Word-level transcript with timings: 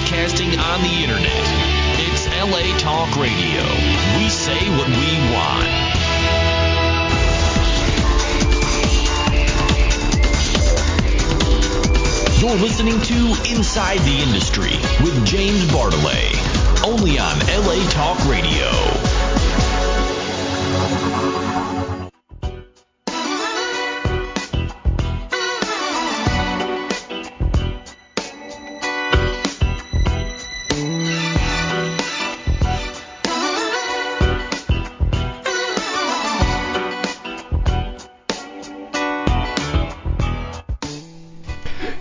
broadcasting 0.00 0.58
on 0.58 0.80
the 0.82 1.02
internet. 1.02 1.44
It's 1.98 2.26
LA 2.28 2.76
Talk 2.78 3.16
Radio. 3.16 3.62
We 4.16 4.28
say 4.30 4.58
what 4.76 4.88
we 4.88 5.10
want. 5.34 5.66
You're 12.40 12.56
listening 12.60 13.00
to 13.02 13.52
Inside 13.52 13.98
the 14.00 14.22
Industry 14.22 14.72
with 15.04 15.26
James 15.26 15.64
Bartolet, 15.66 16.34
only 16.86 17.18
on 17.18 17.38
LA 17.40 17.86
Talk 17.90 18.18
Radio. 18.26 18.70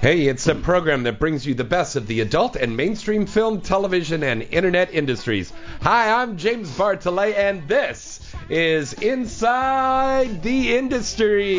Hey, 0.10 0.26
it's 0.26 0.48
a 0.48 0.56
program 0.56 1.04
that 1.04 1.20
brings 1.20 1.46
you 1.46 1.54
the 1.54 1.64
best 1.64 1.96
of 1.96 2.08
the 2.08 2.22
adult 2.22 2.56
and 2.56 2.76
mainstream 2.76 3.28
film, 3.28 3.62
television, 3.62 4.24
and 4.24 4.42
internet 4.42 4.92
industries. 4.92 5.54
Hi, 5.84 6.24
I'm 6.24 6.36
James 6.36 6.68
Bartolet, 6.76 7.36
and 7.36 7.68
this 7.68 8.20
is 8.50 8.94
Inside 8.94 10.42
the 10.42 10.76
Industry. 10.76 11.58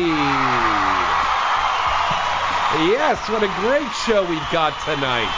Yes, 2.89 3.29
what 3.29 3.41
a 3.41 3.47
great 3.61 3.89
show 4.05 4.29
we've 4.29 4.51
got 4.51 4.77
tonight. 4.83 5.31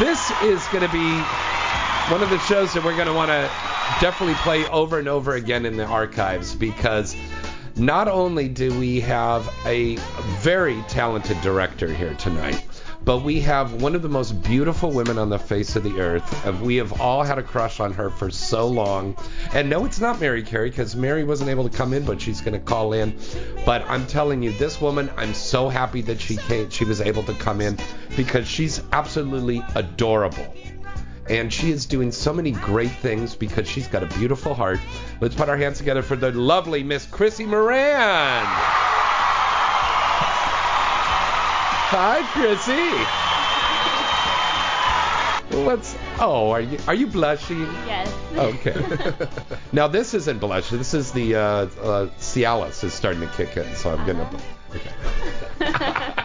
This 0.00 0.28
is 0.42 0.66
going 0.72 0.84
to 0.84 0.90
be 0.92 1.22
one 2.10 2.20
of 2.20 2.30
the 2.30 2.40
shows 2.40 2.74
that 2.74 2.82
we're 2.84 2.96
going 2.96 3.06
to 3.06 3.14
want 3.14 3.28
to 3.28 3.48
definitely 4.00 4.34
play 4.42 4.66
over 4.66 4.98
and 4.98 5.06
over 5.06 5.36
again 5.36 5.64
in 5.64 5.76
the 5.76 5.86
archives 5.86 6.52
because 6.52 7.14
not 7.76 8.08
only 8.08 8.48
do 8.48 8.78
we 8.78 9.00
have 9.00 9.48
a 9.64 9.96
very 10.40 10.80
talented 10.88 11.40
director 11.40 11.92
here 11.92 12.14
tonight, 12.14 12.64
but 13.04 13.22
we 13.22 13.40
have 13.40 13.82
one 13.82 13.94
of 13.94 14.02
the 14.02 14.08
most 14.08 14.42
beautiful 14.42 14.90
women 14.90 15.18
on 15.18 15.28
the 15.28 15.38
face 15.38 15.74
of 15.74 15.82
the 15.82 16.00
earth. 16.00 16.60
We 16.60 16.76
have 16.76 17.00
all 17.00 17.22
had 17.24 17.38
a 17.38 17.42
crush 17.42 17.80
on 17.80 17.92
her 17.94 18.10
for 18.10 18.30
so 18.30 18.68
long. 18.68 19.16
And 19.52 19.68
no, 19.68 19.84
it's 19.84 20.00
not 20.00 20.20
Mary 20.20 20.42
Carey 20.42 20.70
because 20.70 20.94
Mary 20.94 21.24
wasn't 21.24 21.50
able 21.50 21.68
to 21.68 21.76
come 21.76 21.92
in, 21.92 22.04
but 22.04 22.20
she's 22.20 22.40
going 22.40 22.54
to 22.54 22.64
call 22.64 22.92
in. 22.92 23.18
But 23.66 23.82
I'm 23.88 24.06
telling 24.06 24.42
you, 24.42 24.52
this 24.52 24.80
woman, 24.80 25.10
I'm 25.16 25.34
so 25.34 25.68
happy 25.68 26.02
that 26.02 26.20
she 26.20 26.36
came, 26.36 26.70
she 26.70 26.84
was 26.84 27.00
able 27.00 27.24
to 27.24 27.34
come 27.34 27.60
in 27.60 27.76
because 28.16 28.46
she's 28.46 28.80
absolutely 28.92 29.62
adorable 29.74 30.54
and 31.28 31.52
she 31.52 31.70
is 31.70 31.86
doing 31.86 32.12
so 32.12 32.32
many 32.32 32.52
great 32.52 32.90
things 32.90 33.34
because 33.34 33.68
she's 33.68 33.88
got 33.88 34.02
a 34.02 34.06
beautiful 34.18 34.54
heart. 34.54 34.80
Let's 35.20 35.34
put 35.34 35.48
our 35.48 35.56
hands 35.56 35.78
together 35.78 36.02
for 36.02 36.16
the 36.16 36.32
lovely 36.32 36.82
Miss 36.82 37.06
Chrissy 37.06 37.46
Moran. 37.46 38.44
Hi, 41.94 42.22
Chrissy. 42.32 43.04
Let's. 45.52 45.96
Oh, 46.18 46.50
are 46.50 46.62
you 46.62 46.78
are 46.88 46.94
you 46.94 47.06
blushing? 47.06 47.60
Yes. 47.86 48.10
Okay. 48.34 48.74
now 49.72 49.88
this 49.88 50.14
isn't 50.14 50.38
blush. 50.38 50.70
This 50.70 50.94
is 50.94 51.12
the 51.12 51.34
uh, 51.34 51.40
uh, 51.40 52.06
Cialis 52.18 52.82
is 52.84 52.94
starting 52.94 53.20
to 53.20 53.26
kick 53.28 53.56
in, 53.58 53.74
so 53.74 53.94
I'm 53.94 54.06
gonna. 54.06 54.30
Okay. 54.74 54.90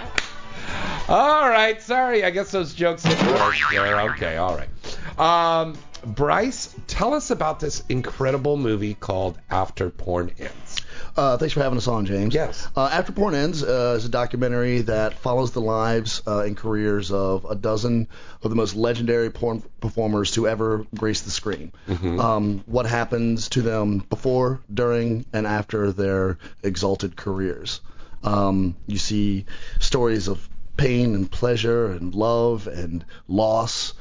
all 1.10 1.50
right. 1.50 1.82
Sorry. 1.82 2.24
I 2.24 2.30
guess 2.30 2.52
those 2.52 2.74
jokes 2.74 3.04
didn't 3.04 3.28
work 3.34 3.56
there. 3.70 4.00
Okay. 4.12 4.38
All 4.38 4.56
right. 4.56 4.70
Um, 5.18 5.76
Bryce, 6.06 6.74
tell 6.86 7.14
us 7.14 7.32
about 7.32 7.60
this 7.60 7.84
incredible 7.90 8.56
movie 8.56 8.94
called 8.94 9.38
After 9.50 9.90
Porn 9.90 10.32
Ends. 10.38 10.82
Uh, 11.16 11.38
thanks 11.38 11.54
for 11.54 11.62
having 11.62 11.78
us 11.78 11.88
on, 11.88 12.06
James. 12.06 12.34
Yes. 12.34 12.68
Uh, 12.76 12.90
After 12.92 13.12
Porn 13.12 13.34
Ends 13.34 13.64
uh, 13.64 13.96
is 13.98 14.06
a 14.06 14.10
documentary 14.10 14.82
that 14.82 15.16
follows 15.16 15.52
the 15.52 15.62
lives 15.62 16.22
uh, 16.28 16.42
and 16.42 16.56
careers 16.56 17.12
of 17.12 17.46
a 17.46 17.56
dozen 17.56 18.08
of 18.44 18.50
the 18.52 18.56
most 18.56 18.76
legendary 18.76 19.32
porn 19.32 19.64
performers 19.82 20.32
to 20.32 20.48
ever 20.48 20.86
grace 20.96 21.22
the 21.22 21.32
screen. 21.32 21.72
Mm-hmm. 21.88 22.20
Um, 22.20 22.64
what 22.68 22.86
happens 22.86 23.50
to 23.50 23.64
them 23.64 24.00
before, 24.10 24.62
during, 24.72 25.26
and 25.34 25.48
after 25.48 25.92
their 25.92 26.38
exalted 26.62 27.16
careers. 27.16 27.82
Um, 28.24 28.76
you 28.86 28.98
see 28.98 29.46
stories 29.80 30.28
of 30.28 30.48
pain 30.76 31.16
and 31.16 31.30
pleasure 31.30 31.88
and 31.88 32.14
love 32.14 32.68
and 32.68 33.04
loss. 33.28 33.94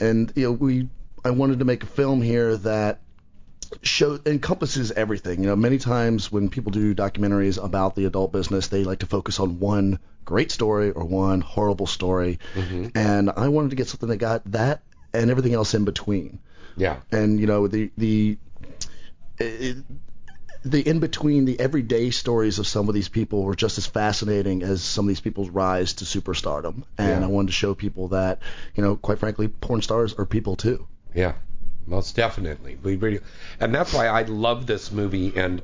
And 0.00 0.32
you 0.34 0.44
know, 0.44 0.52
we 0.52 0.88
I 1.24 1.30
wanted 1.30 1.58
to 1.58 1.64
make 1.64 1.82
a 1.82 1.86
film 1.86 2.22
here 2.22 2.56
that 2.58 3.00
show 3.82 4.18
encompasses 4.26 4.90
everything. 4.92 5.40
You 5.40 5.48
know, 5.48 5.56
many 5.56 5.78
times 5.78 6.32
when 6.32 6.50
people 6.50 6.72
do 6.72 6.94
documentaries 6.94 7.62
about 7.62 7.94
the 7.94 8.06
adult 8.06 8.32
business, 8.32 8.68
they 8.68 8.84
like 8.84 9.00
to 9.00 9.06
focus 9.06 9.38
on 9.38 9.60
one 9.60 9.98
great 10.24 10.50
story 10.50 10.90
or 10.90 11.04
one 11.04 11.40
horrible 11.40 11.86
story. 11.86 12.38
Mm-hmm. 12.54 12.88
And 12.94 13.30
I 13.30 13.48
wanted 13.48 13.70
to 13.70 13.76
get 13.76 13.88
something 13.88 14.08
that 14.08 14.16
got 14.16 14.44
that 14.52 14.82
and 15.12 15.30
everything 15.30 15.54
else 15.54 15.74
in 15.74 15.84
between. 15.84 16.40
Yeah. 16.76 17.00
And 17.12 17.40
you 17.40 17.46
know, 17.46 17.68
the 17.68 17.90
the 17.96 18.38
it, 19.38 19.76
the 20.64 20.86
in 20.86 21.00
between, 21.00 21.44
the 21.46 21.58
everyday 21.58 22.10
stories 22.10 22.58
of 22.58 22.66
some 22.66 22.88
of 22.88 22.94
these 22.94 23.08
people 23.08 23.42
were 23.42 23.54
just 23.54 23.78
as 23.78 23.86
fascinating 23.86 24.62
as 24.62 24.82
some 24.82 25.06
of 25.06 25.08
these 25.08 25.20
people's 25.20 25.48
rise 25.48 25.94
to 25.94 26.04
superstardom. 26.04 26.82
And 26.98 27.20
Yeah. 27.20 27.24
I 27.24 27.26
wanted 27.28 27.48
to 27.48 27.52
show 27.54 27.74
people 27.74 28.08
that, 28.08 28.40
you 28.74 28.82
know, 28.82 28.96
quite 28.96 29.18
frankly, 29.18 29.48
porn 29.48 29.82
stars 29.82 30.14
are 30.14 30.26
people 30.26 30.56
too. 30.56 30.86
Yeah, 31.14 31.32
most 31.86 32.14
definitely. 32.14 32.78
We 32.82 32.96
really, 32.96 33.20
and 33.58 33.74
that's 33.74 33.92
why 33.94 34.06
I 34.06 34.22
love 34.22 34.66
this 34.66 34.92
movie. 34.92 35.32
And 35.34 35.62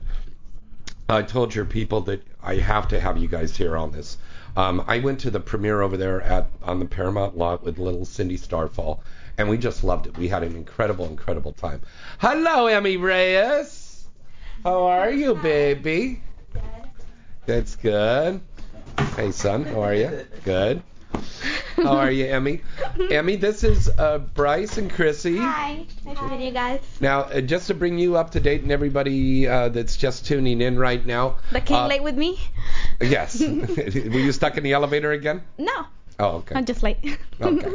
I 1.09 1.23
told 1.23 1.55
your 1.55 1.67
people 1.67 2.01
that 2.03 2.23
I 2.43 2.57
have 2.57 2.89
to 2.89 2.99
have 2.99 3.19
you 3.19 3.29
guys 3.29 3.57
here 3.57 3.77
on 3.77 3.93
this. 3.93 4.17
Um, 4.57 4.83
I 4.87 5.01
went 5.01 5.21
to 5.21 5.31
the 5.31 5.41
premiere 5.41 5.83
over 5.83 5.99
there 5.99 6.23
at 6.23 6.47
on 6.63 6.79
the 6.79 6.87
Paramount 6.87 7.37
lot 7.37 7.63
with 7.63 7.79
little 7.79 8.07
Cindy 8.07 8.39
Starfall, 8.39 9.03
and 9.37 9.51
we 9.51 9.59
just 9.59 9.85
loved 9.85 10.07
it. 10.07 10.17
We 10.17 10.29
had 10.29 10.43
an 10.43 10.57
incredible, 10.57 11.05
incredible 11.05 11.53
time. 11.53 11.83
Hello, 12.19 12.67
Emmy 12.67 12.97
Reyes. 12.97 13.86
How 14.67 14.89
are 14.89 15.13
you, 15.13 15.37
baby? 15.37 16.21
Good. 16.53 16.63
That's 17.47 17.77
good. 17.77 18.41
Hey, 19.15 19.31
son. 19.31 19.63
How 19.63 19.83
are 19.83 19.95
you? 19.95 20.27
Good. 20.45 20.83
How 21.77 21.99
are 21.99 22.11
you, 22.11 22.27
Emmy? 22.27 22.63
Emmy, 23.13 23.37
this 23.37 23.63
is 23.63 23.89
uh, 23.89 24.19
Bryce 24.19 24.77
and 24.77 24.91
Chrissy. 24.91 25.37
Hi. 25.37 25.87
Nice 26.05 26.19
to 26.19 26.29
meet 26.31 26.47
you 26.47 26.51
guys. 26.51 26.81
Now, 27.01 27.21
uh, 27.21 27.43
just 27.43 27.69
to 27.69 27.75
bring 27.75 27.97
you 27.97 28.17
up 28.17 28.33
to 28.33 28.41
date 28.41 28.63
and 28.63 28.73
everybody 28.73 29.47
uh, 29.47 29.69
that's 29.69 29.97
just 29.97 30.27
tuning 30.27 30.61
in 30.61 30.77
right 30.77 31.07
now. 31.07 31.37
But 31.53 31.65
came 31.65 31.77
uh, 31.77 31.87
late 31.87 32.03
with 32.03 32.17
me? 32.17 32.41
Yes. 33.01 33.41
Were 33.41 33.47
you 33.47 34.33
stuck 34.33 34.57
in 34.57 34.65
the 34.65 34.73
elevator 34.73 35.13
again? 35.13 35.45
No. 35.59 35.87
Oh, 36.19 36.39
okay. 36.39 36.57
I'm 36.57 36.65
just 36.65 36.83
late. 36.83 36.99
Okay. 37.41 37.73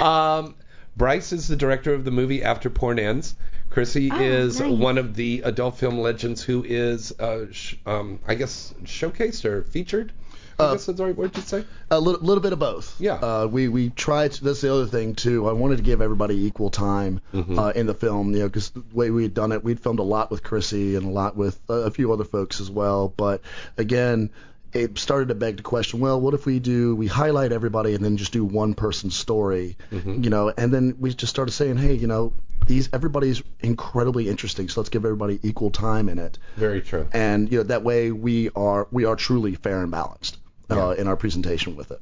um, 0.00 0.56
Bryce 0.96 1.32
is 1.32 1.48
the 1.48 1.56
director 1.56 1.94
of 1.94 2.04
the 2.04 2.10
movie 2.10 2.42
After 2.42 2.68
Porn 2.70 2.98
Ends. 2.98 3.34
Chrissy 3.70 4.10
Oh, 4.12 4.20
is 4.20 4.60
nice. 4.60 4.70
one 4.72 4.98
of 4.98 5.14
the 5.14 5.42
adult 5.44 5.78
film 5.78 5.98
legends 5.98 6.42
who 6.42 6.64
is, 6.66 7.12
uh, 7.20 7.46
sh- 7.52 7.76
um, 7.86 8.18
I 8.26 8.34
guess, 8.34 8.74
showcased 8.84 9.44
or 9.44 9.62
featured. 9.62 10.12
I 10.58 10.62
Uh, 10.64 10.72
guess 10.72 10.86
that's 10.86 10.98
the 10.98 11.04
right 11.06 11.16
word 11.16 11.32
to 11.34 11.40
say. 11.40 11.64
A 11.90 11.98
little, 11.98 12.20
little 12.20 12.42
bit 12.42 12.52
of 12.52 12.58
both. 12.58 12.94
Yeah. 13.00 13.14
Uh, 13.14 13.46
we 13.50 13.68
we 13.68 13.90
tried. 13.90 14.32
To, 14.32 14.44
that's 14.44 14.60
the 14.60 14.70
other 14.74 14.86
thing 14.86 15.14
too. 15.14 15.48
I 15.48 15.52
wanted 15.52 15.76
to 15.76 15.82
give 15.82 16.02
everybody 16.02 16.44
equal 16.44 16.68
time 16.68 17.20
Mhm. 17.32 17.56
uh, 17.58 17.72
in 17.74 17.86
the 17.86 17.94
film. 17.94 18.34
You 18.34 18.40
know, 18.40 18.48
because 18.48 18.70
the 18.70 18.82
way 18.92 19.10
we 19.10 19.22
had 19.22 19.32
done 19.32 19.52
it, 19.52 19.64
we'd 19.64 19.80
filmed 19.80 20.00
a 20.00 20.04
lot 20.04 20.30
with 20.30 20.42
Chrissy 20.42 20.96
and 20.96 21.06
a 21.06 21.10
lot 21.10 21.34
with 21.36 21.58
uh, 21.70 21.74
a 21.74 21.90
few 21.90 22.12
other 22.12 22.24
folks 22.24 22.60
as 22.60 22.70
well. 22.70 23.10
But 23.16 23.40
again, 23.78 24.30
it 24.72 24.98
started 24.98 25.28
to 25.28 25.34
beg 25.34 25.56
the 25.58 25.62
question. 25.62 26.00
Well, 26.00 26.20
what 26.20 26.34
if 26.34 26.46
we 26.46 26.58
do? 26.58 26.94
We 26.94 27.06
highlight 27.06 27.52
everybody 27.52 27.94
and 27.94 28.04
then 28.04 28.16
just 28.16 28.32
do 28.32 28.44
one 28.44 28.74
person's 28.74 29.16
story. 29.16 29.76
Mhm. 29.90 30.22
You 30.24 30.30
know, 30.30 30.52
and 30.56 30.72
then 30.72 30.96
we 30.98 31.12
just 31.12 31.30
started 31.30 31.52
saying, 31.52 31.76
hey, 31.76 31.94
you 31.94 32.06
know, 32.06 32.32
these 32.66 32.88
everybody's 32.92 33.42
incredibly 33.60 34.28
interesting. 34.28 34.68
So 34.68 34.80
let's 34.80 34.90
give 34.90 35.04
everybody 35.04 35.40
equal 35.42 35.70
time 35.70 36.08
in 36.08 36.18
it. 36.18 36.38
Very 36.56 36.82
true. 36.82 37.06
And 37.12 37.50
you 37.50 37.58
know, 37.58 37.64
that 37.64 37.82
way 37.82 38.12
we 38.12 38.50
are 38.54 38.86
we 38.90 39.04
are 39.06 39.16
truly 39.16 39.54
fair 39.54 39.82
and 39.82 39.90
balanced 39.90 40.38
uh, 40.70 40.90
in 40.90 41.08
our 41.08 41.16
presentation 41.16 41.74
with 41.76 41.90
it. 41.90 42.00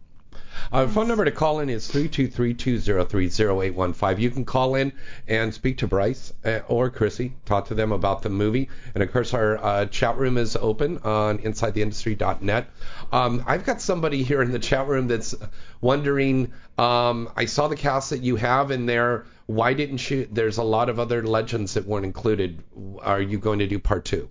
Our 0.72 0.88
phone 0.88 1.06
number 1.08 1.24
to 1.24 1.30
call 1.30 1.60
in 1.60 1.70
is 1.70 1.90
323-203-0815. 1.90 4.18
You 4.18 4.30
can 4.30 4.44
call 4.44 4.74
in 4.74 4.92
and 5.26 5.54
speak 5.54 5.78
to 5.78 5.86
Bryce 5.86 6.34
uh, 6.44 6.60
or 6.68 6.90
Chrissy, 6.90 7.32
talk 7.44 7.68
to 7.68 7.74
them 7.74 7.92
about 7.92 8.20
the 8.22 8.28
movie. 8.28 8.68
And 8.94 9.02
of 9.02 9.10
course, 9.12 9.32
our 9.34 9.56
uh, 9.56 9.86
chat 9.86 10.18
room 10.18 10.36
is 10.36 10.56
open 10.56 10.98
on 10.98 11.38
InsideTheIndustry.net. 11.38 12.66
Um, 13.12 13.44
I've 13.46 13.64
got 13.64 13.80
somebody 13.80 14.22
here 14.22 14.42
in 14.42 14.52
the 14.52 14.58
chat 14.58 14.86
room 14.86 15.08
that's 15.08 15.34
wondering. 15.80 16.52
Um, 16.76 17.30
I 17.36 17.46
saw 17.46 17.68
the 17.68 17.76
cast 17.76 18.10
that 18.10 18.22
you 18.22 18.36
have 18.36 18.70
in 18.70 18.84
there. 18.86 19.24
Why 19.46 19.74
didn't 19.74 20.10
you? 20.10 20.28
There's 20.30 20.58
a 20.58 20.62
lot 20.62 20.90
of 20.90 20.98
other 20.98 21.22
legends 21.22 21.74
that 21.74 21.86
weren't 21.86 22.04
included. 22.04 22.62
Are 23.00 23.20
you 23.20 23.38
going 23.38 23.60
to 23.60 23.66
do 23.66 23.78
part 23.78 24.04
two? 24.04 24.28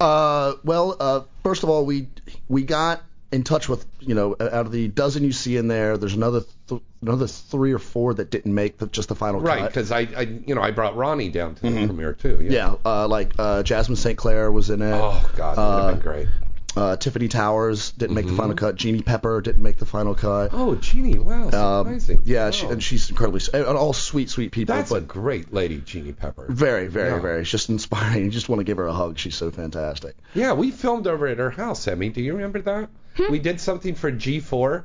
Uh, 0.00 0.54
well, 0.64 0.96
uh, 0.98 1.20
first 1.42 1.62
of 1.62 1.68
all, 1.68 1.84
we 1.84 2.08
we 2.48 2.62
got 2.62 3.02
in 3.34 3.42
touch 3.42 3.68
with 3.68 3.84
you 4.00 4.14
know 4.14 4.32
out 4.40 4.66
of 4.66 4.72
the 4.72 4.88
dozen 4.88 5.24
you 5.24 5.32
see 5.32 5.56
in 5.56 5.68
there, 5.68 5.96
there's 5.98 6.14
another 6.14 6.42
th- 6.68 6.80
another 7.02 7.26
three 7.26 7.72
or 7.72 7.78
four 7.78 8.14
that 8.14 8.30
didn't 8.30 8.54
make 8.54 8.78
the, 8.78 8.86
just 8.86 9.08
the 9.08 9.14
final 9.14 9.40
Right, 9.40 9.56
cut. 9.58 9.62
Right, 9.62 9.68
because 9.68 9.90
I, 9.92 9.98
I, 10.16 10.20
you 10.46 10.54
know, 10.54 10.62
I 10.62 10.70
brought 10.70 10.96
Ronnie 10.96 11.28
down 11.30 11.54
to 11.56 11.62
the 11.62 11.86
premiere 11.86 12.14
too. 12.14 12.38
Yeah. 12.42 12.50
Yeah, 12.50 12.74
uh, 12.86 13.08
like 13.08 13.32
uh, 13.38 13.62
Jasmin 13.62 13.96
St. 13.96 14.16
Claire 14.16 14.50
was 14.50 14.70
in 14.70 14.80
it. 14.82 14.92
Oh 14.92 15.30
God, 15.36 15.56
that 15.56 15.62
would 15.62 15.72
have 15.74 15.84
Uh, 15.84 15.92
been 15.92 16.00
great. 16.00 16.28
Uh, 16.76 16.96
Tiffany 16.96 17.28
Towers 17.28 17.92
didn't 17.92 18.16
make 18.16 18.26
the 18.26 18.32
Mhm. 18.32 18.36
final 18.36 18.54
cut. 18.56 18.74
Jeannie 18.74 19.00
Pepper 19.02 19.40
didn't 19.40 19.62
make 19.62 19.76
the 19.78 19.86
final 19.86 20.16
cut. 20.16 20.50
Oh, 20.52 20.74
Jeannie, 20.74 21.20
wow, 21.20 21.44
Um, 21.44 21.50
surprising. 21.86 22.22
yeah, 22.24 22.50
she, 22.50 22.66
and 22.66 22.82
she's 22.82 23.10
incredibly 23.10 23.40
and 23.54 23.64
all 23.78 23.92
sweet, 23.92 24.28
sweet 24.28 24.50
people. 24.50 24.74
That's 24.74 24.90
a 24.90 25.00
great 25.00 25.52
lady, 25.54 25.80
Jeannie 25.86 26.10
Pepper. 26.14 26.46
very, 26.48 26.88
very, 26.88 27.10
Yeah. 27.10 27.20
very. 27.20 27.42
It's 27.42 27.50
just 27.50 27.68
inspiring. 27.68 28.24
You 28.24 28.30
just 28.30 28.48
want 28.48 28.58
to 28.58 28.64
give 28.64 28.78
her 28.78 28.88
a 28.88 28.92
hug. 28.92 29.18
She's 29.18 29.36
so 29.36 29.52
fantastic. 29.52 30.16
Yeah, 30.34 30.54
we 30.54 30.72
filmed 30.72 31.06
over 31.06 31.28
at 31.28 31.38
her 31.38 31.50
house, 31.50 31.86
Emmy. 31.86 32.08
Do 32.08 32.20
you 32.20 32.32
remember 32.34 32.60
that? 32.62 32.88
We 33.30 33.38
did 33.38 33.60
something 33.60 33.94
for 33.94 34.10
G4 34.10 34.84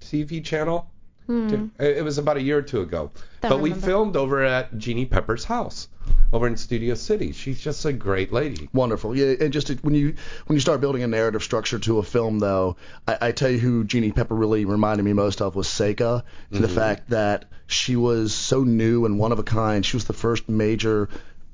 TV 0.00 0.44
channel. 0.44 0.90
It 1.28 1.70
it 1.78 2.04
was 2.04 2.16
about 2.16 2.38
a 2.38 2.42
year 2.42 2.58
or 2.58 2.62
two 2.62 2.80
ago. 2.80 3.10
Don't 3.42 3.50
but 3.50 3.60
we 3.60 3.74
filmed 3.74 4.16
over 4.16 4.42
at 4.42 4.78
Jeannie 4.78 5.04
Pepper's 5.04 5.44
house 5.44 5.88
over 6.32 6.46
in 6.46 6.56
Studio 6.56 6.94
City. 6.94 7.32
She's 7.32 7.60
just 7.60 7.84
a 7.84 7.92
great 7.92 8.32
lady. 8.32 8.68
Wonderful. 8.72 9.14
Yeah, 9.14 9.34
and 9.40 9.52
just 9.52 9.66
to, 9.66 9.74
when 9.76 9.94
you 9.94 10.14
when 10.46 10.56
you 10.56 10.60
start 10.60 10.80
building 10.80 11.02
a 11.02 11.06
narrative 11.06 11.42
structure 11.42 11.78
to 11.80 11.98
a 11.98 12.02
film, 12.02 12.38
though, 12.38 12.76
I, 13.06 13.18
I 13.20 13.32
tell 13.32 13.50
you 13.50 13.58
who 13.58 13.84
Jeannie 13.84 14.12
Pepper 14.12 14.34
really 14.34 14.64
reminded 14.64 15.02
me 15.02 15.12
most 15.12 15.42
of 15.42 15.54
was 15.54 15.68
Seka. 15.68 16.22
To 16.52 16.58
the 16.58 16.66
mm-hmm. 16.66 16.74
fact 16.74 17.10
that 17.10 17.44
she 17.66 17.96
was 17.96 18.32
so 18.32 18.64
new 18.64 19.04
and 19.04 19.18
one 19.18 19.32
of 19.32 19.38
a 19.38 19.42
kind. 19.42 19.84
She 19.84 19.96
was 19.96 20.06
the 20.06 20.14
first 20.14 20.48
major 20.48 21.08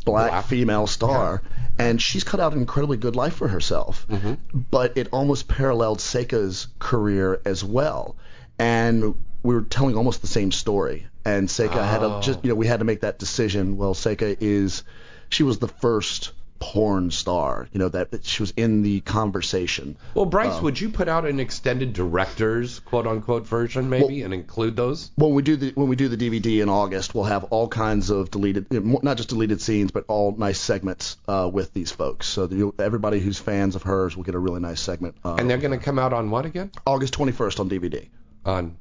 black, 0.04 0.30
Black. 0.30 0.44
female 0.46 0.86
star, 0.86 1.42
and 1.78 2.00
she's 2.00 2.24
cut 2.24 2.40
out 2.40 2.52
an 2.52 2.58
incredibly 2.60 2.96
good 2.96 3.16
life 3.16 3.34
for 3.34 3.48
herself. 3.48 4.06
Mm-hmm. 4.08 4.60
But 4.70 4.96
it 4.96 5.08
almost 5.12 5.48
paralleled 5.48 5.98
Seka's 5.98 6.68
career 6.78 7.40
as 7.44 7.64
well, 7.64 8.16
and 8.58 9.14
we 9.42 9.54
were 9.54 9.62
telling 9.62 9.96
almost 9.96 10.20
the 10.20 10.26
same 10.28 10.52
story. 10.52 11.06
And 11.24 11.48
Seka 11.48 11.82
had 11.84 12.02
Oh. 12.02 12.20
to 12.20 12.26
just 12.26 12.44
you 12.44 12.50
know 12.50 12.54
we 12.54 12.66
had 12.66 12.80
to 12.80 12.84
make 12.84 13.00
that 13.00 13.18
decision. 13.18 13.76
Well, 13.76 13.94
Seka 13.94 14.36
is 14.40 14.82
she 15.30 15.42
was 15.42 15.58
the 15.58 15.68
first 15.68 16.32
porn 16.72 17.10
star, 17.10 17.68
you 17.72 17.78
know, 17.78 17.88
that 17.90 18.10
that 18.12 18.24
she 18.24 18.42
was 18.42 18.52
in 18.56 18.80
the 18.82 19.00
conversation. 19.00 19.96
Well, 20.14 20.24
Bryce, 20.24 20.54
Oh. 20.54 20.62
would 20.62 20.80
you 20.80 20.88
put 20.88 21.08
out 21.08 21.26
an 21.26 21.38
extended 21.38 21.92
director's 21.92 22.78
quote 22.80 23.06
unquote 23.06 23.46
version 23.46 23.90
maybe 23.90 24.22
and 24.22 24.32
include 24.32 24.74
those? 24.76 25.10
When 25.16 25.34
we 25.34 25.42
do 25.42 25.56
the 25.56 25.72
when 25.74 25.88
we 25.88 25.96
do 25.96 26.08
the 26.08 26.16
DVD 26.16 26.62
in 26.62 26.68
August, 26.70 27.14
we'll 27.14 27.24
have 27.24 27.44
all 27.44 27.68
kinds 27.68 28.08
of 28.08 28.30
deleted, 28.30 28.66
you 28.70 28.80
know, 28.80 28.86
mo- 28.92 29.00
not 29.02 29.18
just 29.18 29.28
deleted 29.28 29.60
scenes, 29.60 29.90
but 29.90 30.04
all 30.08 30.34
nice 30.36 30.58
segments 30.58 31.18
uh, 31.28 31.50
with 31.52 31.72
these 31.74 31.90
folks. 31.92 32.26
So 32.26 32.46
that 32.46 32.56
you'll, 32.56 32.74
everybody 32.78 33.20
who's 33.20 33.38
fans 33.38 33.76
of 33.76 33.82
hers 33.82 34.16
will 34.16 34.24
get 34.24 34.34
a 34.34 34.38
really 34.38 34.60
nice 34.60 34.80
segment. 34.80 35.16
Uh, 35.24 35.34
And 35.34 35.50
they're 35.50 35.58
going 35.58 35.78
to 35.78 35.84
come 35.84 35.98
out 35.98 36.12
on 36.14 36.30
what 36.30 36.46
again? 36.46 36.70
August 36.86 37.12
21st 37.14 37.60
on 37.60 37.68
DVD. 37.68 38.08
On 38.46 38.76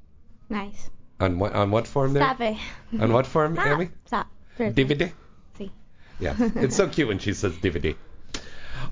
Nice. 0.49 0.89
on 1.19 1.39
what 1.39 1.53
on 1.53 1.71
what 1.71 1.87
form 1.87 2.13
there? 2.13 2.23
Sabe. 2.23 2.57
On 3.01 3.11
what 3.11 3.25
form, 3.25 3.55
Stop. 3.59 3.67
Emmy? 3.67 3.89
Stop. 4.05 4.27
DVD. 4.57 5.11
See. 6.19 6.25
Yeah, 6.25 6.35
it's 6.55 6.75
so 6.75 6.87
cute 6.87 7.07
when 7.07 7.19
she 7.19 7.33
says 7.33 7.53
DVD. 7.53 7.95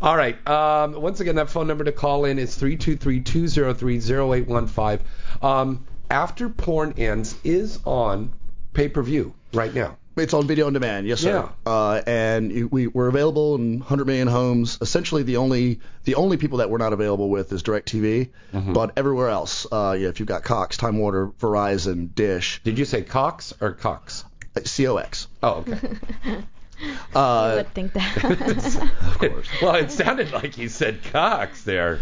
All 0.01 0.15
right. 0.15 0.47
Um, 0.47 0.94
once 1.01 1.19
again, 1.19 1.35
that 1.35 1.50
phone 1.50 1.68
number 1.68 1.83
to 1.83 1.91
call 1.91 2.23
in 2.25 2.39
is 2.39 2.57
323-203-0815. 2.57 5.01
Um, 5.44 5.85
After 6.09 6.50
Porn 6.50 6.94
Ends 6.97 7.35
is 7.44 7.79
on 7.85 8.33
pay-per-view 8.73 9.33
right 9.53 9.73
now. 9.73 9.97
It's 10.18 10.33
on 10.33 10.45
video 10.45 10.68
on 10.68 10.73
demand, 10.73 11.07
yes 11.07 11.21
sir. 11.21 11.50
Yeah. 11.65 11.71
Uh, 11.71 12.01
and 12.06 12.69
we 12.69 12.88
we're 12.88 13.07
available 13.07 13.56
in 13.56 13.79
100 13.79 14.06
million 14.06 14.27
homes. 14.27 14.77
Essentially, 14.81 15.24
the 15.24 15.38
only 15.38 15.79
the 16.03 16.15
only 16.15 16.35
people 16.35 16.57
that 16.57 16.69
we're 16.69 16.79
not 16.79 16.91
available 16.91 17.29
with 17.29 17.53
is 17.53 17.63
DirecTV, 17.63 18.29
but 18.51 18.91
everywhere 18.97 19.29
else, 19.29 19.65
uh, 19.71 19.95
yeah, 19.97 20.09
if 20.09 20.19
you've 20.19 20.27
got 20.27 20.44
Cox, 20.44 20.75
Time 20.75 20.97
Warner, 20.97 21.27
Verizon, 21.39 22.13
Dish, 22.13 22.59
Did 22.65 22.77
you 22.77 22.83
say 22.83 23.03
Cox 23.03 23.53
or 23.62 23.71
Cox? 23.71 24.25
uh, 24.56 24.59
COX. 24.62 25.27
Oh, 25.41 25.63
okay. 25.65 25.79
I 27.16 27.56
would 27.56 27.74
think 27.74 27.94
that. 27.94 28.18
Of 29.06 29.18
course. 29.19 29.48
well, 29.62 29.75
it 29.75 29.92
sounded 29.92 30.31
like 30.31 30.57
you 30.57 30.69
said 30.69 31.04
Cox 31.12 31.63
there. 31.63 32.00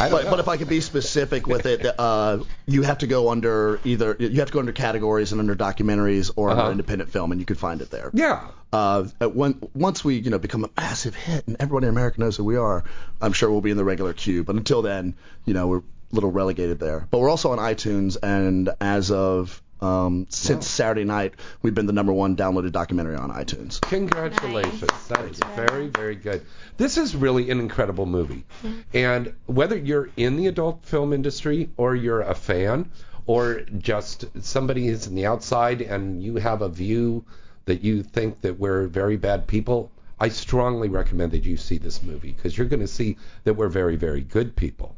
I 0.00 0.08
But, 0.10 0.30
but 0.30 0.38
if 0.38 0.46
I 0.46 0.56
could 0.56 0.68
be 0.68 0.80
specific 0.80 1.46
with 1.48 1.66
it, 1.66 1.84
uh, 1.98 2.38
you 2.66 2.82
have 2.82 2.98
to 2.98 3.08
go 3.08 3.30
under 3.30 3.80
either 3.84 4.14
you 4.18 4.38
have 4.38 4.46
to 4.48 4.52
go 4.52 4.60
under 4.60 4.70
categories 4.72 5.32
and 5.32 5.40
under 5.40 5.56
documentaries 5.56 6.30
or 6.36 6.50
Uh-huh. 6.50 6.60
under 6.60 6.72
independent 6.72 7.10
film, 7.10 7.32
and 7.32 7.40
you 7.40 7.44
could 7.46 7.58
find 7.58 7.80
it 7.82 7.90
there. 7.90 8.10
yeah. 8.14 8.48
Uh, 8.70 9.04
when, 9.32 9.58
once 9.74 10.04
we 10.04 10.16
you 10.16 10.30
know 10.30 10.38
become 10.38 10.62
a 10.64 10.70
massive 10.76 11.14
hit 11.14 11.46
and 11.48 11.56
everybody 11.58 11.86
in 11.86 11.90
America 11.90 12.20
knows 12.20 12.36
who 12.36 12.44
we 12.44 12.56
are, 12.56 12.84
I'm 13.20 13.32
sure 13.32 13.50
we'll 13.50 13.62
be 13.62 13.70
in 13.70 13.76
the 13.78 13.84
regular 13.84 14.12
queue. 14.12 14.44
But 14.44 14.56
until 14.56 14.82
then, 14.82 15.14
you 15.46 15.54
know 15.54 15.66
we're 15.66 15.78
a 15.78 15.82
little 16.12 16.30
relegated 16.30 16.78
there. 16.78 17.06
But 17.10 17.18
we're 17.20 17.30
also 17.30 17.50
on 17.52 17.58
iTunes, 17.58 18.16
and 18.22 18.68
as 18.80 19.10
of 19.10 19.60
um, 19.80 20.26
since 20.28 20.66
Saturday 20.66 21.04
night, 21.04 21.34
we've 21.62 21.74
been 21.74 21.86
the 21.86 21.92
number 21.92 22.12
one 22.12 22.36
downloaded 22.36 22.72
documentary 22.72 23.16
on 23.16 23.30
iTunes. 23.30 23.80
Congratulations. 23.82 24.82
Nice. 24.82 25.06
That 25.08 25.24
is 25.24 25.38
very, 25.54 25.88
very 25.88 26.16
good. 26.16 26.44
This 26.76 26.96
is 26.96 27.14
really 27.14 27.50
an 27.50 27.60
incredible 27.60 28.06
movie. 28.06 28.44
And 28.92 29.34
whether 29.46 29.76
you're 29.76 30.10
in 30.16 30.36
the 30.36 30.46
adult 30.46 30.84
film 30.84 31.12
industry 31.12 31.70
or 31.76 31.94
you're 31.94 32.22
a 32.22 32.34
fan 32.34 32.90
or 33.26 33.62
just 33.78 34.24
somebody 34.44 34.86
who's 34.86 35.06
in 35.06 35.14
the 35.14 35.26
outside 35.26 35.80
and 35.82 36.22
you 36.22 36.36
have 36.36 36.62
a 36.62 36.68
view 36.68 37.24
that 37.66 37.82
you 37.82 38.02
think 38.02 38.40
that 38.40 38.58
we're 38.58 38.86
very 38.86 39.16
bad 39.16 39.46
people, 39.46 39.92
I 40.18 40.30
strongly 40.30 40.88
recommend 40.88 41.32
that 41.32 41.44
you 41.44 41.56
see 41.56 41.78
this 41.78 42.02
movie 42.02 42.32
because 42.32 42.56
you're 42.56 42.66
going 42.66 42.80
to 42.80 42.88
see 42.88 43.18
that 43.44 43.54
we're 43.54 43.68
very, 43.68 43.96
very 43.96 44.22
good 44.22 44.56
people. 44.56 44.96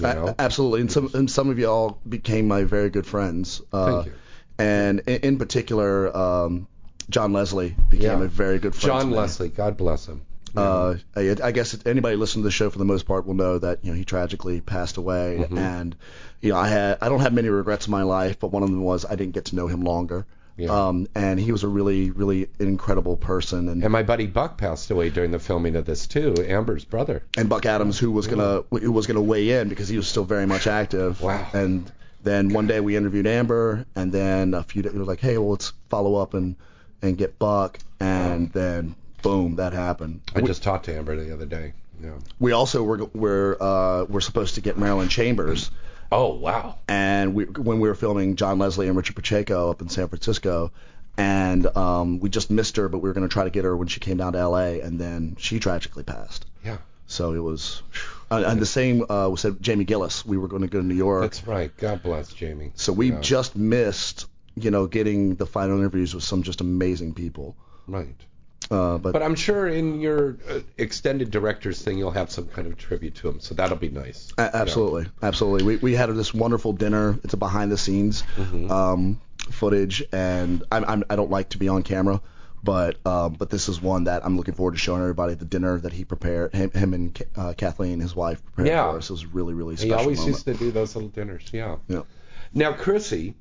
You 0.00 0.06
A- 0.06 0.14
know? 0.14 0.34
absolutely, 0.38 0.80
and 0.82 0.92
some 0.92 1.10
and 1.14 1.30
some 1.30 1.48
of 1.50 1.58
y'all 1.58 1.98
became 2.08 2.46
my 2.48 2.64
very 2.64 2.90
good 2.90 3.06
friends. 3.06 3.62
Uh, 3.72 3.86
Thank 4.02 4.06
you. 4.06 4.12
And 4.58 5.00
in, 5.00 5.20
in 5.22 5.38
particular, 5.38 6.16
um, 6.16 6.66
John 7.10 7.32
Leslie 7.32 7.76
became 7.90 8.18
Yeah. 8.20 8.24
a 8.24 8.28
very 8.28 8.58
good 8.58 8.74
friend. 8.74 9.00
to 9.00 9.04
John. 9.06 9.10
Leslie, 9.10 9.48
God 9.48 9.76
bless 9.76 10.06
him. 10.06 10.22
Uh, 10.56 10.94
I, 11.14 11.36
I 11.44 11.52
guess 11.52 11.76
anybody 11.84 12.16
listening 12.16 12.42
to 12.44 12.46
the 12.48 12.50
show 12.50 12.70
for 12.70 12.78
the 12.78 12.84
most 12.86 13.04
part 13.06 13.26
will 13.26 13.34
know 13.34 13.58
that 13.58 13.84
you 13.84 13.90
know 13.90 13.96
he 13.96 14.04
tragically 14.06 14.60
passed 14.62 14.96
away, 14.96 15.38
Mm-hmm. 15.40 15.58
and 15.58 15.96
you 16.40 16.50
know 16.52 16.56
I 16.58 16.68
had 16.68 16.98
I 17.02 17.08
don't 17.10 17.20
have 17.20 17.34
many 17.34 17.48
regrets 17.50 17.86
in 17.86 17.90
my 17.90 18.02
life, 18.04 18.38
but 18.40 18.52
one 18.52 18.62
of 18.62 18.70
them 18.70 18.82
was 18.82 19.04
I 19.04 19.16
didn't 19.16 19.34
get 19.34 19.46
to 19.46 19.56
know 19.56 19.66
him 19.66 19.82
longer. 19.82 20.24
Yeah. 20.56 20.70
Um, 20.70 21.06
and 21.14 21.38
he 21.38 21.52
was 21.52 21.64
a 21.64 21.68
really 21.68 22.10
really 22.10 22.48
incredible 22.58 23.16
person, 23.16 23.68
and 23.68 23.82
And 23.82 23.92
my 23.92 24.02
buddy 24.02 24.26
Buck 24.26 24.56
passed 24.56 24.90
away 24.90 25.10
during 25.10 25.30
the 25.30 25.38
filming 25.38 25.76
of 25.76 25.84
this 25.84 26.06
too, 26.06 26.34
Amber's 26.38 26.84
brother. 26.84 27.22
and 27.36 27.48
Buck 27.48 27.66
Adams 27.66 27.98
who 27.98 28.10
was 28.10 28.26
gonna 28.26 28.62
who 28.70 28.92
was 28.92 29.06
gonna 29.06 29.20
weigh 29.20 29.50
in 29.60 29.68
because 29.68 29.88
he 29.88 29.96
was 29.96 30.08
still 30.08 30.24
very 30.24 30.46
much 30.46 30.66
active. 30.66 31.20
Wow. 31.20 31.46
And 31.52 31.90
then 32.22 32.48
one 32.48 32.66
day 32.66 32.80
we 32.80 32.96
interviewed 32.96 33.26
Amber, 33.26 33.84
and 33.94 34.10
then 34.10 34.54
a 34.54 34.62
few 34.62 34.82
days 34.82 34.92
we 34.92 34.98
were 34.98 35.04
like, 35.04 35.20
hey, 35.20 35.36
well 35.38 35.50
let's 35.50 35.72
follow 35.90 36.16
up 36.16 36.34
and 36.34 36.56
and 37.02 37.18
get 37.18 37.38
Buck, 37.38 37.78
and 38.00 38.50
then 38.52 38.94
boom, 39.22 39.56
that 39.56 39.72
happened. 39.74 40.22
I 40.34 40.40
just 40.40 40.62
talked 40.62 40.86
to 40.86 40.96
Amber 40.96 41.16
the 41.16 41.34
other 41.34 41.46
day. 41.46 41.74
Yeah. 42.02 42.12
We 42.38 42.52
also 42.52 42.82
were 42.82 43.04
we're 43.12 43.56
uh, 43.60 44.04
we're 44.04 44.20
supposed 44.20 44.54
to 44.54 44.60
get 44.60 44.78
Marilyn 44.78 45.08
Chambers. 45.08 45.70
Oh 46.12 46.34
wow. 46.34 46.76
and 46.88 47.34
we 47.34 47.44
when 47.44 47.80
we 47.80 47.88
were 47.88 47.94
filming 47.94 48.36
John 48.36 48.58
Leslie 48.58 48.88
and 48.88 48.96
Richard 48.96 49.16
Pacheco 49.16 49.70
up 49.70 49.80
in 49.82 49.88
San 49.88 50.08
Francisco, 50.08 50.70
and 51.18 51.66
um, 51.76 52.20
we 52.20 52.28
just 52.28 52.50
missed 52.50 52.76
her, 52.76 52.88
but 52.88 52.98
we 52.98 53.08
were 53.08 53.14
going 53.14 53.28
to 53.28 53.32
try 53.32 53.44
to 53.44 53.50
get 53.50 53.64
her 53.64 53.76
when 53.76 53.88
she 53.88 54.00
came 54.00 54.16
down 54.18 54.34
to 54.34 54.38
L.A. 54.38 54.80
and 54.80 54.98
then 55.00 55.36
she 55.38 55.58
tragically 55.58 56.02
passed. 56.04 56.46
Yeah. 56.64 56.78
So 57.08 57.32
it 57.34 57.38
was, 57.38 57.82
and, 58.30 58.44
and 58.44 58.60
the 58.60 58.66
same 58.66 59.02
uh, 59.08 59.28
was 59.28 59.40
said 59.40 59.56
Jamie 59.60 59.84
Gillis. 59.84 60.26
We 60.26 60.36
were 60.38 60.48
going 60.48 60.62
to 60.62 60.68
go 60.68 60.80
to 60.80 60.84
New 60.86 60.94
York, 60.96 61.22
That's 61.22 61.46
right. 61.46 61.76
God 61.76 62.02
bless 62.02 62.32
Jamie. 62.32 62.72
so 62.74 62.92
we 62.92 63.10
Yeah. 63.12 63.20
just 63.20 63.54
missed, 63.56 64.26
you 64.56 64.70
know, 64.72 64.86
getting 64.88 65.36
the 65.36 65.46
final 65.46 65.78
interviews 65.78 66.14
with 66.14 66.24
some 66.24 66.42
just 66.42 66.60
amazing 66.60 67.14
people. 67.14 67.56
Right. 67.86 68.16
Uh, 68.70 68.98
but, 68.98 69.12
But 69.12 69.22
I'm 69.22 69.36
sure 69.36 69.68
in 69.68 70.00
your 70.00 70.38
uh, 70.50 70.60
extended 70.76 71.30
director's 71.30 71.80
thing 71.82 71.98
you'll 71.98 72.10
have 72.10 72.30
some 72.30 72.46
kind 72.48 72.66
of 72.66 72.76
tribute 72.76 73.14
to 73.16 73.28
him, 73.28 73.38
so 73.40 73.54
that'll 73.54 73.76
be 73.76 73.90
nice. 73.90 74.32
Absolutely, 74.38 75.06
absolutely. 75.22 75.64
We 75.64 75.76
we 75.76 75.94
had 75.94 76.10
this 76.10 76.34
wonderful 76.34 76.72
dinner. 76.72 77.18
It's 77.22 77.34
a 77.34 77.36
behind 77.36 77.70
the 77.70 77.78
scenes 77.78 78.22
Mm-hmm. 78.36 78.70
um, 78.70 79.20
footage, 79.50 80.02
and 80.12 80.64
I'm, 80.72 80.84
I'm 80.84 81.04
I 81.08 81.14
don't 81.16 81.30
like 81.30 81.50
to 81.50 81.58
be 81.58 81.68
on 81.68 81.84
camera, 81.84 82.20
but 82.64 82.96
um, 83.06 83.34
but 83.34 83.50
this 83.50 83.68
is 83.68 83.80
one 83.80 84.04
that 84.04 84.24
I'm 84.26 84.36
looking 84.36 84.54
forward 84.54 84.72
to 84.72 84.78
showing 84.78 85.00
everybody 85.00 85.34
the 85.34 85.44
dinner 85.44 85.78
that 85.78 85.92
he 85.92 86.04
prepared. 86.04 86.52
Him, 86.52 86.70
him 86.72 86.92
and 86.94 87.22
uh, 87.36 87.52
Kathleen, 87.56 88.00
his 88.00 88.16
wife, 88.16 88.44
prepared 88.44 88.66
Yeah. 88.68 88.90
for 88.90 88.98
us. 88.98 89.10
It 89.10 89.12
was 89.12 89.26
really 89.26 89.54
really 89.54 89.76
special. 89.76 89.96
He 89.96 90.02
always 90.02 90.18
moment. 90.18 90.34
used 90.34 90.46
to 90.46 90.54
do 90.54 90.72
those 90.72 90.96
little 90.96 91.10
dinners. 91.10 91.44
Yeah. 91.52 91.76
Yeah. 91.86 92.02
Now, 92.52 92.72
Chrissy, 92.72 93.34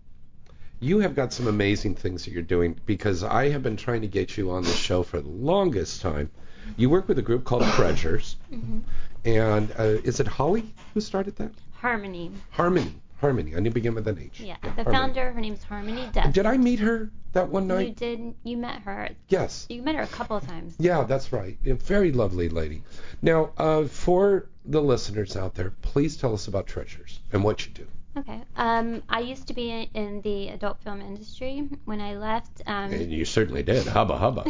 you 0.86 1.00
have 1.00 1.16
got 1.16 1.34
some 1.34 1.48
amazing 1.48 1.96
things 1.96 2.26
that 2.26 2.32
you're 2.32 2.44
doing 2.44 2.80
because 2.86 3.24
I 3.24 3.50
have 3.50 3.64
been 3.64 3.76
trying 3.76 4.02
to 4.02 4.08
get 4.08 4.38
you 4.38 4.52
on 4.52 4.62
the 4.64 4.72
show 4.72 5.02
for 5.02 5.20
the 5.20 5.28
longest 5.28 6.02
time. 6.02 6.30
You 6.78 6.92
work 6.92 7.08
with 7.08 7.18
a 7.18 7.24
group 7.24 7.44
called 7.44 7.64
Treasures, 7.64 8.36
and 9.26 9.72
uh, 9.80 9.84
is 10.04 10.20
it 10.20 10.28
Holly 10.28 10.74
who 10.94 11.02
started 11.02 11.36
that? 11.38 11.52
Harmony. 11.74 12.32
Harmony. 12.52 12.94
Harmony. 13.20 13.56
I 13.56 13.60
need 13.62 13.70
to 13.70 13.74
begin 13.74 13.96
with 13.96 14.08
an 14.08 14.20
H. 14.20 14.40
Yeah. 14.40 14.58
Yeah, 14.64 14.76
the 14.76 14.84
Harmony. 14.84 14.96
founder, 14.96 15.32
her 15.32 15.42
name's 15.42 15.64
Harmony 15.64 16.08
Dust. 16.14 16.34
Did 16.34 16.46
I 16.46 16.58
meet 16.58 16.80
her 16.80 17.10
that 17.34 17.50
one 17.50 17.68
night? 17.68 17.88
You 17.88 17.94
did. 17.94 18.36
You 18.44 18.58
met 18.58 18.82
her. 18.82 19.10
Yes. 19.30 19.66
You 19.70 19.82
met 19.82 19.96
her 19.96 20.04
a 20.04 20.08
couple 20.08 20.38
of 20.38 20.46
times. 20.46 20.76
Yeah, 20.78 21.04
that's 21.04 21.34
right. 21.34 21.58
A 21.66 21.74
very 21.74 22.12
lovely 22.12 22.50
lady. 22.50 22.84
Now, 23.24 23.52
uh, 23.58 23.86
for 23.86 24.50
the 24.66 24.82
listeners 24.82 25.36
out 25.36 25.56
there, 25.56 25.72
please 25.82 26.18
tell 26.18 26.34
us 26.34 26.48
about 26.48 26.68
Treasures 26.68 27.20
and 27.32 27.44
what 27.44 27.66
you 27.66 27.72
do. 27.74 27.88
Okay. 28.18 28.42
Um, 28.56 29.04
I 29.10 29.20
used 29.20 29.48
to 29.48 29.54
be 29.54 29.70
in, 29.70 29.88
in 29.94 30.22
the 30.22 30.50
adult 30.50 30.80
film 30.82 31.02
industry. 31.02 31.68
When 31.86 32.00
I 32.00 32.16
left, 32.16 32.62
um, 32.66 32.92
And 32.94 33.12
you 33.12 33.26
certainly 33.26 33.64
did. 33.64 33.86
Hubba 33.88 34.18
hubba. 34.18 34.46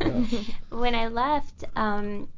Yeah. 0.00 0.24
when 0.70 0.94
I 0.94 1.08
left, 1.08 1.64
um, 1.76 2.28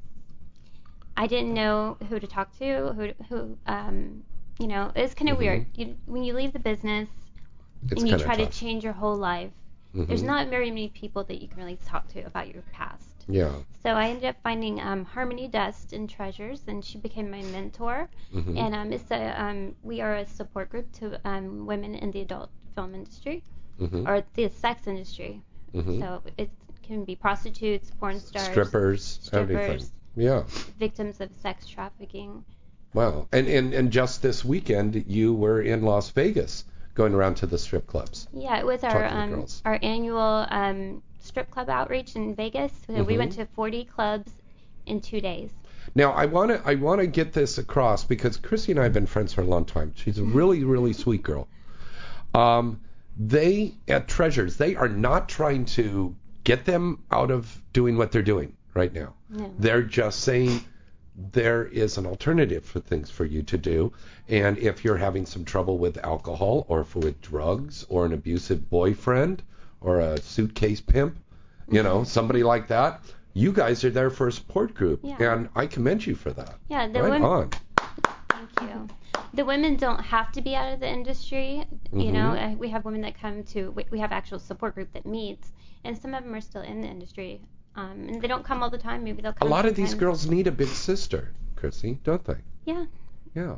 I 1.17 1.27
didn't 1.29 1.55
know 1.55 1.97
who 2.09 2.19
to 2.19 2.27
talk 2.27 2.57
to. 2.59 2.93
Who, 2.95 3.13
who, 3.29 3.57
um, 3.67 4.25
you 4.59 4.67
know, 4.67 4.91
it's 4.97 5.15
kind 5.15 5.29
of 5.31 5.37
Mhm. 5.37 5.41
weird. 5.41 5.67
You, 5.75 5.97
when 6.07 6.25
you 6.25 6.35
leave 6.35 6.53
the 6.53 6.59
business 6.59 7.09
It's 7.91 8.01
and 8.03 8.11
you 8.11 8.19
try 8.19 8.37
tough. 8.37 8.51
to 8.51 8.59
change 8.59 8.83
your 8.83 8.93
whole 8.95 9.17
life, 9.17 9.53
there's 9.95 10.23
Mhm. 10.23 10.27
not 10.27 10.49
very 10.49 10.71
many 10.71 10.89
people 10.89 11.23
that 11.25 11.41
you 11.41 11.49
can 11.49 11.59
really 11.59 11.77
talk 11.87 12.09
to 12.09 12.21
about 12.27 12.53
your 12.53 12.63
past. 12.73 13.12
Yeah. 13.29 13.53
So 13.83 13.91
I 13.91 14.09
ended 14.09 14.25
up 14.25 14.37
finding 14.43 14.81
um, 14.81 15.05
Harmony 15.05 15.49
Dust 15.49 15.93
in 15.93 16.07
Treasures, 16.07 16.63
and 16.69 16.85
she 16.85 16.99
became 16.99 17.31
my 17.31 17.43
mentor. 17.43 18.09
Mhm. 18.35 18.57
And 18.59 18.75
um, 18.75 18.93
it's 18.93 19.11
a 19.11 19.43
um, 19.43 19.75
we 19.83 20.01
are 20.01 20.17
a 20.17 20.27
support 20.27 20.71
group 20.71 20.91
to 21.01 21.21
um, 21.29 21.67
women 21.67 21.95
in 21.95 22.11
the 22.11 22.21
adult 22.21 22.51
film 22.75 22.95
industry 22.95 23.43
Mhm. 23.81 24.07
or 24.09 24.23
the 24.35 24.49
sex 24.49 24.87
industry. 24.87 25.41
Mhm. 25.75 26.01
So 26.01 26.23
it 26.37 26.51
can 26.83 27.05
be 27.05 27.17
prostitutes, 27.17 27.91
porn 27.99 28.19
stars, 28.21 28.45
Strippers, 28.49 29.31
everything. 29.33 29.79
strippers, 29.79 29.93
Yeah. 30.17 30.43
victims 30.79 31.21
of 31.21 31.31
sex 31.43 31.67
trafficking. 31.67 32.45
Wow. 32.95 33.29
And, 33.33 33.49
and 33.49 33.73
and 33.73 33.91
just 33.91 34.21
this 34.23 34.45
weekend 34.45 35.05
you 35.07 35.33
were 35.35 35.63
in 35.63 35.83
Las 35.83 36.11
Vegas 36.11 36.65
going 36.95 37.15
around 37.15 37.37
to 37.37 37.47
the 37.47 37.57
strip 37.59 37.87
clubs. 37.87 38.29
Yeah, 38.35 38.59
it 38.59 38.67
was 38.67 38.85
our 38.85 39.05
um, 39.07 39.47
our 39.65 39.79
annual 39.83 40.47
um, 40.51 41.03
strip 41.23 41.51
club 41.51 41.71
outreach 41.71 42.17
in 42.17 42.35
Vegas. 42.35 42.73
So 42.87 43.03
We 43.03 43.15
Mhm. 43.15 43.19
went 43.19 43.33
to 43.33 43.47
40 43.47 43.85
clubs 43.85 44.31
in 44.87 45.01
two 45.01 45.21
days. 45.21 45.51
Now 45.95 46.13
I 46.13 46.27
want 46.27 46.51
to 46.51 46.61
I 46.65 46.75
want 46.77 47.01
to 47.01 47.07
get 47.07 47.33
this 47.33 47.59
across 47.59 48.05
because 48.05 48.37
Chrissy 48.37 48.73
and 48.73 48.81
I 48.81 48.85
have 48.85 48.93
been 48.93 49.07
friends 49.07 49.33
for 49.33 49.43
a 49.43 49.47
long 49.47 49.65
time. 49.65 49.93
She's 49.97 50.19
a 50.19 50.25
really 50.25 50.65
really 50.65 50.93
sweet 50.93 51.23
girl. 51.23 51.49
Um, 52.35 52.81
they 53.19 53.75
at 53.89 54.09
Treasures 54.09 54.57
they 54.57 54.77
are 54.77 54.89
not 54.89 55.29
trying 55.29 55.65
to 55.67 56.15
get 56.45 56.65
them 56.65 56.99
out 57.11 57.31
of 57.31 57.61
doing 57.73 57.97
what 57.97 58.11
they're 58.13 58.23
doing 58.23 58.55
right 58.75 58.93
now. 58.93 59.15
No. 59.29 59.53
They're 59.59 59.83
just 59.83 60.21
saying 60.21 60.61
there 61.33 61.65
is 61.67 61.99
an 61.99 62.07
alternative 62.07 62.65
for 62.65 62.81
things 62.81 63.11
for 63.11 63.25
you 63.25 63.43
to 63.43 63.59
do. 63.59 63.93
And 64.29 64.57
if 64.59 64.85
you're 64.85 64.97
having 64.97 65.27
some 65.27 65.45
trouble 65.45 65.79
with 65.79 65.99
alcohol 66.05 66.65
or 66.69 66.85
for 66.85 67.01
with 67.01 67.21
drugs 67.21 67.85
or 67.89 68.07
an 68.07 68.13
abusive 68.13 68.71
boyfriend 68.71 69.43
or 69.83 70.01
a 70.01 70.21
suitcase 70.21 70.81
pimp, 70.81 71.17
you 71.71 71.83
know, 71.83 72.05
somebody 72.05 72.43
like 72.43 72.69
that, 72.69 73.03
you 73.35 73.53
guys 73.53 73.85
are 73.85 73.91
there 73.91 74.11
for 74.11 74.29
a 74.29 74.33
support 74.33 74.75
group. 74.75 75.01
Yeah. 75.03 75.33
And 75.35 75.49
I 75.55 75.67
commend 75.67 76.07
you 76.07 76.15
for 76.15 76.33
that. 76.33 76.55
Yeah, 76.69 76.89
the 76.89 77.01
right 77.03 77.11
women. 77.13 77.23
on. 77.23 77.51
Thank 78.29 78.51
you. 78.63 78.89
The 79.35 79.45
women 79.45 79.77
don't 79.77 80.01
have 80.01 80.31
to 80.33 80.43
be 80.43 80.55
out 80.55 80.75
of 80.75 80.81
the 80.81 80.89
industry. 80.89 81.65
You 81.93 82.13
know, 82.13 82.31
Mhm. 82.37 82.55
uh, 82.55 82.57
we 82.59 82.69
have 82.69 82.85
women 82.85 83.01
that 83.03 83.19
come 83.19 83.43
to. 83.45 83.71
We, 83.71 83.87
we 83.91 83.99
have 84.01 84.13
actual 84.13 84.39
support 84.39 84.75
group 84.75 84.93
that 84.93 85.07
meets, 85.07 85.53
and 85.85 85.97
some 85.97 86.13
of 86.15 86.23
them 86.25 86.35
are 86.35 86.41
still 86.41 86.63
in 86.63 86.83
the 86.83 86.89
industry. 86.89 87.41
Um, 87.75 88.07
and 88.09 88.21
they 88.21 88.29
don't 88.29 88.45
come 88.45 88.63
all 88.63 88.69
the 88.69 88.77
time. 88.77 89.03
Maybe 89.05 89.23
they'll 89.23 89.33
come. 89.33 89.49
A 89.49 89.51
come. 89.51 89.51
lot 89.51 89.65
of 89.65 89.75
these 89.75 89.91
sometimes. 89.91 90.01
girls 90.01 90.27
need 90.27 90.47
a 90.47 90.53
big 90.53 90.69
sister, 90.69 91.33
Chrissy, 91.57 91.99
don't 92.05 92.23
they? 92.25 92.37
Yeah, 92.67 92.85
Yeah, 93.35 93.57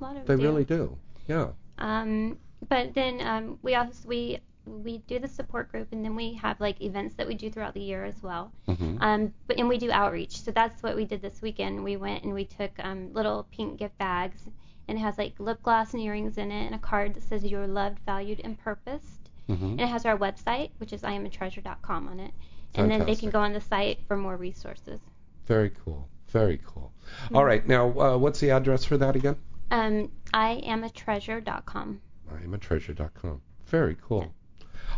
a 0.00 0.04
lot 0.04 0.16
of 0.16 0.26
they 0.26 0.36
them 0.36 0.44
really 0.44 0.64
do. 0.64 0.96
Yeah. 1.26 1.48
Um, 1.78 2.38
but 2.68 2.94
then 2.94 3.20
um, 3.20 3.58
we 3.62 3.74
also 3.74 4.06
we 4.08 4.38
we 4.64 4.98
do 4.98 5.18
the 5.18 5.28
support 5.28 5.70
group, 5.70 5.88
and 5.92 6.04
then 6.04 6.14
we 6.14 6.34
have 6.34 6.60
like 6.60 6.80
events 6.80 7.14
that 7.16 7.26
we 7.26 7.34
do 7.34 7.50
throughout 7.50 7.74
the 7.74 7.80
year 7.80 8.04
as 8.04 8.22
well. 8.22 8.52
hmm 8.66 8.96
Um, 9.00 9.32
but 9.46 9.58
and 9.58 9.68
we 9.68 9.78
do 9.78 9.90
outreach. 9.90 10.40
So 10.42 10.50
that's 10.50 10.82
what 10.82 10.96
we 10.96 11.04
did 11.04 11.20
this 11.22 11.42
weekend. 11.42 11.82
We 11.82 11.96
went 11.96 12.24
and 12.24 12.32
we 12.34 12.44
took 12.44 12.70
um, 12.78 13.12
little 13.12 13.46
pink 13.50 13.78
gift 13.78 13.96
bags, 13.98 14.46
and 14.88 14.98
it 14.98 15.00
has 15.00 15.18
like 15.18 15.34
lip 15.38 15.62
gloss 15.62 15.94
and 15.94 16.02
earrings 16.02 16.38
in 16.38 16.50
it, 16.52 16.66
and 16.66 16.74
a 16.74 16.78
card 16.78 17.14
that 17.14 17.22
says 17.22 17.44
"You're 17.44 17.66
loved, 17.66 17.98
valued, 18.06 18.40
and 18.44 18.58
purposed." 18.58 19.30
hmm 19.48 19.54
And 19.54 19.80
it 19.80 19.88
has 19.88 20.04
our 20.06 20.16
website, 20.16 20.70
which 20.78 20.92
is 20.92 21.02
IamAtreasure.com 21.02 22.08
on 22.08 22.20
it. 22.20 22.32
And 22.74 22.90
then 22.90 23.04
they 23.04 23.16
can 23.16 23.28
go 23.30 23.40
on 23.40 23.52
the 23.52 23.60
site 23.60 23.98
for 24.08 24.16
more 24.16 24.36
resources. 24.36 25.00
Very 25.46 25.70
cool. 25.84 26.08
Very 26.28 26.58
cool. 26.64 26.90
Hmm. 27.28 27.36
All 27.36 27.44
right. 27.44 27.66
Now, 27.66 27.90
uh, 28.00 28.16
what's 28.16 28.40
the 28.40 28.50
address 28.50 28.84
for 28.86 28.96
that 28.96 29.14
again? 29.16 29.36
Um, 29.70 30.10
IamAtreasure.com. 30.32 32.00
I 32.30 32.42
am 32.42 32.54
a 32.54 32.58
treasure.com. 32.58 33.42
Very 33.66 33.96
cool. 34.00 34.32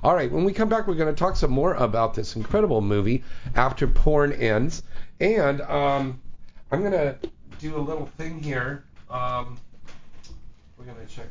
All 0.03 0.15
right, 0.15 0.31
when 0.31 0.45
we 0.45 0.53
come 0.53 0.69
back, 0.69 0.87
we're 0.87 0.95
going 0.95 1.13
to 1.15 1.19
talk 1.19 1.37
some 1.37 1.51
more 1.51 1.75
about 1.75 2.15
this 2.15 2.37
incredible 2.37 2.81
movie, 2.81 3.25
After 3.55 3.87
Porn 3.87 4.33
Ends. 4.33 4.83
And 5.21 5.61
um, 5.63 6.21
I'm 6.71 6.81
going 6.81 6.93
to 6.93 7.17
do 7.59 7.77
a 7.77 7.81
little 7.81 8.07
thing 8.19 8.43
here. 8.43 8.85
Um, 9.09 9.59
we're 10.77 10.85
going 10.85 11.07
to 11.07 11.15
check. 11.15 11.27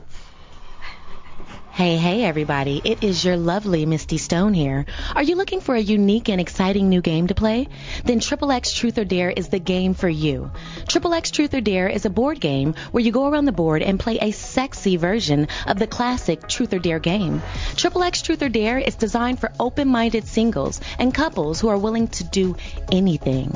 Hey, 1.73 1.97
hey, 1.97 2.23
everybody. 2.23 2.79
It 2.83 3.03
is 3.03 3.25
your 3.25 3.35
lovely 3.35 3.87
Misty 3.87 4.19
Stone 4.19 4.53
here. 4.53 4.85
Are 5.15 5.23
you 5.23 5.35
looking 5.35 5.59
for 5.59 5.73
a 5.73 5.79
unique 5.81 6.29
and 6.29 6.39
exciting 6.39 6.87
new 6.87 7.01
game 7.01 7.25
to 7.25 7.33
play? 7.33 7.67
Then 8.05 8.19
Triple 8.19 8.51
X 8.51 8.71
Truth 8.73 8.99
or 8.99 9.05
Dare 9.05 9.31
is 9.31 9.47
the 9.47 9.57
game 9.57 9.95
for 9.95 10.07
you. 10.07 10.51
Triple 10.87 11.15
X 11.15 11.31
Truth 11.31 11.55
or 11.55 11.61
Dare 11.61 11.89
is 11.89 12.05
a 12.05 12.11
board 12.11 12.39
game 12.39 12.75
where 12.91 13.03
you 13.03 13.11
go 13.11 13.27
around 13.27 13.45
the 13.45 13.51
board 13.51 13.81
and 13.81 13.99
play 13.99 14.19
a 14.21 14.29
sexy 14.29 14.97
version 14.97 15.47
of 15.65 15.79
the 15.79 15.87
classic 15.87 16.47
Truth 16.47 16.75
or 16.75 16.79
Dare 16.79 16.99
game. 16.99 17.41
Triple 17.75 18.03
X 18.03 18.21
Truth 18.21 18.43
or 18.43 18.49
Dare 18.49 18.77
is 18.77 18.93
designed 18.93 19.39
for 19.39 19.51
open-minded 19.59 20.27
singles 20.27 20.79
and 20.99 21.11
couples 21.11 21.59
who 21.59 21.69
are 21.69 21.77
willing 21.79 22.07
to 22.09 22.23
do 22.23 22.55
anything. 22.91 23.51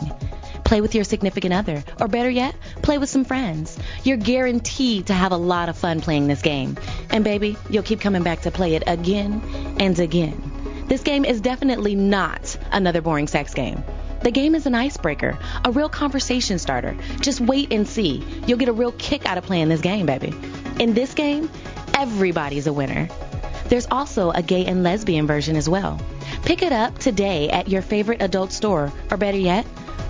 Play 0.68 0.82
with 0.82 0.94
your 0.96 1.06
significant 1.06 1.54
other, 1.54 1.82
or 1.98 2.10
better 2.10 2.30
yet, 2.30 2.54
play 2.82 2.98
with 2.98 3.08
some 3.08 3.24
friends. 3.24 3.80
You're 4.04 4.18
guaranteed 4.18 5.08
to 5.08 5.14
have 5.14 5.32
a 5.32 5.38
lot 5.38 5.70
of 5.70 5.78
fun 5.78 6.02
playing 6.02 6.28
this 6.28 6.42
game. 6.42 6.78
And 7.10 7.24
baby, 7.24 7.56
you'll 7.70 7.84
keep 7.84 8.02
coming 8.02 8.22
back 8.22 8.42
to 8.42 8.52
play 8.52 8.76
it 8.76 8.84
again 8.86 9.42
and 9.80 9.98
again. 9.98 10.84
This 10.88 11.04
game 11.04 11.24
is 11.24 11.40
definitely 11.40 11.96
not 11.96 12.58
another 12.70 13.02
boring 13.02 13.28
sex 13.28 13.54
game. 13.54 13.82
The 14.24 14.32
game 14.32 14.56
is 14.56 14.66
an 14.66 14.76
icebreaker, 14.76 15.40
a 15.64 15.72
real 15.72 15.88
conversation 15.88 16.60
starter. 16.60 16.98
Just 17.22 17.40
wait 17.40 17.72
and 17.72 17.88
see. 17.88 18.22
You'll 18.46 18.58
get 18.58 18.68
a 18.68 18.74
real 18.74 18.92
kick 18.92 19.26
out 19.26 19.38
of 19.38 19.46
playing 19.46 19.70
this 19.70 19.80
game, 19.80 20.06
baby. 20.06 20.34
In 20.80 20.94
this 20.94 21.14
game, 21.14 21.50
everybody's 21.94 22.68
a 22.68 22.74
winner. 22.74 23.08
There's 23.70 23.88
also 23.90 24.32
a 24.32 24.42
gay 24.42 24.66
and 24.66 24.84
lesbian 24.84 25.28
version 25.28 25.56
as 25.56 25.70
well. 25.70 26.02
Pick 26.44 26.62
it 26.62 26.74
up 26.74 27.00
today 27.00 27.50
at 27.50 27.70
your 27.70 27.82
favorite 27.82 28.22
adult 28.22 28.52
store, 28.52 28.92
or 29.10 29.16
better 29.16 29.38
yet, 29.38 29.66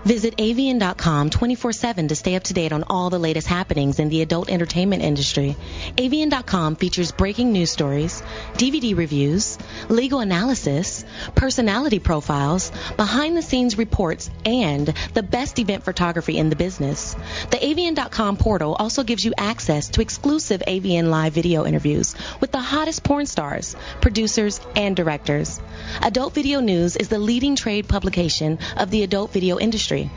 Visit 0.03 0.37
AVN.com 0.37 1.29
24-7 1.29 2.09
to 2.09 2.15
stay 2.15 2.35
up 2.35 2.43
to 2.43 2.53
date 2.53 2.73
on 2.73 2.83
all 2.87 3.11
the 3.11 3.19
latest 3.19 3.47
happenings 3.47 3.99
in 3.99 4.09
the 4.09 4.23
adult 4.23 4.49
entertainment 4.49 5.03
industry. 5.03 5.55
AVN.com 5.95 6.75
features 6.75 7.11
breaking 7.11 7.51
news 7.51 7.69
stories, 7.69 8.23
DVD 8.53 8.97
reviews, 8.97 9.59
legal 9.89 10.19
analysis, 10.19 11.05
personality 11.35 11.99
profiles, 11.99 12.71
behind-the-scenes 12.97 13.77
reports, 13.77 14.31
and 14.43 14.87
the 15.13 15.21
best 15.21 15.59
event 15.59 15.83
photography 15.83 16.35
in 16.37 16.49
the 16.49 16.55
business. 16.55 17.13
The 17.51 17.57
AVN.com 17.57 18.37
portal 18.37 18.73
also 18.73 19.03
gives 19.03 19.23
you 19.23 19.33
access 19.37 19.89
to 19.89 20.01
exclusive 20.01 20.63
AVN 20.67 21.09
live 21.09 21.33
video 21.33 21.65
interviews 21.65 22.15
with 22.39 22.51
the 22.51 22.59
hottest 22.59 23.03
porn 23.03 23.27
stars, 23.27 23.75
producers, 24.01 24.59
and 24.75 24.95
directors. 24.95 25.59
Adult 26.01 26.33
Video 26.33 26.59
News 26.59 26.95
is 26.95 27.09
the 27.09 27.19
leading 27.19 27.55
trade 27.55 27.87
publication 27.87 28.59
of 28.77 28.89
the 28.89 29.03
adult 29.03 29.31
video 29.31 29.59
industry. 29.59 30.09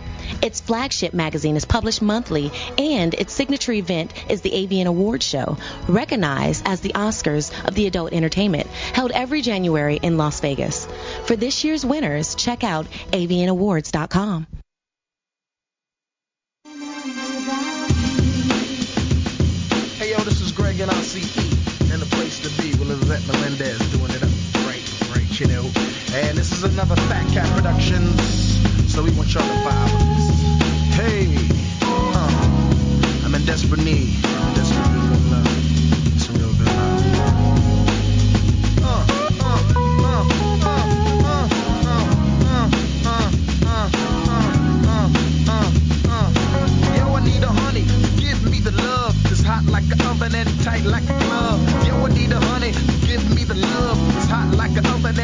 Its 0.42 0.60
flagship 0.60 1.12
magazine 1.12 1.56
is 1.56 1.64
published 1.64 2.02
monthly, 2.02 2.50
and 2.78 3.14
its 3.14 3.32
signature 3.32 3.72
event 3.72 4.12
is 4.30 4.40
the 4.40 4.50
AVN 4.50 4.86
Awards 4.86 5.26
Show, 5.26 5.58
recognized 5.88 6.66
as 6.66 6.80
the 6.80 6.92
Oscars 6.94 7.52
of 7.66 7.74
the 7.74 7.86
adult 7.86 8.12
entertainment, 8.12 8.66
held 8.66 9.12
every 9.12 9.42
January 9.42 9.98
in 10.02 10.16
Las 10.16 10.40
Vegas. 10.40 10.86
For 11.24 11.36
this 11.36 11.64
year's 11.64 11.84
winners, 11.84 12.34
check 12.34 12.64
out 12.64 12.86
avnawards.com. 13.12 14.46
Hey 19.98 20.10
yo, 20.10 20.18
this 20.18 20.40
is 20.40 20.52
Greg 20.52 20.80
and 20.80 20.90
RCE, 20.90 21.92
and 21.92 22.02
the 22.02 22.06
place 22.16 22.40
to 22.40 22.62
be 22.62 22.70
with 22.78 22.88
Lizette 22.88 23.26
Melendez 23.26 23.93
you 25.44 25.52
know. 25.52 25.64
And 26.14 26.38
this 26.38 26.52
is 26.52 26.64
another 26.64 26.96
Fat 26.96 27.26
Cat 27.32 27.46
Productions, 27.56 28.92
so 28.92 29.02
we 29.02 29.10
want 29.12 29.34
y'all 29.34 29.42
to 29.42 29.48
vibe 29.48 29.92
with 29.98 30.08
this. 30.16 30.28
Hey, 30.96 31.26
uh, 31.82 33.24
I'm 33.24 33.34
in 33.34 33.44
desperate 33.44 33.84
need, 33.84 34.14
I'm 34.24 34.54
desperate 34.54 34.90
need 34.90 35.12
of 35.12 35.30
love, 35.30 35.48
some 36.20 36.36
real 36.36 36.52
good 36.54 36.68
love. 36.68 37.02
Uh, 38.84 39.24
hot 49.44 49.64
like 49.66 49.84
an 49.92 50.00
oven 50.06 50.34
and 50.34 50.48
tight 50.64 50.84
like 50.84 51.04
a 51.04 51.18
glove. 51.24 51.60
Yo, 51.86 51.94
I 51.94 52.08
need 52.14 52.32
a 52.32 52.40
honey, 52.50 52.72
give 53.06 53.22
me 53.36 53.44
the 53.44 53.54
love. 53.54 54.16
It's 54.16 54.26
hot 54.26 54.52
like 54.56 54.76
an 54.76 54.86
oven 54.86 55.16
and 55.20 55.23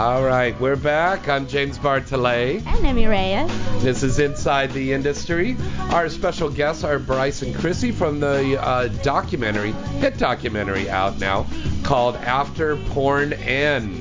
All 0.00 0.24
right, 0.24 0.58
we're 0.58 0.76
back. 0.76 1.28
I'm 1.28 1.46
James 1.46 1.78
Bartolet. 1.78 2.64
And 2.64 2.86
Emmy 2.86 3.06
Reyes. 3.06 3.50
This 3.82 4.02
is 4.02 4.18
Inside 4.18 4.72
the 4.72 4.94
Industry. 4.94 5.58
Our 5.90 6.08
special 6.08 6.48
guests 6.48 6.84
are 6.84 6.98
Bryce 6.98 7.42
and 7.42 7.54
Chrissy 7.54 7.92
from 7.92 8.18
the 8.18 8.58
uh, 8.58 8.88
documentary, 9.02 9.72
hit 10.00 10.16
documentary 10.16 10.88
out 10.88 11.18
now 11.18 11.46
called 11.82 12.16
After 12.16 12.76
Porn 12.76 13.34
Ends. 13.34 13.99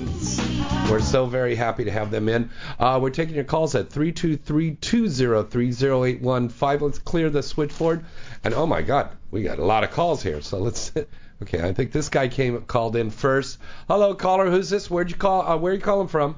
We're 0.90 1.02
so 1.02 1.28
very 1.28 1.54
happy 1.54 1.84
to 1.86 1.92
have 1.92 2.10
them 2.10 2.28
in. 2.28 2.50
Uh, 2.80 2.98
we're 3.00 3.12
taking 3.12 3.36
your 3.36 3.44
calls 3.44 3.76
at 3.76 3.90
323-203-0815. 3.90 6.82
Let's 6.82 6.98
clear 6.98 7.30
the 7.30 7.44
switchboard. 7.44 8.04
And 8.44 8.56
oh 8.56 8.66
my 8.66 8.82
God, 8.82 9.12
we 9.30 9.44
got 9.44 9.60
a 9.60 9.66
lot 9.66 9.84
of 9.84 9.92
calls 9.92 10.24
here. 10.24 10.42
So 10.42 10.58
let's. 10.58 10.92
Okay, 11.42 11.62
I 11.62 11.72
think 11.72 11.94
this 11.94 12.10
guy 12.10 12.28
came 12.28 12.60
called 12.64 12.98
in 12.98 13.12
first. 13.12 13.60
Hello, 13.88 14.14
caller. 14.14 14.52
Who's 14.52 14.70
this? 14.70 14.92
Where'd 14.92 15.10
you 15.10 15.16
call? 15.16 15.48
Uh, 15.48 15.56
where 15.56 15.72
are 15.72 15.76
you 15.76 15.80
calling 15.80 16.10
from? 16.10 16.36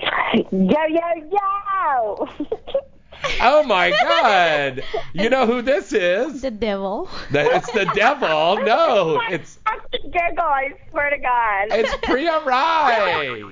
Yo, 0.00 0.46
yo, 0.50 1.28
yo! 1.30 2.26
Oh 3.40 3.62
my 3.64 3.90
God! 3.90 4.82
You 5.12 5.28
know 5.30 5.46
who 5.46 5.62
this 5.62 5.92
is? 5.92 6.42
The 6.42 6.50
devil. 6.50 7.08
That 7.32 7.46
it's 7.52 7.70
the 7.72 7.84
devil. 7.94 8.56
No, 8.66 9.20
it's 9.30 9.58
I 9.66 9.72
have 9.72 9.90
to 9.90 9.98
giggle, 9.98 10.38
I 10.44 10.70
swear 10.90 11.10
to 11.10 11.18
God. 11.18 11.66
it's 11.70 11.96
Priya 12.02 12.40
Rai. 12.44 13.42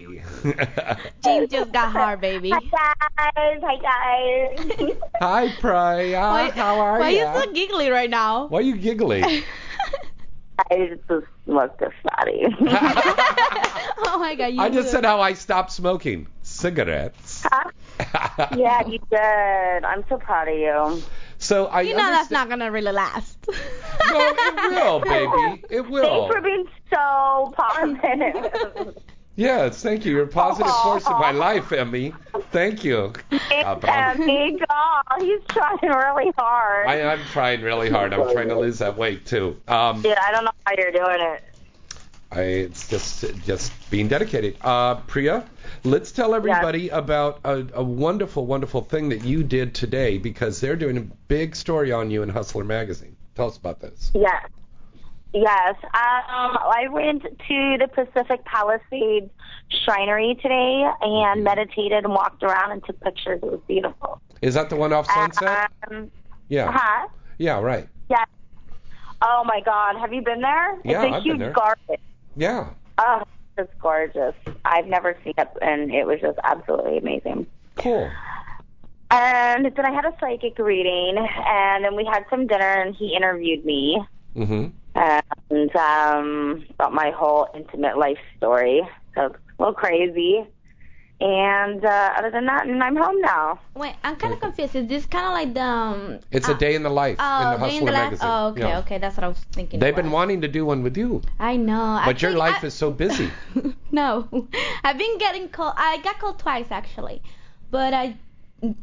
James 1.22 1.50
just 1.50 1.72
got 1.72 1.92
hard, 1.92 2.20
baby. 2.20 2.50
Hi, 2.50 2.61
guys. 3.35 3.61
Hi, 3.62 3.77
guys. 4.57 4.96
Hi 5.20 5.53
Priya. 5.61 6.20
Why- 6.20 6.50
How 6.50 6.79
are 6.81 6.98
Why 6.98 7.11
you? 7.11 7.24
Why 7.24 7.27
are 7.35 7.38
you 7.40 7.46
so 7.46 7.53
giggly 7.53 7.88
right 7.90 8.11
now? 8.11 8.46
Why 8.48 8.59
are 8.59 8.62
you 8.62 8.77
giggling? 8.77 9.42
I 10.70 10.77
just 11.09 11.27
smoked 11.44 11.83
a 11.83 11.90
fatty. 12.03 12.44
oh 14.07 14.16
my 14.20 14.35
god, 14.37 14.46
you 14.46 14.61
I 14.61 14.68
just 14.68 14.87
would. 14.87 14.90
said 14.90 15.05
how 15.05 15.20
I 15.20 15.33
stopped 15.35 15.72
smoking 15.72 16.27
cigarettes. 16.42 17.44
yeah, 18.57 18.87
you 18.87 18.98
did. 19.11 19.85
I'm 19.85 20.04
so 20.09 20.18
proud 20.18 20.48
of 20.48 20.57
you. 20.57 21.02
So 21.38 21.66
I 21.66 21.83
You 21.83 21.92
know 21.92 21.98
that's 21.98 22.30
not 22.30 22.48
gonna 22.48 22.70
really 22.70 22.92
last. 22.92 23.38
No, 23.48 23.54
it 24.37 24.70
will, 24.72 25.00
baby. 25.00 25.64
It 25.70 25.88
will. 25.88 26.28
Thanks 26.28 26.35
for 26.35 26.40
being 26.42 26.66
so 26.90 27.52
positive. 27.57 28.96
Yes, 29.37 29.83
thank 29.83 30.04
you. 30.04 30.12
You're 30.12 30.24
a 30.24 30.28
positive 30.28 30.72
force 30.72 31.04
in 31.09 31.12
my 31.14 31.33
life, 31.33 31.72
Emmy. 31.72 32.14
Thank 32.52 32.85
you. 32.85 33.12
Uh, 33.33 33.74
but 33.74 33.88
I'm- 33.90 34.22
Emmy, 34.22 34.61
God, 34.61 35.02
he's 35.18 35.40
trying 35.48 35.78
really 35.83 36.33
hard. 36.38 36.87
I, 36.87 37.02
I'm 37.02 37.18
trying 37.33 37.61
really 37.62 37.90
hard. 37.90 38.12
I'm 38.12 38.30
trying 38.33 38.46
to 38.50 38.57
lose 38.57 38.78
that 38.78 38.96
weight 38.96 39.26
too. 39.26 39.61
Um, 39.66 40.02
Dude, 40.02 40.16
I 40.16 40.30
don't 40.30 40.44
know 40.44 40.52
how 40.64 40.74
you're 40.78 40.92
doing 40.92 41.18
it. 41.35 41.42
I, 42.30 42.40
it's 42.42 42.87
just 42.88 43.24
just 43.44 43.72
being 43.90 44.07
dedicated. 44.07 44.57
Uh, 44.61 44.96
Priya, 45.09 45.44
let's 45.85 46.11
tell 46.12 46.35
everybody 46.35 46.88
about 46.88 47.40
a, 47.44 47.66
a 47.75 47.83
wonderful, 47.83 48.47
wonderful 48.47 48.81
thing 48.83 49.09
that 49.11 49.23
you 49.25 49.44
did 49.44 49.75
today 49.75 50.18
because 50.18 50.61
they're 50.61 50.77
doing 50.77 50.97
a 50.97 51.03
big 51.29 51.55
story 51.55 51.92
on 51.92 52.11
you 52.11 52.23
in 52.23 52.29
Hustler 52.29 52.64
magazine. 52.64 53.16
Tell 53.35 53.47
us 53.49 53.57
about 53.57 53.81
this. 53.81 54.11
Yes. 54.14 54.49
Yes. 55.33 55.75
Um, 55.83 55.90
I 55.92 56.87
went 56.90 57.23
to 57.23 57.77
the 57.79 57.88
Pacific 57.92 58.44
Palisades 58.44 59.31
Shrinery 59.85 60.40
today 60.40 60.85
and 61.01 61.42
meditated 61.42 62.05
and 62.05 62.09
walked 62.09 62.42
around 62.42 62.70
and 62.73 62.85
took 62.85 63.01
pictures. 63.01 63.40
It 63.42 63.47
was 63.51 63.61
beautiful. 63.66 64.20
Is 64.42 64.55
that 64.55 64.70
the 64.70 64.77
one 64.77 64.92
off 64.92 65.11
Sunset? 65.11 65.70
Um, 65.90 66.11
Yeah. 66.49 66.70
huh? 66.73 67.09
Yeah, 67.38 67.59
right. 67.61 67.88
Yes. 68.09 68.27
Oh 69.23 69.42
my 69.44 69.61
God, 69.64 69.97
have 69.99 70.12
you 70.12 70.23
been 70.23 70.40
there? 70.40 70.79
Yeah, 70.85 71.03
it's 71.03 71.12
a 71.12 71.16
I've 71.16 71.23
huge 71.25 71.38
there. 71.38 71.53
garden. 71.53 71.97
Yeah. 72.37 72.70
Oh, 72.99 73.23
it's 73.56 73.72
gorgeous. 73.80 74.34
I've 74.64 74.86
never 74.86 75.16
seen 75.24 75.34
it, 75.36 75.48
and 75.60 75.92
it 75.92 76.06
was 76.06 76.20
just 76.20 76.38
absolutely 76.42 76.98
amazing. 76.98 77.46
Cool. 77.76 78.10
And 79.10 79.66
then 79.66 79.86
I 79.86 79.92
had 79.92 80.04
a 80.04 80.12
psychic 80.20 80.58
reading, 80.58 81.16
and 81.46 81.84
then 81.84 81.96
we 81.96 82.04
had 82.04 82.24
some 82.30 82.46
dinner, 82.46 82.82
and 82.82 82.94
he 82.94 83.14
interviewed 83.14 83.64
me 83.64 84.04
Mhm. 84.36 84.72
and 84.94 85.76
um, 85.76 86.64
about 86.70 86.92
my 86.92 87.10
whole 87.10 87.48
intimate 87.54 87.96
life 87.98 88.18
story. 88.36 88.80
So 89.14 89.26
it's 89.26 89.36
a 89.58 89.62
little 89.62 89.74
crazy. 89.74 90.44
And 91.20 91.85
uh, 91.85 92.12
other 92.18 92.31
than 92.31 92.44
that, 92.46 92.66
and 92.66 92.83
I'm 92.83 92.96
home 92.96 93.20
now. 93.20 93.61
Wait, 93.77 93.94
I'm 94.03 94.16
kind 94.16 94.35
of 94.35 94.40
confused. 94.40 94.74
Is 94.74 94.88
this 94.88 95.07
kind 95.07 95.24
of 95.27 95.33
like 95.33 95.55
the 95.55 95.62
um? 95.62 96.18
It's 96.33 96.48
a 96.48 96.55
day 96.55 96.74
in 96.74 96.83
the 96.83 96.90
life 96.90 97.16
Oh, 97.20 97.38
in 97.55 97.61
the 97.61 97.66
day 97.66 97.72
Hustler 97.72 97.79
in 97.79 97.85
the 97.87 97.92
life. 97.92 98.03
magazine. 98.05 98.29
Oh, 98.31 98.46
okay, 98.48 98.61
Yeah. 98.61 98.79
okay. 98.81 98.98
That's 98.98 99.16
what 99.16 99.24
I 99.24 99.29
was 99.29 99.38
thinking. 99.53 99.79
They've 99.81 99.94
it 99.96 100.03
been 100.03 100.11
wanting 100.11 100.40
to 100.40 100.48
do 100.48 100.66
one 100.66 100.83
with 100.83 100.96
you, 100.96 101.22
I 101.38 101.57
know. 101.57 102.03
but 102.05 102.20
your 102.20 102.33
life 102.33 102.59
I- 102.62 102.66
is 102.66 102.74
so 102.74 102.90
busy. 102.90 103.31
no, 103.92 104.29
I've 104.83 104.98
been 104.98 105.16
getting 105.18 105.48
called. 105.48 105.74
I 105.77 105.98
got 105.98 106.18
called 106.18 106.38
twice 106.40 106.66
actually, 106.70 107.22
but 107.70 107.94
I 107.94 108.16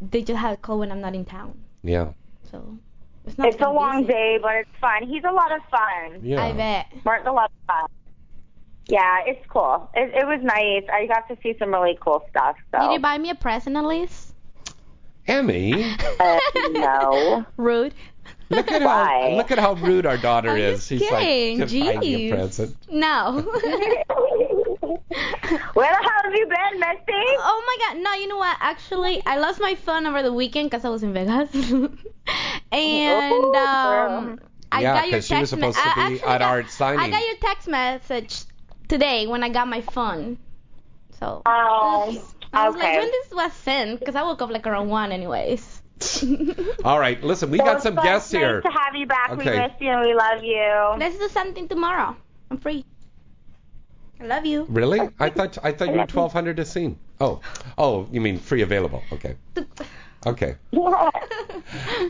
they 0.10 0.22
just 0.22 0.40
have 0.40 0.54
a 0.54 0.58
call 0.58 0.80
when 0.80 0.92
I'm 0.92 1.02
not 1.02 1.14
in 1.14 1.26
town. 1.26 1.58
Yeah. 1.84 2.14
So 2.50 2.78
it's 3.28 3.38
not. 3.38 3.48
It's 3.48 3.58
a 3.58 3.60
that 3.60 3.74
long 3.74 4.02
busy. 4.04 4.14
day, 4.14 4.40
but 4.42 4.56
it's 4.56 4.70
fun. 4.80 5.04
He's 5.04 5.24
a 5.26 5.32
lot 5.34 5.52
of 5.52 5.62
fun. 5.70 6.22
Yeah. 6.24 6.42
I 6.44 6.54
bet. 6.54 6.88
Martin's 7.04 7.28
a 7.28 7.32
lot 7.34 7.52
of 7.52 7.68
fun. 7.68 7.88
Yeah, 8.92 9.20
it's 9.26 9.46
cool. 9.48 9.90
It, 9.96 10.12
it 10.14 10.26
was 10.28 10.42
nice. 10.44 10.84
I 10.92 11.06
got 11.08 11.28
to 11.30 11.38
see 11.42 11.56
some 11.58 11.72
really 11.74 11.98
cool 12.02 12.26
stuff. 12.30 12.58
So. 12.74 12.80
Did 12.82 12.94
you 12.94 13.00
buy 13.00 13.18
me 13.18 13.30
a 13.30 13.36
present 13.36 13.78
at 13.78 13.86
least? 13.86 14.34
Emmy, 15.28 15.84
Uh, 16.20 16.40
no. 16.72 17.46
Rude. 17.56 17.94
look 18.50 18.70
at 18.72 18.82
how 18.82 19.30
look 19.38 19.50
at 19.52 19.60
how 19.60 19.74
rude 19.74 20.06
our 20.06 20.18
daughter 20.18 20.50
I'm 20.50 20.58
is. 20.58 20.80
just 20.80 20.90
She's 20.90 21.02
kidding. 21.02 21.60
like, 21.60 21.70
"Can 21.70 21.82
I 21.88 21.96
buy 21.96 22.02
you 22.02 22.34
a 22.34 22.36
present?" 22.36 22.76
No. 22.92 23.42
Where 25.74 25.92
the 25.92 25.98
hell 26.02 26.22
have 26.24 26.34
you 26.34 26.48
been, 26.48 26.80
Misty? 26.80 27.04
Oh 27.40 27.64
my 27.68 27.78
god, 27.94 28.04
no, 28.04 28.14
you 28.14 28.28
know 28.28 28.38
what? 28.38 28.58
Actually, 28.60 29.22
I 29.26 29.38
lost 29.38 29.60
my 29.62 29.76
phone 29.76 30.06
over 30.08 30.22
the 30.24 30.34
weekend 30.34 30.70
because 30.70 30.86
I 30.86 30.90
was 30.90 31.04
in 31.04 31.14
Vegas. 31.14 31.54
and 32.72 33.34
Ooh, 33.34 33.54
um, 33.56 34.40
I 34.72 34.82
Yeah, 34.82 34.96
got 34.96 35.08
your 35.10 35.18
'cause 35.20 35.28
she 35.28 35.36
was 35.36 35.50
text 35.52 35.56
me- 35.56 35.72
supposed 35.72 35.78
to 35.78 36.00
I 36.00 36.10
be 36.10 36.16
at 36.22 36.26
got- 36.26 36.42
our 36.42 36.68
signing. 36.68 37.00
I 37.00 37.10
got 37.10 37.26
your 37.26 37.36
text 37.42 37.68
message 37.68 38.42
today 38.92 39.26
when 39.26 39.42
I 39.44 39.50
got 39.50 39.68
my 39.70 39.82
phone. 39.82 40.38
So 41.20 41.42
Oh, 41.46 42.12
oops. 42.12 42.36
I 42.54 42.68
was 42.68 42.76
like, 42.76 42.84
okay. 42.90 43.00
when 43.00 43.08
this 43.12 43.32
was 43.32 43.54
sent? 43.54 44.00
Because 44.00 44.16
I 44.16 44.24
woke 44.24 44.42
up 44.42 44.50
like 44.50 44.68
around 44.68 44.90
one, 44.90 45.12
anyways. 45.14 45.82
All 46.84 47.00
right, 47.00 47.24
listen, 47.24 47.50
we 47.52 47.58
Well, 47.60 47.68
got 47.68 47.74
it's 47.76 47.84
some 47.84 47.96
fun. 47.96 48.04
guests 48.06 48.34
It's 48.34 48.40
here. 48.42 48.62
Nice 48.62 48.74
to 48.74 48.80
have 48.80 48.96
you 48.96 49.06
back. 49.08 49.30
We 49.38 49.48
Okay. 49.48 49.60
miss 49.62 49.72
you 49.80 49.90
and 49.92 50.02
we 50.02 50.14
love 50.14 50.44
you. 50.44 50.96
Let's 51.00 51.18
do 51.18 51.30
something 51.30 51.68
tomorrow. 51.70 52.18
I'm 52.50 52.58
free. 52.58 52.84
I 54.20 54.26
love 54.26 54.46
you. 54.46 54.66
Really? 54.68 55.00
I 55.20 55.30
thought 55.30 55.58
I 55.64 55.72
thought 55.72 55.88
you 55.94 56.00
were 56.00 56.06
twelve 56.06 56.34
hundred 56.34 56.60
a 56.60 56.66
scene. 56.66 57.00
Oh, 57.22 57.40
oh, 57.78 58.08
you 58.12 58.20
mean 58.20 58.40
free 58.40 58.62
available? 58.62 59.04
Okay, 59.14 59.36
okay. 60.26 60.56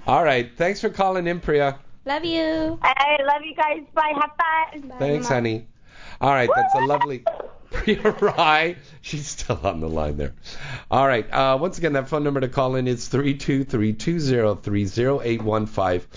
All 0.07 0.23
right. 0.23 0.49
Thanks 0.57 0.81
for 0.81 0.89
calling 0.89 1.27
in, 1.27 1.39
Priya. 1.39 1.77
love 2.05 2.25
you. 2.25 2.79
I 2.81 3.17
love 3.23 3.43
you 3.45 3.55
guys. 3.55 3.83
Bye. 3.93 4.13
Have 4.15 4.31
fun. 4.41 4.89
Bye, 4.89 4.95
Thanks, 4.99 5.25
Mama. 5.29 5.35
honey. 5.35 5.67
All 6.21 6.29
right, 6.29 6.49
that's 6.55 6.75
a 6.75 6.85
lovely 6.85 7.23
Priya 7.71 8.11
Rai. 8.11 8.75
She's 9.01 9.27
still 9.27 9.59
on 9.63 9.79
the 9.79 9.89
line 9.89 10.17
there. 10.17 10.33
All 10.91 11.07
right. 11.07 11.27
Uh, 11.31 11.57
once 11.59 11.77
again, 11.77 11.93
that 11.93 12.09
phone 12.09 12.23
number 12.23 12.41
to 12.41 12.47
call 12.47 12.75
in 12.75 12.87
is 12.87 13.07
three 13.07 13.35
two 13.35 13.63
three 13.63 13.93
two 13.93 14.19
zero 14.19 14.53
three 14.55 14.85
zero 14.85 15.21
eight 15.23 15.41
one 15.41 15.65
five. 15.65 16.07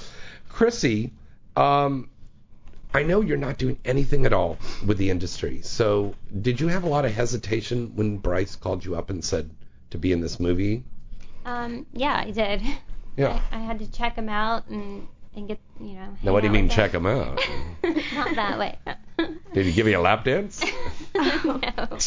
Chrissy, 0.49 1.13
um, 1.57 2.11
I 2.93 3.03
know 3.03 3.23
you're 3.23 3.39
not 3.39 3.57
doing 3.57 3.79
anything 3.85 4.27
at 4.27 4.33
all 4.33 4.59
with 4.85 4.99
the 4.99 5.11
industry. 5.11 5.63
So, 5.63 6.15
did 6.43 6.61
you 6.61 6.69
have 6.69 6.85
a 6.85 6.89
lot 6.89 7.05
of 7.05 7.13
hesitation 7.13 7.97
when 7.97 8.19
Bryce 8.19 8.57
called 8.57 8.85
you 8.85 8.97
up 8.97 9.11
and 9.11 9.25
said 9.25 9.51
to 9.91 9.99
be 9.99 10.13
in 10.13 10.21
this 10.21 10.39
movie? 10.39 10.85
Um, 11.45 11.87
yeah, 11.93 12.23
I 12.27 12.31
did. 12.31 12.63
Yeah. 13.17 13.41
I, 13.53 13.57
I 13.57 13.61
had 13.61 13.79
to 13.79 13.91
check 13.91 14.17
him 14.17 14.29
out 14.29 14.69
and 14.69 15.09
and 15.35 15.49
get 15.49 15.59
you 15.81 15.95
know. 15.95 16.17
Now, 16.23 16.33
what 16.33 16.41
do 16.41 16.47
you 16.49 16.53
mean 16.53 16.69
check 16.69 16.93
him 16.93 17.07
out? 17.07 17.41
Not 17.83 18.35
that 18.35 18.59
way. 18.59 18.79
Did 19.55 19.67
he 19.67 19.73
give 19.73 19.87
you 19.87 19.99
a 19.99 20.01
lap 20.01 20.25
dance? 20.25 20.63
no. 21.15 21.89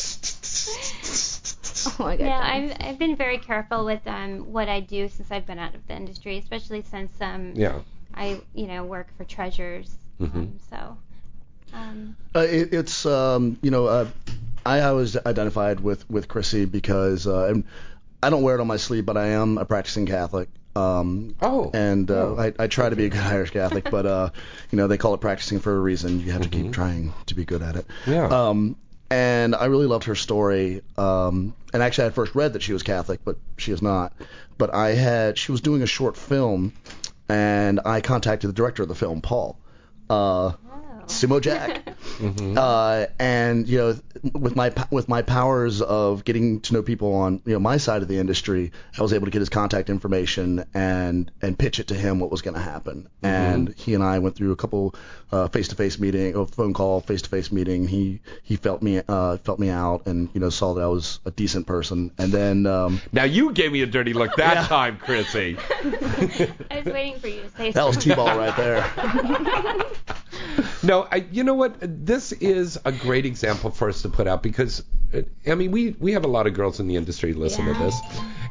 Oh 1.85 1.95
my 1.99 2.17
god. 2.17 2.25
Yeah, 2.25 2.39
I've 2.41 2.75
I've 2.81 2.99
been 2.99 3.15
very 3.15 3.37
careful 3.37 3.85
with 3.85 4.05
um 4.07 4.51
what 4.51 4.67
I 4.67 4.81
do 4.81 5.07
since 5.07 5.31
I've 5.31 5.45
been 5.45 5.59
out 5.59 5.75
of 5.75 5.85
the 5.87 5.95
industry, 5.95 6.37
especially 6.37 6.81
since 6.81 7.11
um 7.21 7.53
Yeah. 7.55 7.79
I 8.13 8.41
you 8.53 8.67
know 8.67 8.83
work 8.83 9.07
for 9.17 9.23
Treasures. 9.23 9.95
Mhm. 10.19 10.35
Um, 10.35 10.59
so 10.69 10.97
um 11.73 12.15
Uh, 12.35 12.39
it, 12.39 12.73
it's 12.73 13.05
um, 13.05 13.57
you 13.61 13.71
know, 13.71 13.85
uh, 13.85 14.07
I 14.65 14.81
always 14.81 15.15
identified 15.15 15.79
with 15.79 16.09
with 16.09 16.27
Chrissy 16.27 16.65
because 16.65 17.25
uh, 17.27 17.45
and 17.45 17.63
I 18.21 18.29
don't 18.31 18.41
wear 18.43 18.55
it 18.55 18.61
on 18.61 18.67
my 18.67 18.77
sleeve, 18.77 19.05
but 19.05 19.15
I 19.15 19.27
am 19.27 19.57
a 19.57 19.63
practicing 19.65 20.05
Catholic. 20.07 20.49
Um, 20.77 21.35
Oh. 21.41 21.71
and 21.73 22.09
uh, 22.11 22.13
Oh. 22.13 22.35
I, 22.39 22.53
I 22.63 22.67
try 22.67 22.89
to 22.89 22.95
be 22.95 23.05
a 23.05 23.09
good 23.09 23.21
Irish 23.35 23.51
Catholic, 23.51 23.89
but 23.89 24.05
uh, 24.05 24.29
you 24.71 24.77
know 24.77 24.87
they 24.87 24.97
call 24.97 25.13
it 25.13 25.21
practicing 25.21 25.59
for 25.59 25.75
a 25.75 25.79
reason. 25.79 26.19
You 26.19 26.31
have 26.33 26.43
to 26.43 26.49
Mhm. 26.49 26.51
keep 26.63 26.71
trying 26.73 27.13
to 27.27 27.35
be 27.35 27.45
good 27.45 27.61
at 27.61 27.75
it. 27.75 27.85
Yeah. 28.05 28.27
Um, 28.27 28.75
and 29.09 29.55
I 29.55 29.65
really 29.65 29.85
loved 29.87 30.03
her 30.05 30.15
story. 30.15 30.81
Um, 30.97 31.53
and 31.73 31.81
actually, 31.81 32.07
I 32.07 32.09
first 32.11 32.35
read 32.35 32.53
that 32.53 32.61
she 32.61 32.73
was 32.73 32.83
Catholic, 32.83 33.21
but 33.23 33.37
she 33.57 33.71
is 33.71 33.81
not. 33.81 34.13
But 34.57 34.73
I 34.73 34.89
had 34.89 35.37
she 35.37 35.51
was 35.51 35.61
doing 35.61 35.81
a 35.81 35.87
short 35.87 36.17
film, 36.17 36.73
and 37.29 37.79
I 37.85 38.01
contacted 38.01 38.49
the 38.49 38.53
director 38.53 38.83
of 38.83 38.89
the 38.89 38.95
film, 38.95 39.21
Paul. 39.21 39.57
Uh, 40.09 40.53
Simo 41.07 41.41
Jack. 41.41 41.83
Mhm. 42.17 42.57
Uh, 42.57 43.07
and 43.19 43.67
you 43.67 43.77
know, 43.77 43.95
with 44.33 44.55
my 44.55 44.71
with 44.89 45.07
my 45.07 45.21
powers 45.21 45.81
of 45.83 46.23
getting 46.25 46.61
to 46.61 46.73
know 46.73 46.81
people 46.81 47.13
on 47.13 47.41
you 47.45 47.53
know 47.53 47.59
my 47.59 47.77
side 47.77 48.01
of 48.01 48.07
the 48.07 48.17
industry, 48.17 48.71
I 48.97 49.03
was 49.03 49.13
able 49.13 49.25
to 49.25 49.31
get 49.31 49.39
his 49.39 49.49
contact 49.49 49.91
information 49.91 50.65
and 50.73 51.29
and 51.43 51.59
pitch 51.59 51.79
it 51.79 51.89
to 51.89 51.93
him 51.95 52.19
what 52.19 52.31
was 52.31 52.41
going 52.41 52.55
to 52.55 52.61
happen. 52.61 53.07
And 53.21 53.71
he 53.75 53.93
and 53.93 54.03
I 54.03 54.17
went 54.17 54.35
through 54.35 54.51
a 54.51 54.55
couple 54.55 54.95
uh, 55.31 55.47
face-to-face 55.49 55.99
meeting, 55.99 56.35
a 56.35 56.45
phone 56.47 56.73
call, 56.73 57.01
face-to-face 57.01 57.51
meeting. 57.51 57.87
He 57.87 58.21
he 58.41 58.55
felt 58.55 58.81
me 58.81 59.01
uh, 59.07 59.37
felt 59.37 59.59
me 59.59 59.69
out 59.69 60.07
and 60.07 60.29
you 60.33 60.39
know 60.39 60.49
saw 60.49 60.73
that 60.75 60.81
I 60.81 60.87
was 60.87 61.19
a 61.25 61.29
decent 61.31 61.67
person. 61.67 62.09
And 62.17 62.31
then 62.31 62.65
um, 62.65 62.99
Now 63.11 63.25
you 63.25 63.51
gave 63.53 63.71
me 63.71 63.83
a 63.83 63.87
dirty 63.87 64.13
look 64.13 64.35
that 64.37 64.55
Yeah. 64.55 64.67
time, 64.67 64.97
Chrissy. 64.97 65.57
I 66.71 66.81
was 66.83 66.85
waiting 66.85 67.19
for 67.19 67.27
you 67.27 67.41
to 67.43 67.49
say 67.51 67.71
that 67.71 67.85
was. 67.85 67.97
T-ball 67.97 68.35
right 68.37 68.55
there. 68.57 69.85
No, 70.83 71.07
I, 71.11 71.25
you 71.31 71.43
know 71.43 71.53
what? 71.53 71.75
This 71.81 72.31
is 72.31 72.77
a 72.85 72.91
great 72.91 73.25
example 73.25 73.71
for 73.71 73.89
us 73.89 74.01
to 74.03 74.09
put 74.09 74.27
out 74.27 74.43
because, 74.43 74.83
uh, 75.13 75.21
I 75.45 75.55
mean, 75.55 75.71
we 75.71 75.95
we 75.99 76.13
have 76.13 76.23
a 76.23 76.27
lot 76.27 76.47
of 76.47 76.53
girls 76.53 76.79
in 76.79 76.87
the 76.87 76.95
industry 76.95 77.33
listen 77.33 77.65
to 77.65 77.73
this, 77.73 77.99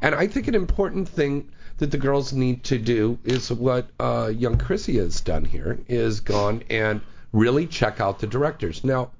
and 0.03 0.15
I 0.15 0.27
think 0.27 0.49
an 0.49 0.55
important 0.55 1.09
thing 1.09 1.51
that 1.79 1.91
the 1.91 1.99
girls 1.99 2.33
need 2.33 2.65
to 2.65 2.79
do 2.79 3.19
is 3.25 3.53
what 3.53 3.89
uh, 4.01 4.33
young 4.35 4.59
Chrissy 4.59 4.97
has 4.97 5.21
done 5.21 5.45
here 5.45 5.79
is 5.89 6.21
gone 6.21 6.63
and 6.71 7.01
really 7.33 7.67
check 7.67 8.01
out 8.01 8.19
the 8.19 8.27
directors. 8.27 8.83
Now, 8.83 9.11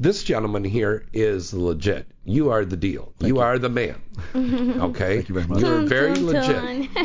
this 0.00 0.24
gentleman 0.24 0.64
here 0.64 1.04
is 1.12 1.52
legit. 1.52 2.06
You 2.24 2.50
are 2.50 2.64
the 2.64 2.76
deal. 2.76 3.12
you, 3.20 3.38
are 3.40 3.58
the 3.58 3.68
man. 3.68 4.00
Okay. 4.34 5.16
Thank 5.16 5.28
you 5.28 5.34
very 5.34 5.46
much. 5.46 5.60
You 5.60 5.66
are 5.66 5.82
very 5.82 6.14
Dun, 6.14 6.26
legit. 6.26 6.90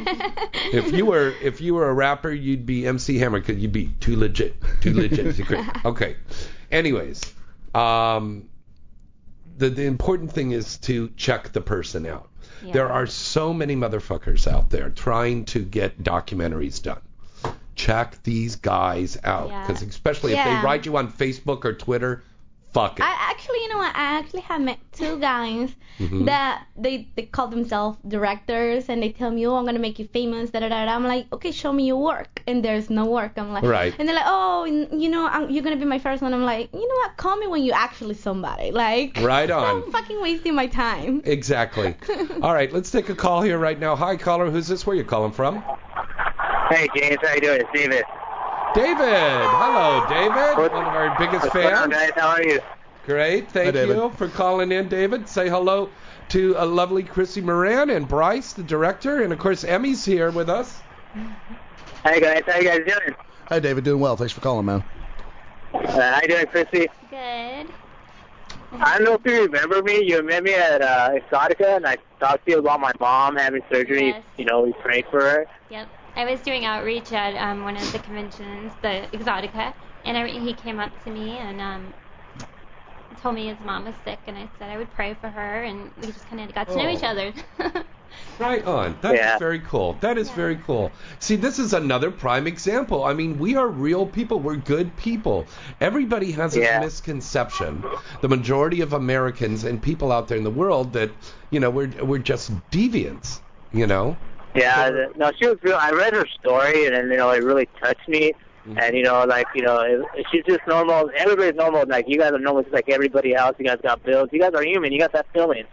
if 0.73 0.93
you 0.93 1.05
were 1.05 1.34
if 1.41 1.60
you 1.62 1.73
were 1.75 1.89
a 1.89 1.93
rapper, 1.93 2.31
you'd 2.31 2.65
be 2.65 2.88
MC 2.88 3.17
Hammer 3.17 3.39
because 3.39 3.58
you'd 3.58 3.71
be 3.71 3.88
too 3.99 4.15
legit, 4.15 4.55
too 4.81 4.93
legit. 4.93 5.39
okay. 5.86 6.15
Anyways, 6.71 7.21
um, 7.73 8.47
the 9.58 9.69
the 9.69 9.86
important 9.86 10.31
thing 10.31 10.51
is 10.51 10.77
to 10.79 11.10
check 11.17 11.51
the 11.51 11.62
person 11.62 12.05
out. 12.05 12.29
Yeah. 12.63 12.73
There 12.73 12.91
are 12.91 13.08
so 13.08 13.53
many 13.53 13.75
motherfuckers 13.75 14.47
out 14.51 14.69
there 14.69 14.89
trying 14.89 15.45
to 15.45 15.63
get 15.63 16.01
documentaries 16.01 16.81
done. 16.81 17.01
Check 17.75 18.23
these 18.23 18.55
guys 18.55 19.17
out 19.23 19.49
Yeah. 19.49 19.67
because 19.67 19.81
especially 19.81 20.34
if 20.34 20.43
they 20.43 20.53
write 20.63 20.86
you 20.86 20.95
on 20.97 21.12
Facebook 21.12 21.65
or 21.65 21.73
Twitter, 21.73 22.23
fuck 22.75 22.99
it. 22.99 23.03
I 23.03 23.13
actually, 23.31 23.59
you 23.63 23.69
know 23.71 23.77
what? 23.83 23.95
I 23.95 24.05
actually 24.19 24.41
have 24.51 24.61
met 24.69 24.79
two 24.91 25.13
guys 25.19 25.69
Mhm. 25.99 26.25
that 26.31 26.55
they 26.85 27.07
they 27.15 27.23
call 27.35 27.47
themselves 27.47 27.97
directors 28.15 28.89
and 28.89 28.97
they 29.03 29.11
tell 29.19 29.31
me, 29.31 29.47
oh, 29.47 29.55
I'm 29.55 29.65
gonna 29.69 29.79
make 29.88 29.97
you 30.01 30.07
famous. 30.19 30.49
Da 30.51 30.59
da 30.59 30.67
da. 30.73 30.79
da. 30.85 30.91
I'm 30.97 31.05
like, 31.13 31.25
okay, 31.35 31.51
show 31.51 31.71
me 31.79 31.83
your 31.91 32.01
work, 32.11 32.41
and 32.47 32.57
there's 32.65 32.89
no 32.89 33.05
work. 33.17 33.33
I'm 33.38 33.51
like, 33.57 33.63
Right. 33.63 33.93
And 33.97 34.03
they're 34.07 34.19
like, 34.21 34.29
oh, 34.39 34.65
n- 34.67 34.99
you 35.03 35.09
know, 35.13 35.23
I'm, 35.35 35.49
you're 35.49 35.63
gonna 35.63 35.77
be 35.85 35.89
my 35.95 35.99
first 36.07 36.21
one. 36.21 36.33
I'm 36.33 36.43
like, 36.53 36.65
you 36.73 36.85
know 36.89 36.95
what? 37.03 37.15
Call 37.23 37.38
me 37.38 37.47
when 37.47 37.63
you're 37.63 37.81
actually 37.88 38.15
somebody. 38.15 38.71
Like, 38.71 39.17
Right 39.21 39.49
on. 39.49 39.63
I'm 39.63 39.91
fucking 39.91 40.19
wasting 40.21 40.53
my 40.53 40.67
time. 40.67 41.21
Exactly. 41.23 41.95
All 42.43 42.53
right, 42.53 42.71
let's 42.73 42.91
take 42.91 43.07
a 43.09 43.15
call 43.15 43.41
here 43.41 43.57
right 43.57 43.79
now. 43.79 43.95
Hi, 43.95 44.17
caller. 44.17 44.49
Who's 44.51 44.67
this? 44.67 44.85
Where 44.85 44.95
you 44.97 45.05
calling 45.05 45.31
from? 45.31 45.63
Hey 46.71 46.88
James, 46.95 47.17
how 47.23 47.35
you 47.35 47.41
doing? 47.41 47.61
It's 47.61 47.69
David. 47.73 48.03
David. 48.75 48.97
Hello, 48.99 50.05
David. 50.09 50.57
What- 50.57 50.73
One 50.73 50.85
of 50.85 50.93
our 50.93 51.15
biggest 51.17 51.43
What's 51.45 51.53
going 51.55 51.73
on, 51.73 51.91
fans. 51.91 52.11
guys? 52.11 52.11
How 52.15 52.27
are 52.29 52.43
you? 52.43 52.59
Great. 53.05 53.49
Thank 53.51 53.73
David. 53.73 53.95
you 53.95 54.09
for 54.17 54.27
calling 54.27 54.71
in, 54.71 54.89
David. 54.89 55.29
Say 55.29 55.47
hello 55.47 55.89
to 56.29 56.55
a 56.57 56.65
lovely 56.65 57.03
Chrissy 57.03 57.39
Moran 57.41 57.89
and 57.89 58.07
Bryce, 58.07 58.53
the 58.53 58.63
director, 58.63 59.21
and 59.21 59.31
of 59.31 59.39
course 59.39 59.63
Emmy's 59.63 60.03
here 60.03 60.31
with 60.31 60.49
us. 60.49 60.81
Hey 62.03 62.19
guys, 62.19 62.41
how 62.47 62.53
are 62.53 62.61
you 62.61 62.67
guys 62.67 62.79
doing? 62.85 63.15
Hi, 63.47 63.59
David. 63.59 63.83
Doing 63.83 63.99
well. 64.01 64.17
Thanks 64.17 64.33
for 64.33 64.41
calling, 64.41 64.65
man. 64.65 64.83
Uh, 65.73 65.79
how 66.13 66.19
you 66.23 66.27
doing, 66.27 66.45
Chrissy? 66.47 66.88
Good. 67.09 67.67
I 68.77 68.97
don't 68.97 69.03
know 69.03 69.13
if 69.13 69.21
you 69.25 69.43
remember 69.43 69.81
me. 69.83 70.03
You 70.03 70.21
met 70.23 70.43
me 70.43 70.53
at 70.53 70.81
uh, 70.81 71.11
Exotica, 71.11 71.77
and 71.77 71.85
I 71.85 71.97
talked 72.19 72.45
to 72.45 72.51
you 72.51 72.59
about 72.59 72.79
my 72.81 72.91
mom 72.99 73.35
having 73.38 73.61
surgery. 73.71 74.07
Yes. 74.07 74.23
You 74.38 74.45
know, 74.45 74.61
we 74.63 74.73
prayed 74.73 75.05
for 75.11 75.21
her. 75.21 75.45
Yep. 75.69 75.88
I 76.15 76.25
was 76.25 76.41
doing 76.41 76.65
outreach 76.65 77.12
at 77.12 77.36
um, 77.36 77.63
one 77.63 77.75
of 77.78 77.91
the 77.91 77.99
conventions, 77.99 78.73
the 78.82 79.08
Exotica, 79.13 79.73
and 80.06 80.17
I, 80.17 80.28
he 80.28 80.54
came 80.54 80.80
up 80.80 80.91
to 81.04 81.10
me 81.12 81.38
and 81.38 81.60
um, 81.60 81.93
told 83.21 83.36
me 83.36 83.47
his 83.47 83.60
mom 83.60 83.86
was 83.86 83.95
sick, 84.04 84.19
and 84.28 84.38
I 84.38 84.49
said 84.58 84.69
I 84.69 84.78
would 84.78 84.91
pray 84.93 85.13
for 85.15 85.30
her, 85.30 85.63
and 85.63 85.91
we 85.97 86.08
just 86.08 86.28
kind 86.30 86.41
of 86.41 86.54
got 86.54 86.69
to 86.69 86.78
know 86.78 86.88
Oh. 86.89 86.93
each 86.97 87.04
other. 87.04 87.34
Right 88.39 88.63
on. 88.65 88.97
That's 89.01 89.17
Yeah. 89.17 89.38
very 89.39 89.60
cool. 89.60 89.93
That 89.95 90.17
is 90.17 90.30
very 90.30 90.56
cool. 90.58 90.93
See, 91.19 91.36
this 91.36 91.60
is 91.60 91.73
another 91.73 92.12
prime 92.12 92.47
example. 92.47 93.04
I 93.04 93.13
mean, 93.13 93.38
we 93.38 93.56
are 93.56 93.67
real 93.67 94.06
people. 94.06 94.39
We're 94.39 94.56
good 94.58 94.95
people. 94.95 95.49
Everybody 95.82 96.32
has 96.32 96.54
this 96.54 96.63
Yeah. 96.63 96.80
misconception. 96.80 97.84
The 98.21 98.30
majority 98.30 98.82
of 98.82 98.93
Americans 98.93 99.63
and 99.65 99.82
people 99.82 100.12
out 100.12 100.28
there 100.28 100.38
in 100.38 100.43
the 100.43 100.51
world 100.51 100.93
that, 100.93 101.12
you 101.49 101.60
know, 101.60 101.69
we're 101.69 101.91
we're 102.04 102.19
just 102.19 102.51
deviants. 102.71 103.41
You 103.71 103.88
know. 103.88 104.17
Yeah, 104.55 104.89
the, 104.89 105.11
no, 105.17 105.31
she 105.37 105.47
was 105.47 105.57
real. 105.61 105.75
I 105.75 105.91
read 105.91 106.13
her 106.13 106.25
story, 106.39 106.85
and 106.85 107.11
you 107.11 107.17
know, 107.17 107.31
it 107.31 107.43
really 107.43 107.67
touched 107.81 108.07
me. 108.07 108.33
Mm-hmm. 108.65 108.79
And 108.79 108.95
you 108.95 109.03
know, 109.03 109.25
like 109.25 109.47
you 109.53 109.61
know, 109.61 109.79
it, 109.81 110.25
she's 110.31 110.43
just 110.45 110.61
normal. 110.67 111.11
Everybody's 111.15 111.55
normal. 111.55 111.85
Like 111.87 112.05
you 112.07 112.17
guys 112.17 112.31
are 112.31 112.39
normal, 112.39 112.63
just 112.63 112.73
like 112.73 112.89
everybody 112.89 113.35
else. 113.35 113.55
You 113.59 113.65
guys 113.65 113.79
got 113.83 114.03
bills. 114.03 114.29
You 114.31 114.39
guys 114.39 114.53
are 114.53 114.63
human. 114.63 114.91
You 114.91 114.99
got 114.99 115.11
that 115.13 115.27
feeling. 115.33 115.65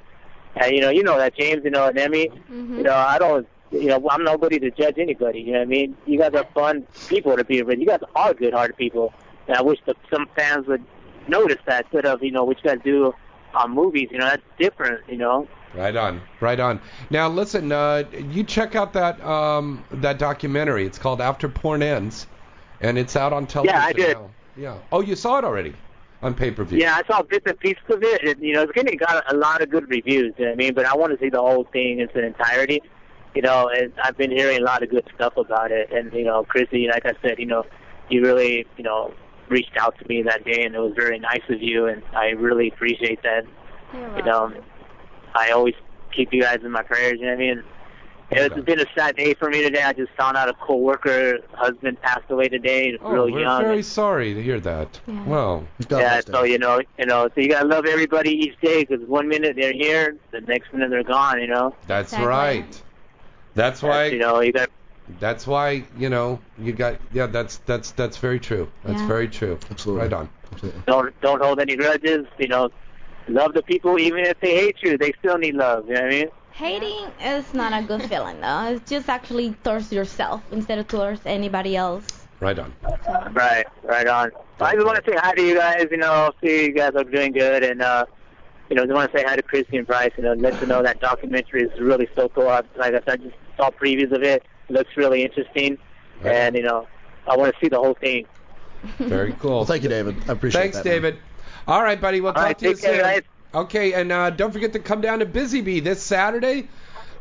And 0.57 0.75
you 0.75 0.81
know, 0.81 0.91
you 0.91 1.03
know 1.03 1.17
that 1.17 1.37
James. 1.37 1.63
You 1.65 1.71
know, 1.71 1.87
and 1.87 1.99
Emmy. 1.99 2.29
Mm-hmm. 2.29 2.79
You 2.79 2.83
know, 2.83 2.95
I 2.95 3.19
don't. 3.19 3.47
You 3.71 3.87
know, 3.87 4.07
I'm 4.11 4.25
nobody 4.25 4.59
to 4.59 4.71
judge 4.71 4.99
anybody. 4.99 5.41
You 5.41 5.53
know 5.53 5.61
what 5.61 5.69
I 5.69 5.71
mean? 5.71 5.97
You 6.05 6.19
guys 6.19 6.35
are 6.35 6.47
fun 6.53 6.87
people 7.09 7.37
to 7.37 7.45
be 7.45 7.63
with. 7.63 7.79
You 7.79 7.87
guys 7.87 8.01
are 8.15 8.35
good-hearted 8.35 8.77
people. 8.77 9.15
And 9.47 9.57
I 9.57 9.63
wish 9.63 9.79
that 9.87 9.97
some 10.13 10.29
fans 10.37 10.67
would 10.67 10.85
notice 11.29 11.57
that 11.67 11.85
instead 11.85 12.05
of 12.05 12.23
you 12.23 12.33
know 12.33 12.45
what 12.45 12.59
you 12.63 12.69
guys 12.69 12.81
do 12.85 13.15
on 13.55 13.71
movies. 13.71 14.09
You 14.11 14.19
know, 14.19 14.27
that's 14.27 14.43
different. 14.59 15.09
You 15.09 15.19
know. 15.19 15.49
Right 15.75 15.97
on, 15.97 16.21
right 16.41 16.61
on. 16.61 16.81
Now 17.09 17.29
listen, 17.29 17.73
uh, 17.73 18.05
you 18.31 18.45
check 18.45 18.75
out 18.75 18.93
that 18.93 19.23
um, 19.25 19.85
that 19.93 20.19
documentary. 20.19 20.85
It's 20.85 20.99
called 20.99 21.21
After 21.21 21.49
Porn 21.49 21.83
Ends, 21.83 22.27
and 22.81 22.99
it's 22.99 23.17
out 23.17 23.33
on 23.33 23.47
television 23.47 23.81
Yeah, 23.81 23.87
I 23.87 23.93
did. 23.93 24.17
now. 24.17 24.31
Yeah. 24.57 24.79
Oh, 24.91 25.01
you 25.01 25.17
saw 25.17 25.39
it 25.39 25.45
already 25.45 25.75
on 26.21 26.35
pay-per-view. 26.35 26.79
Yeah, 26.79 26.95
I 27.03 27.07
saw 27.07 27.23
bits 27.23 27.45
and 27.47 27.59
pieces 27.59 27.83
of 27.89 28.03
it. 28.03 28.23
it 28.23 28.39
you 28.39 28.53
know, 28.53 28.63
it's 28.63 28.73
getting 28.73 28.97
got 28.99 29.25
a 29.33 29.37
lot 29.37 29.63
of 29.63 29.71
good 29.71 29.89
reviews. 29.89 30.35
You 30.37 30.45
know 30.45 30.51
what 30.51 30.53
I 30.53 30.57
mean, 30.57 30.75
but 30.75 30.85
I 30.85 30.95
want 30.95 31.13
to 31.13 31.19
see 31.19 31.31
the 31.31 31.41
whole 31.41 31.65
thing 31.73 31.99
in 31.99 32.09
its 32.09 32.15
entirety. 32.15 32.83
You 33.35 33.41
know, 33.41 33.71
and 33.75 33.95
I've 34.05 34.19
been 34.19 34.31
hearing 34.31 34.59
a 34.59 34.63
lot 34.63 34.83
of 34.83 34.91
good 34.91 35.09
stuff 35.15 35.39
about 35.39 35.73
it. 35.73 35.91
And 35.91 36.13
you 36.13 36.25
know, 36.25 36.45
Chrissy, 36.45 36.87
like 36.89 37.07
I 37.07 37.15
said, 37.23 37.39
you 37.39 37.47
know, 37.47 37.65
you 38.11 38.21
really, 38.21 38.67
you 38.77 38.85
know, 38.85 39.15
reached 39.49 39.77
out 39.79 39.99
to 39.99 40.07
me 40.07 40.23
that 40.23 40.45
day, 40.45 40.65
and 40.65 40.75
it 40.75 40.79
was 40.79 40.93
very 40.95 41.19
nice 41.19 41.43
of 41.49 41.63
you, 41.63 41.87
and 41.87 42.03
I 42.15 42.31
really 42.31 42.69
appreciate 42.69 43.23
that. 43.23 43.45
You 44.17 44.23
know, 44.23 44.53
I 45.35 45.51
always 45.51 45.75
keep 46.15 46.33
you 46.33 46.43
guys 46.43 46.59
in 46.65 46.71
my 46.71 46.83
prayers. 46.83 47.15
You 47.19 47.27
know 47.27 47.33
what 47.33 47.35
I 47.35 47.39
mean? 47.39 47.63
It's 48.35 48.65
been 48.65 48.81
a 48.81 48.87
sad 48.97 49.17
day 49.17 49.35
for 49.35 49.51
me 49.51 49.63
today. 49.63 49.83
I 49.83 49.93
just 49.93 50.11
found 50.13 50.39
out 50.39 50.49
a 50.49 50.55
coworker 50.55 51.39
husband 51.53 52.01
passed 52.01 52.31
away 52.31 52.49
today, 52.49 52.97
Oh, 53.03 53.13
real 53.13 53.31
we're 53.31 53.41
young. 53.41 53.61
very 53.63 53.83
sorry 53.83 54.33
to 54.33 54.43
hear 54.43 54.59
that. 54.61 54.99
Well, 55.27 55.67
Yeah, 55.91 56.21
so 56.27 56.43
you 56.45 56.57
know, 56.59 56.81
you 56.99 57.05
know, 57.05 57.29
so 57.35 57.41
you 57.43 57.49
gotta 57.51 57.69
love 57.69 57.85
everybody 57.85 58.31
each 58.31 58.59
day 58.63 58.85
because 58.85 59.07
one 59.07 59.29
minute 59.29 59.57
they're 59.61 59.75
here, 59.75 60.17
the 60.31 60.41
next 60.41 60.73
minute 60.73 60.89
they're 60.89 61.03
gone. 61.05 61.41
You 61.43 61.49
know. 61.49 61.75
that's 61.87 62.15
right. 62.15 62.83
That's 63.55 63.83
why 63.83 64.07
you 64.07 64.19
know 64.19 64.41
you 64.41 64.53
got. 64.53 64.71
That's 65.21 65.47
why 65.47 65.85
you 65.99 66.09
know 66.09 66.41
you 66.59 66.73
got. 66.73 66.97
Yeah, 67.13 67.27
that's 67.27 67.59
that's 67.67 67.91
that's 67.91 68.17
very 68.17 68.41
true. 68.41 68.71
That's 68.83 69.03
Yeah. 69.03 69.09
very 69.09 69.29
true. 69.29 69.59
Absolutely. 69.71 70.05
Right 70.05 70.13
on. 70.15 70.29
Absolutely. 70.53 70.83
Don't 70.87 71.21
don't 71.21 71.43
hold 71.43 71.61
any 71.61 71.77
grudges. 71.77 72.27
You 72.39 72.49
know, 72.49 72.71
love 73.29 73.55
the 73.55 73.63
people 73.63 73.99
even 73.99 74.21
if 74.21 74.39
they 74.41 74.55
hate 74.55 74.77
you. 74.83 74.99
They 74.99 75.13
still 75.19 75.39
need 75.39 75.55
love. 75.55 75.87
You 75.87 75.95
know 75.95 76.01
what 76.03 76.13
I 76.13 76.17
mean? 76.17 76.27
Hating 76.53 77.07
is 77.21 77.55
not 77.55 77.73
a 77.73 77.87
good 77.87 78.03
feeling 78.03 78.41
though. 78.41 78.75
It's 78.75 78.89
just 78.89 79.09
actually 79.09 79.53
towards 79.65 79.93
yourself 79.93 80.43
instead 80.53 80.79
of 80.79 80.87
towards 80.89 81.25
anybody 81.25 81.77
else. 81.77 82.27
Right 82.41 82.59
on. 82.59 82.75
Right, 83.33 83.65
right 83.85 84.07
on. 84.07 84.33
I 84.61 84.75
just 84.75 84.85
want 84.85 85.03
to 85.03 85.11
say 85.11 85.17
hi 85.17 85.33
to 85.33 85.43
you 85.43 85.57
guys. 85.57 85.87
You 85.91 85.97
know, 85.97 86.31
see 86.43 86.65
you 86.65 86.73
guys 86.73 86.93
are 86.97 87.05
doing 87.05 87.33
good, 87.33 87.63
and 87.63 87.81
uh, 87.81 88.05
you 88.69 88.77
know, 88.77 88.83
just 88.85 88.95
want 88.95 89.11
to 89.13 89.19
say 89.19 89.25
hi 89.25 89.37
to 89.37 89.43
Christy 89.43 89.79
and 89.79 89.87
Bryce. 89.87 90.11
You 90.17 90.25
know, 90.25 90.33
let 90.35 90.61
you 90.61 90.67
know 90.67 90.83
that 90.83 91.01
documentary 91.01 91.63
is 91.63 91.81
really 91.81 92.09
so 92.17 92.29
cool. 92.29 92.49
I, 92.49 92.63
like 92.77 92.95
I 92.95 93.01
said, 93.07 93.09
I 93.09 93.17
just 93.17 93.37
saw 93.57 93.71
previews 93.71 94.13
of 94.13 94.23
it. 94.23 94.45
It 94.69 94.73
looks 94.73 94.97
really 94.97 95.23
interesting, 95.23 95.79
and 96.25 96.57
you 96.57 96.63
know, 96.63 96.87
I 97.27 97.37
want 97.37 97.55
to 97.55 97.61
see 97.61 97.69
the 97.69 97.79
whole 97.79 97.95
thing. 97.95 98.27
Very 98.99 99.33
cool. 99.35 99.51
Well, 99.59 99.65
thank 99.65 99.85
you, 99.85 99.89
David. 99.89 100.17
I 100.29 100.33
appreciate 100.33 100.61
Thanks, 100.61 100.77
that. 100.79 100.85
man. 100.85 100.95
David. 100.95 101.19
All 101.67 101.83
right, 101.83 102.01
buddy. 102.01 102.21
We'll 102.21 102.33
talk 102.33 102.43
right, 102.45 102.59
to 102.59 102.69
you 102.71 102.77
soon. 102.77 102.99
guys. 102.99 103.23
Okay, 103.55 103.93
and 103.93 104.11
uh, 104.11 104.31
don't 104.31 104.53
forget 104.53 104.73
to 104.73 104.79
come 104.79 105.01
down 105.01 105.19
to 105.21 105.27
Busy 105.27 105.61
Bee 105.61 105.81
this 105.81 106.03
Saturday. 106.03 106.69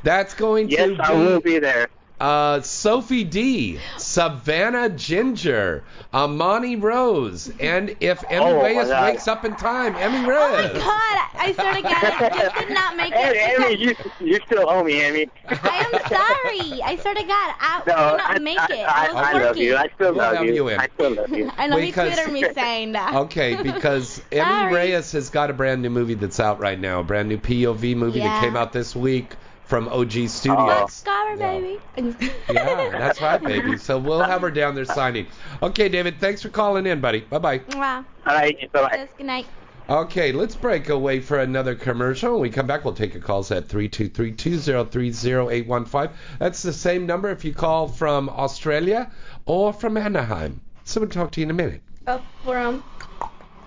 That's 0.04 0.34
going 0.34 0.70
Yes, 0.70 0.90
to 0.90 0.96
be 0.96 1.02
I 1.02 1.14
will 1.14 1.42
be 1.42 1.60
there. 1.60 1.90
Uh, 2.22 2.62
Sophie 2.62 3.24
Dee, 3.24 3.80
Savannah 3.98 4.90
Ginger, 4.90 5.84
Amani 6.14 6.76
Rose, 6.76 7.52
and 7.60 7.96
if 8.00 8.24
Emmy 8.30 8.46
Oh, 8.46 8.62
Reyes 8.62 8.90
God. 8.90 9.04
wakes 9.12 9.28
up 9.28 9.44
in 9.44 9.56
time, 9.56 9.96
Emmy 9.96 10.28
Reyes. 10.30 10.70
Oh 10.70 10.74
my 10.74 10.80
god, 10.80 11.30
I 11.40 11.54
swear 11.54 11.74
to 11.74 11.82
God, 11.82 11.94
I 12.04 12.30
just 12.30 12.56
did 12.58 12.70
not 12.70 12.96
make 12.96 13.12
Hey, 13.14 13.54
it. 13.56 13.60
Amy, 13.60 13.84
you 13.84 13.96
you 14.20 14.40
still 14.46 14.70
owe 14.70 14.84
me, 14.84 15.02
Amy. 15.02 15.30
I 15.50 15.90
am 15.92 16.02
sorry. 16.10 16.82
I 16.84 16.96
swear 17.02 17.16
to 17.16 17.24
God, 17.24 17.56
I 17.60 17.82
No, 17.88 17.94
did 18.12 18.18
not 18.18 18.22
I, 18.36 18.40
make 18.40 18.60
I, 18.60 18.66
it. 18.66 18.80
I, 18.80 19.06
I 19.08 19.08
was 19.08 19.16
I 19.16 19.34
working. 19.34 19.48
love 19.48 19.58
you. 19.58 19.76
I 19.78 19.88
still 19.96 20.14
We'll 20.14 20.34
love 20.34 20.46
you. 20.46 20.54
you. 20.54 20.70
I 20.78 20.88
still 20.94 21.12
love 21.16 21.30
you. 21.30 21.52
I 21.58 21.66
know 21.68 21.78
he 21.78 21.88
Because- 21.88 22.14
Twitter 22.14 22.32
me 22.32 22.46
saying 22.54 22.92
that. 22.92 23.16
Okay, 23.16 23.62
because 23.64 24.22
Emmy 24.32 24.72
Reyes 24.76 25.12
has 25.14 25.32
got 25.32 25.50
a 25.50 25.54
brand 25.54 25.82
new 25.82 25.90
movie 25.90 26.14
that's 26.14 26.40
out 26.40 26.60
right 26.60 26.80
now, 26.80 27.00
a 27.00 27.04
brand 27.04 27.30
new 27.30 27.38
POV 27.40 27.96
movie 27.96 28.20
that 28.20 28.44
came 28.44 28.56
out 28.56 28.74
this 28.74 28.96
week 28.96 29.34
from 29.72 29.88
OG 29.88 30.18
Oh. 30.18 30.28
Studios. 30.28 30.92
Scar, 30.92 31.38
baby. 31.38 31.80
Yeah, 31.96 32.90
that's 32.92 33.22
right, 33.22 33.42
baby. 33.42 33.78
So 33.78 33.98
we'll 33.98 34.22
have 34.22 34.42
her 34.42 34.52
down 34.52 34.76
there 34.76 34.84
signing. 34.84 35.28
Okay, 35.64 35.88
David, 35.88 36.20
thanks 36.20 36.42
for 36.42 36.50
calling 36.50 36.86
in, 36.86 37.00
buddy. 37.00 37.22
Bye 37.22 37.40
bye. 37.40 37.62
Wow. 37.74 38.04
All 38.28 38.36
right, 38.36 38.70
bye 38.74 38.82
bye. 38.82 39.08
Good 39.18 39.28
night. 39.28 39.46
Okay, 39.90 40.34
let's 40.34 40.56
break 40.56 40.90
away 40.90 41.22
for 41.22 41.40
another 41.40 41.74
commercial. 41.76 42.34
When 42.34 42.42
we 42.42 42.50
come 42.50 42.68
back, 42.68 42.84
we'll 42.84 42.96
take 42.96 43.14
your 43.14 43.24
calls 43.24 43.50
at 43.50 43.70
323-203-0815. 43.70 46.12
That's 46.38 46.64
the 46.64 46.74
same 46.74 47.06
number 47.06 47.30
if 47.30 47.46
you 47.46 47.54
call 47.54 47.88
from 47.88 48.28
Australia 48.28 49.10
or 49.46 49.72
from 49.72 49.96
Anaheim. 49.96 50.60
So 50.84 51.00
we'll 51.00 51.10
talk 51.10 51.32
to 51.32 51.40
you 51.40 51.46
in 51.46 51.52
a 51.52 51.54
minute. 51.54 51.82
Up 52.08 52.26
for 52.44 52.60
him. 52.60 52.84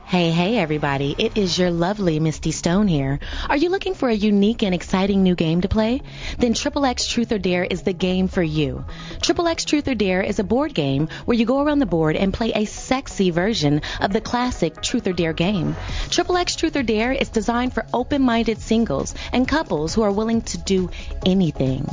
Hey, 0.07 0.31
hey, 0.31 0.59
everybody. 0.59 1.15
It 1.17 1.39
is 1.39 1.59
your 1.59 1.71
lovely 1.71 2.21
Misty 2.21 2.53
Stone 2.53 2.89
here. 2.89 3.19
Are 3.49 3.57
you 3.57 3.71
looking 3.71 3.95
for 3.95 4.11
a 4.11 4.15
unique 4.15 4.63
and 4.63 4.75
exciting 4.75 5.23
new 5.23 5.35
game 5.35 5.63
to 5.63 5.69
play? 5.69 6.03
Then 6.39 6.53
Triple 6.53 6.85
X 6.85 7.07
Truth 7.07 7.33
or 7.33 7.39
Dare 7.39 7.65
is 7.65 7.83
the 7.83 7.95
game 7.95 8.29
for 8.29 8.43
you. 8.43 8.85
Triple 9.23 9.49
X 9.49 9.65
Truth 9.65 9.89
or 9.89 9.95
Dare 9.95 10.23
is 10.23 10.39
a 10.39 10.45
board 10.45 10.75
game 10.75 11.09
where 11.25 11.37
you 11.37 11.47
go 11.47 11.63
around 11.63 11.79
the 11.79 11.87
board 11.87 12.17
and 12.17 12.35
play 12.35 12.53
a 12.55 12.67
sexy 12.67 13.31
version 13.31 13.81
of 13.99 14.13
the 14.13 14.21
classic 14.21 14.83
Truth 14.83 15.07
or 15.07 15.15
Dare 15.15 15.33
game. 15.33 15.75
Triple 16.11 16.37
X 16.37 16.55
Truth 16.55 16.77
or 16.77 16.83
Dare 16.83 17.13
is 17.13 17.31
designed 17.31 17.73
for 17.73 17.87
open-minded 17.95 18.61
singles 18.61 19.15
and 19.33 19.49
couples 19.49 19.95
who 19.95 20.03
are 20.03 20.13
willing 20.13 20.43
to 20.43 20.59
do 20.59 20.91
anything. 21.25 21.87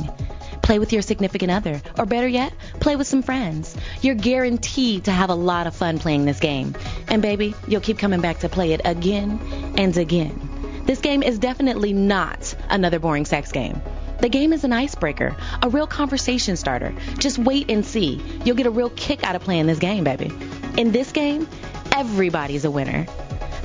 Play 0.62 0.78
with 0.78 0.92
your 0.92 1.02
significant 1.02 1.50
other, 1.50 1.82
or 1.98 2.06
better 2.06 2.28
yet, 2.28 2.52
play 2.80 2.96
with 2.96 3.06
some 3.06 3.22
friends. 3.22 3.76
You're 4.00 4.14
guaranteed 4.14 5.04
to 5.04 5.10
have 5.10 5.30
a 5.30 5.34
lot 5.34 5.66
of 5.66 5.74
fun 5.74 5.98
playing 5.98 6.24
this 6.24 6.40
game. 6.40 6.74
And 7.08 7.20
baby, 7.20 7.54
you'll 7.66 7.80
keep 7.80 7.98
coming 7.98 8.20
back 8.20 8.38
to 8.40 8.48
play 8.48 8.72
it 8.72 8.80
again 8.84 9.40
and 9.76 9.96
again. 9.96 10.82
This 10.86 11.00
game 11.00 11.22
is 11.22 11.38
definitely 11.38 11.92
not 11.92 12.54
another 12.70 12.98
boring 12.98 13.24
sex 13.24 13.52
game. 13.52 13.80
The 14.20 14.28
game 14.28 14.52
is 14.52 14.62
an 14.62 14.72
icebreaker, 14.72 15.36
a 15.62 15.68
real 15.68 15.88
conversation 15.88 16.56
starter. 16.56 16.94
Just 17.18 17.38
wait 17.38 17.70
and 17.70 17.84
see. 17.84 18.22
You'll 18.44 18.56
get 18.56 18.66
a 18.66 18.70
real 18.70 18.90
kick 18.90 19.24
out 19.24 19.34
of 19.34 19.42
playing 19.42 19.66
this 19.66 19.80
game, 19.80 20.04
baby. 20.04 20.32
In 20.78 20.92
this 20.92 21.10
game, 21.10 21.48
everybody's 21.90 22.64
a 22.64 22.70
winner. 22.70 23.06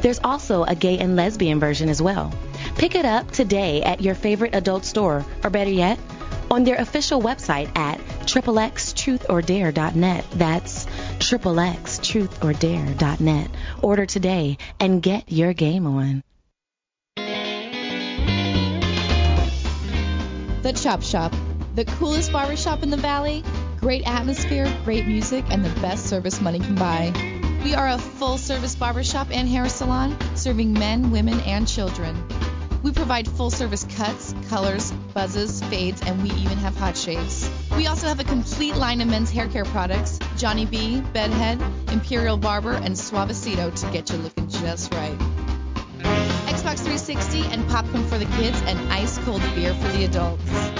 There's 0.02 0.20
also 0.24 0.64
a 0.64 0.74
gay 0.74 0.98
and 0.98 1.16
lesbian 1.16 1.60
version 1.60 1.90
as 1.90 2.02
well. 2.02 2.34
Pick 2.76 2.96
it 2.96 3.06
up 3.06 3.30
today 3.32 3.84
at 3.84 4.02
your 4.02 4.16
favorite 4.16 4.56
adult 4.56 4.86
store, 4.86 5.26
or 5.44 5.50
better 5.50 5.70
yet, 5.72 6.00
on 6.50 6.64
their 6.64 6.78
official 6.78 7.22
website 7.22 7.70
at 7.78 8.00
xxtruthordare.net. 8.26 10.26
That's 10.32 10.86
xxtruthordare.net. 10.86 13.52
Order 13.82 14.06
today 14.06 14.58
and 14.80 15.02
get 15.02 15.30
your 15.32 15.54
game 15.54 15.88
on. 15.88 16.24
The 20.64 20.74
Chop 20.74 21.02
Shop, 21.02 21.34
the 21.76 21.86
coolest 21.86 22.34
barbershop 22.34 22.84
in 22.84 22.90
the 22.90 22.98
valley. 22.98 23.44
Great 23.80 24.08
atmosphere, 24.08 24.68
great 24.84 25.06
music, 25.06 25.46
and 25.50 25.64
the 25.64 25.70
best 25.82 26.08
service 26.08 26.42
money 26.42 26.60
can 26.60 26.76
buy. 26.76 27.14
We 27.64 27.74
are 27.74 27.88
a 27.88 27.98
full 27.98 28.38
service 28.38 28.76
barbershop 28.76 29.28
and 29.32 29.48
hair 29.48 29.70
salon 29.70 30.18
serving 30.36 30.74
men, 30.74 31.12
women, 31.12 31.40
and 31.42 31.68
children. 31.68 32.16
We 32.84 32.92
provide 32.92 33.28
full 33.28 33.50
service 33.50 33.86
cuts, 33.96 34.34
colors, 34.50 34.92
buzzes, 35.14 35.62
fades, 35.64 36.02
and 36.06 36.22
we 36.22 36.30
even 36.32 36.58
have 36.60 36.76
hot 36.78 36.96
shaves. 36.96 37.50
We 37.76 37.88
also 37.88 38.08
have 38.08 38.20
a 38.20 38.24
complete 38.24 38.76
line 38.76 39.02
of 39.02 39.08
men's 39.08 39.32
hair 39.32 39.48
care 39.48 39.66
products 39.66 40.20
Johnny 40.38 40.66
B, 40.66 41.02
Bedhead, 41.14 41.62
Imperial 41.92 42.38
Barber, 42.38 42.74
and 42.74 42.96
Suavecito 42.96 43.74
to 43.82 43.92
get 43.92 44.10
you 44.12 44.18
looking 44.18 44.48
just 44.48 44.94
right. 44.94 45.18
Xbox 46.48 46.80
360 46.80 47.42
and 47.46 47.68
popcorn 47.70 48.04
for 48.06 48.18
the 48.18 48.26
kids, 48.38 48.62
and 48.64 48.80
ice 48.92 49.18
cold 49.20 49.42
beer 49.56 49.74
for 49.74 49.88
the 49.90 50.06
adults. 50.06 50.72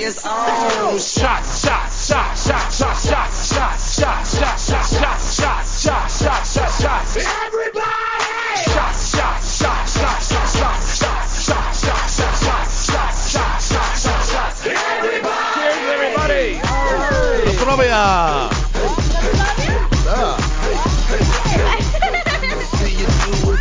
is 0.07 0.25
on. 0.25 0.99
Shot, 0.99 1.43
shot, 1.43 1.91
shot, 1.91 2.37
shot, 2.37 2.71
shot, 2.71 2.71
shot, 2.71 2.95
shot, 2.95 3.27
shot, 3.27 3.77
shot, 3.77 4.23
shot, 4.23 4.55
shot, 4.55 5.19
shot, 5.19 5.65
shot, 5.67 6.07
shot, 6.07 6.45
shot, 6.47 6.71
shot. 6.79 7.03
Everybody! 7.45 7.83
Shot, 8.71 8.95
shot, 8.95 9.43
shot, 9.43 9.89
shot, 9.89 10.21
shot, 10.23 10.47
shot, 10.47 10.79
shot, 10.87 11.27
shot, 11.27 11.67
shot, 11.67 12.07
shot, 12.07 12.35
shot, 12.39 12.67
shot, 12.71 13.11
shot, 13.27 13.61
shot, 13.61 13.91
shot, 13.99 14.23
shot. 14.31 14.53
Everybody! 14.97 16.47
Everybody! 16.47 17.57
Colombia. 17.57 18.47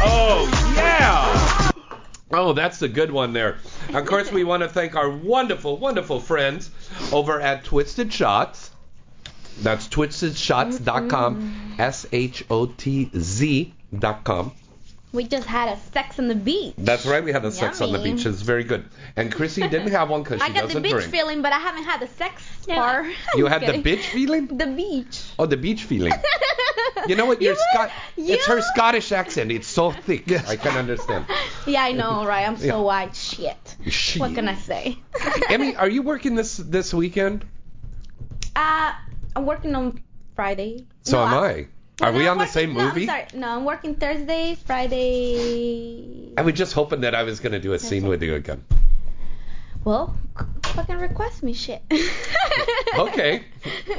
Oh, 0.09 0.46
yeah! 0.76 1.70
Oh, 2.30 2.52
that's 2.52 2.82
a 2.82 2.88
good 2.88 3.11
one 3.11 3.32
there. 3.32 3.59
Of 3.96 4.04
course, 4.04 4.30
we 4.30 4.44
want 4.44 4.62
to 4.62 4.68
thank 4.68 4.94
our 4.94 5.09
wonderful, 5.09 5.78
wonderful 5.78 6.20
friends 6.20 6.70
over 7.14 7.40
at 7.40 7.64
Twisted 7.64 8.11
Shotz. 8.11 8.68
That's 9.62 9.88
twistedshotz.com, 9.88 11.37
mm-hmm. 11.37 11.80
S 11.80 12.06
H 12.12 12.44
O 12.50 12.66
T 12.66 13.11
Z.com. 13.16 14.52
We 15.16 15.24
just 15.24 15.46
had 15.48 15.68
a 15.70 15.79
sex 15.92 16.18
on 16.18 16.29
the 16.29 16.35
beach. 16.35 16.74
That's 16.79 17.07
right, 17.07 17.24
we 17.24 17.33
had 17.33 17.44
a 17.44 17.50
sex 17.50 17.81
on 17.81 17.90
the 17.92 17.98
Yummy. 17.98 18.12
beach. 18.14 18.26
It's 18.26 18.42
very 18.42 18.64
good. 18.64 18.85
And 19.16 19.33
Chrissy 19.33 19.62
didn't 19.62 19.90
have 19.90 20.11
one 20.11 20.22
because 20.22 20.40
she 20.44 20.46
I 20.46 20.48
got 20.50 20.62
the 20.62 20.66
doesn't 20.68 20.83
beach 20.83 20.92
drink. 20.92 21.11
feeling, 21.11 21.42
but 21.42 21.52
I 21.52 21.59
haven't 21.59 21.85
had 21.85 22.00
the 22.00 22.07
sex 22.09 22.42
part. 22.66 23.07
You 23.35 23.46
I'm 23.46 23.52
had 23.52 23.62
the 23.62 23.66
kidding. 23.81 23.83
bitch 23.83 24.05
feeling? 24.05 24.46
The 24.46 24.66
beach. 24.66 25.22
Oh, 25.38 25.46
the 25.46 25.57
beach 25.57 25.83
feeling. 25.85 26.12
You 27.09 27.14
know 27.14 27.26
what? 27.26 27.40
Your 27.42 27.55
Scot- 27.55 27.90
it's 28.16 28.46
her 28.46 28.61
Scottish 28.62 29.12
accent. 29.12 29.52
It's 29.52 29.66
so 29.68 29.92
thick. 29.92 30.24
I 30.48 30.57
can 30.57 30.76
understand. 30.76 31.26
Yeah, 31.66 31.83
I 31.85 31.92
know, 31.92 32.24
right? 32.24 32.48
I'm 32.48 32.57
so 32.57 32.64
Yeah. 32.66 32.76
white. 32.81 33.14
Shit. 33.14 33.76
Shit. 33.87 34.18
What 34.18 34.35
can 34.35 34.48
I 34.48 34.55
say? 34.55 34.98
Emmy, 35.50 35.76
are 35.76 35.88
you 35.90 36.02
working 36.02 36.35
this 36.35 36.57
this 36.57 36.92
weekend? 36.94 37.44
Uh, 38.57 38.92
I'm 39.37 39.44
working 39.46 39.74
on 39.76 40.00
Friday. 40.35 40.87
So 41.02 41.18
No, 41.18 41.24
am 41.26 41.35
I- 41.35 41.46
I. 41.48 41.68
Are 42.02 42.12
No, 42.12 42.18
we 42.18 42.24
I'm 42.24 42.32
on 42.32 42.38
the 42.38 42.42
working- 42.42 42.52
same 42.52 42.74
no, 42.74 42.80
I'm 42.80 42.88
movie? 42.88 43.06
sorry. 43.06 43.24
No, 43.35 43.48
I'm 43.56 43.64
working 43.64 43.94
Thursday, 43.94 44.54
Friday. 44.66 46.32
I 46.37 46.42
was 46.42 46.54
just 46.54 46.74
hoping 46.74 47.00
that 47.02 47.14
I 47.14 47.22
was 47.22 47.40
going 47.40 47.52
to 47.52 47.59
do 47.61 47.72
a 47.72 47.78
scene 47.78 48.06
with 48.06 48.22
you 48.22 48.35
again. 48.35 48.62
Well, 49.82 50.14
c- 50.38 50.44
fucking 50.72 50.96
request 50.98 51.42
me 51.42 51.52
shit. 51.54 51.82
Okay. 52.98 53.42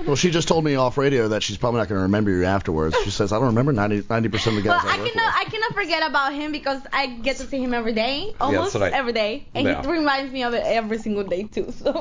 Well, 0.08 0.16
she 0.16 0.32
just 0.32 0.48
told 0.48 0.64
me 0.64 0.74
off 0.76 0.98
radio 0.98 1.28
that 1.28 1.44
she's 1.44 1.58
probably 1.58 1.80
not 1.80 1.88
going 1.88 2.00
to 2.00 2.04
remember 2.04 2.32
you 2.32 2.46
afterwards. 2.46 2.96
She 3.04 3.12
says, 3.12 3.32
I 3.32 3.36
don't 3.38 3.48
remember 3.48 3.72
90 3.72 4.02
percent 4.30 4.58
of 4.58 4.64
the 4.64 4.70
Well, 4.70 4.80
guys 4.80 4.88
I 4.90 4.96
I 4.96 4.98
work 5.00 5.12
cannot, 5.14 5.34
I 5.36 5.44
cannot 5.46 5.74
forget 5.76 6.10
about 6.10 6.34
him 6.34 6.52
because 6.52 6.82
I 6.92 7.06
get 7.08 7.38
to 7.38 7.44
see 7.46 7.62
him 7.62 7.76
every 7.76 7.94
day, 7.94 8.34
almost 8.42 8.74
right. 8.76 8.92
every 8.92 9.14
day, 9.14 9.46
and 9.54 9.68
Yeah. 9.68 9.84
he 9.84 9.88
reminds 9.92 10.34
me 10.34 10.42
of 10.44 10.56
it 10.56 10.64
every 10.66 10.98
single 10.98 11.24
day 11.26 11.44
too. 11.44 11.72
So 11.72 11.92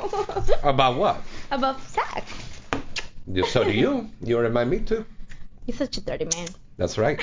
About 0.63 0.97
what? 0.97 1.21
about 1.51 1.81
sex. 1.83 2.33
So 3.51 3.65
do 3.65 3.73
you. 3.73 4.09
You 4.23 4.39
remind 4.39 4.71
me 4.71 4.79
too. 4.79 5.05
You're 5.67 5.77
such 5.77 5.97
a 5.99 6.01
dirty 6.01 6.25
man. 6.27 6.49
That's 6.77 6.97
right. 6.99 7.21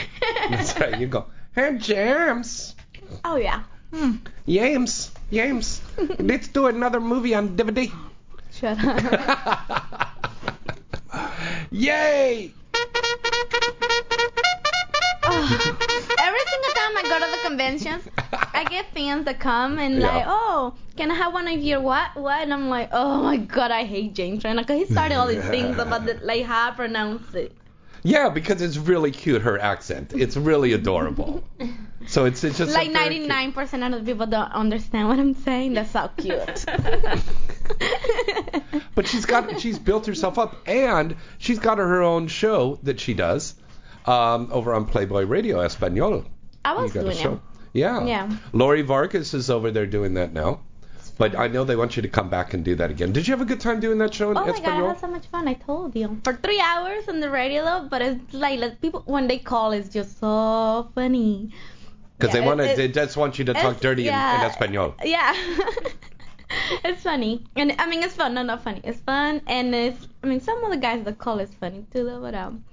That's 0.49 0.77
right. 0.79 0.99
You 0.99 1.08
go, 1.08 1.25
hey, 1.56 1.77
James. 1.77 2.75
Oh 3.23 3.36
yeah. 3.38 3.63
Hmm. 3.93 4.17
James. 4.47 5.12
James. 5.32 5.82
Let's 6.19 6.47
do 6.49 6.67
another 6.67 6.99
movie 6.99 7.34
on 7.36 7.56
DVD. 7.56 7.91
Shut 8.51 8.77
up. 8.84 10.10
Yay! 11.71 12.51
Every 15.25 16.39
single 16.51 16.73
time 16.73 16.97
I 16.97 17.03
go 17.08 17.19
to 17.19 17.32
the 17.32 17.38
conventions, 17.47 18.08
I 18.53 18.65
get 18.69 18.86
fans 18.93 19.25
that 19.25 19.39
come 19.39 19.79
and 19.79 19.99
Yeah. 20.01 20.08
like, 20.08 20.25
oh, 20.27 20.73
can 20.95 21.12
I 21.12 21.15
have 21.15 21.34
one 21.34 21.47
of 21.47 21.60
your 21.60 21.82
what 21.82 22.15
what? 22.15 22.41
And 22.41 22.53
I'm 22.53 22.69
like, 22.69 22.89
oh 22.91 23.23
my 23.23 23.38
god, 23.38 23.71
I 23.71 23.84
hate 23.86 24.13
James 24.13 24.43
right 24.43 24.53
now 24.53 24.62
because 24.63 24.79
he 24.88 24.91
started 24.93 25.15
all 25.15 25.27
these 25.27 25.43
things 25.45 25.77
about 25.77 26.06
the, 26.06 26.19
like 26.23 26.45
how 26.45 26.69
I 26.69 26.71
pronounce 26.75 27.34
it. 27.34 27.56
Yeah, 28.03 28.29
because 28.29 28.61
it's 28.61 28.77
really 28.77 29.11
cute, 29.11 29.41
her 29.43 29.57
accent. 29.57 30.13
It's 30.15 30.35
really 30.35 30.73
adorable. 30.73 31.43
So 32.07 32.25
it's, 32.25 32.43
it's 32.43 32.57
just 32.57 32.73
like 32.73 32.91
very 32.91 33.19
cute- 33.19 33.31
99% 33.31 33.95
of 33.95 34.03
the 34.05 34.11
people 34.11 34.25
don't 34.27 34.51
understand 34.51 35.07
what 35.07 35.19
I'm 35.19 35.33
saying. 35.35 35.73
That's 35.73 35.93
how 35.93 36.07
cute. 36.09 36.65
But 38.95 39.07
she's 39.07 39.25
got 39.25 39.59
she's 39.59 39.79
built 39.79 40.05
herself 40.05 40.37
up, 40.37 40.55
and 40.67 41.15
she's 41.37 41.59
got 41.59 41.77
her 41.79 42.01
own 42.03 42.27
show 42.27 42.79
that 42.83 42.99
she 42.99 43.13
does 43.13 43.55
um, 44.05 44.49
over 44.51 44.73
on 44.73 44.85
Playboy 44.85 45.23
Radio 45.23 45.59
Espanol. 45.61 46.25
I 46.63 46.73
was 46.73 46.93
You 46.93 47.01
got 47.01 47.09
a 47.11 47.15
doing 47.15 47.33
it. 47.35 47.39
Yeah. 47.73 48.05
Yeah. 48.05 48.37
Lori 48.51 48.83
Vargas 48.83 49.33
is 49.33 49.49
over 49.49 49.71
there 49.71 49.87
doing 49.87 50.13
that 50.15 50.31
now. 50.31 50.61
But 51.17 51.38
I 51.38 51.47
know 51.47 51.63
they 51.63 51.76
want 51.76 51.95
you 51.95 52.02
to 52.02 52.08
come 52.08 52.30
back 52.30 52.54
and 52.54 52.65
do 52.65 52.76
that 52.76 52.89
again. 52.89 53.12
Did 53.12 53.28
you 53.28 53.34
have 53.34 53.41
a 53.41 53.45
good 53.45 53.60
time 53.60 53.80
doing 53.80 53.99
that 53.99 54.13
show 54.13 54.32
in 54.32 54.38
Espanol? 54.38 54.56
Oh 54.58 54.62
my 54.62 54.65
god, 54.65 54.84
I 54.84 54.88
had 54.88 54.99
so 54.99 55.08
much 55.08 55.28
fun. 55.28 55.47
I 55.47 55.54
told 55.54 55.95
you. 55.95 56.19
For 56.23 56.34
three 56.34 56.60
hours 56.60 57.08
on 57.08 57.19
the 57.19 57.30
radio, 57.30 57.88
but 57.89 58.02
it's 58.02 58.34
like, 58.34 58.60
like 58.60 58.82
people 58.82 59.04
when 59.06 59.28
they 59.28 59.38
call, 59.38 59.71
it's 59.71 59.89
just 59.89 60.19
so 60.19 60.89
funny. 60.95 61.52
Because 62.17 62.34
Yeah, 62.34 62.41
they 62.41 62.47
want 62.47 62.62
to, 62.62 62.76
they 62.76 62.88
just 62.88 63.15
want 63.15 63.38
you 63.38 63.45
to 63.45 63.54
talk 63.54 63.80
dirty 63.80 64.04
in, 64.04 64.08
in 64.08 64.13
yeah. 64.13 64.47
Espanol. 64.47 64.95
Yeah. 65.04 65.36
it's 66.84 67.04
funny. 67.04 67.45
And 67.56 67.76
I 67.78 67.88
mean, 67.88 68.02
it's 68.02 68.15
fun. 68.15 68.34
No, 68.34 68.43
not 68.43 68.63
funny. 68.63 68.82
It's 68.84 68.99
fun. 68.99 69.41
And 69.47 69.76
it's, 69.76 70.08
I 70.23 70.28
mean, 70.28 70.39
some 70.39 70.63
of 70.63 70.71
the 70.71 70.78
guys 70.78 71.04
that 71.06 71.17
call 71.17 71.39
is 71.39 71.54
funny 71.54 71.86
too, 71.93 72.06
though, 72.06 72.21
but, 72.21 72.34
um, 72.34 72.63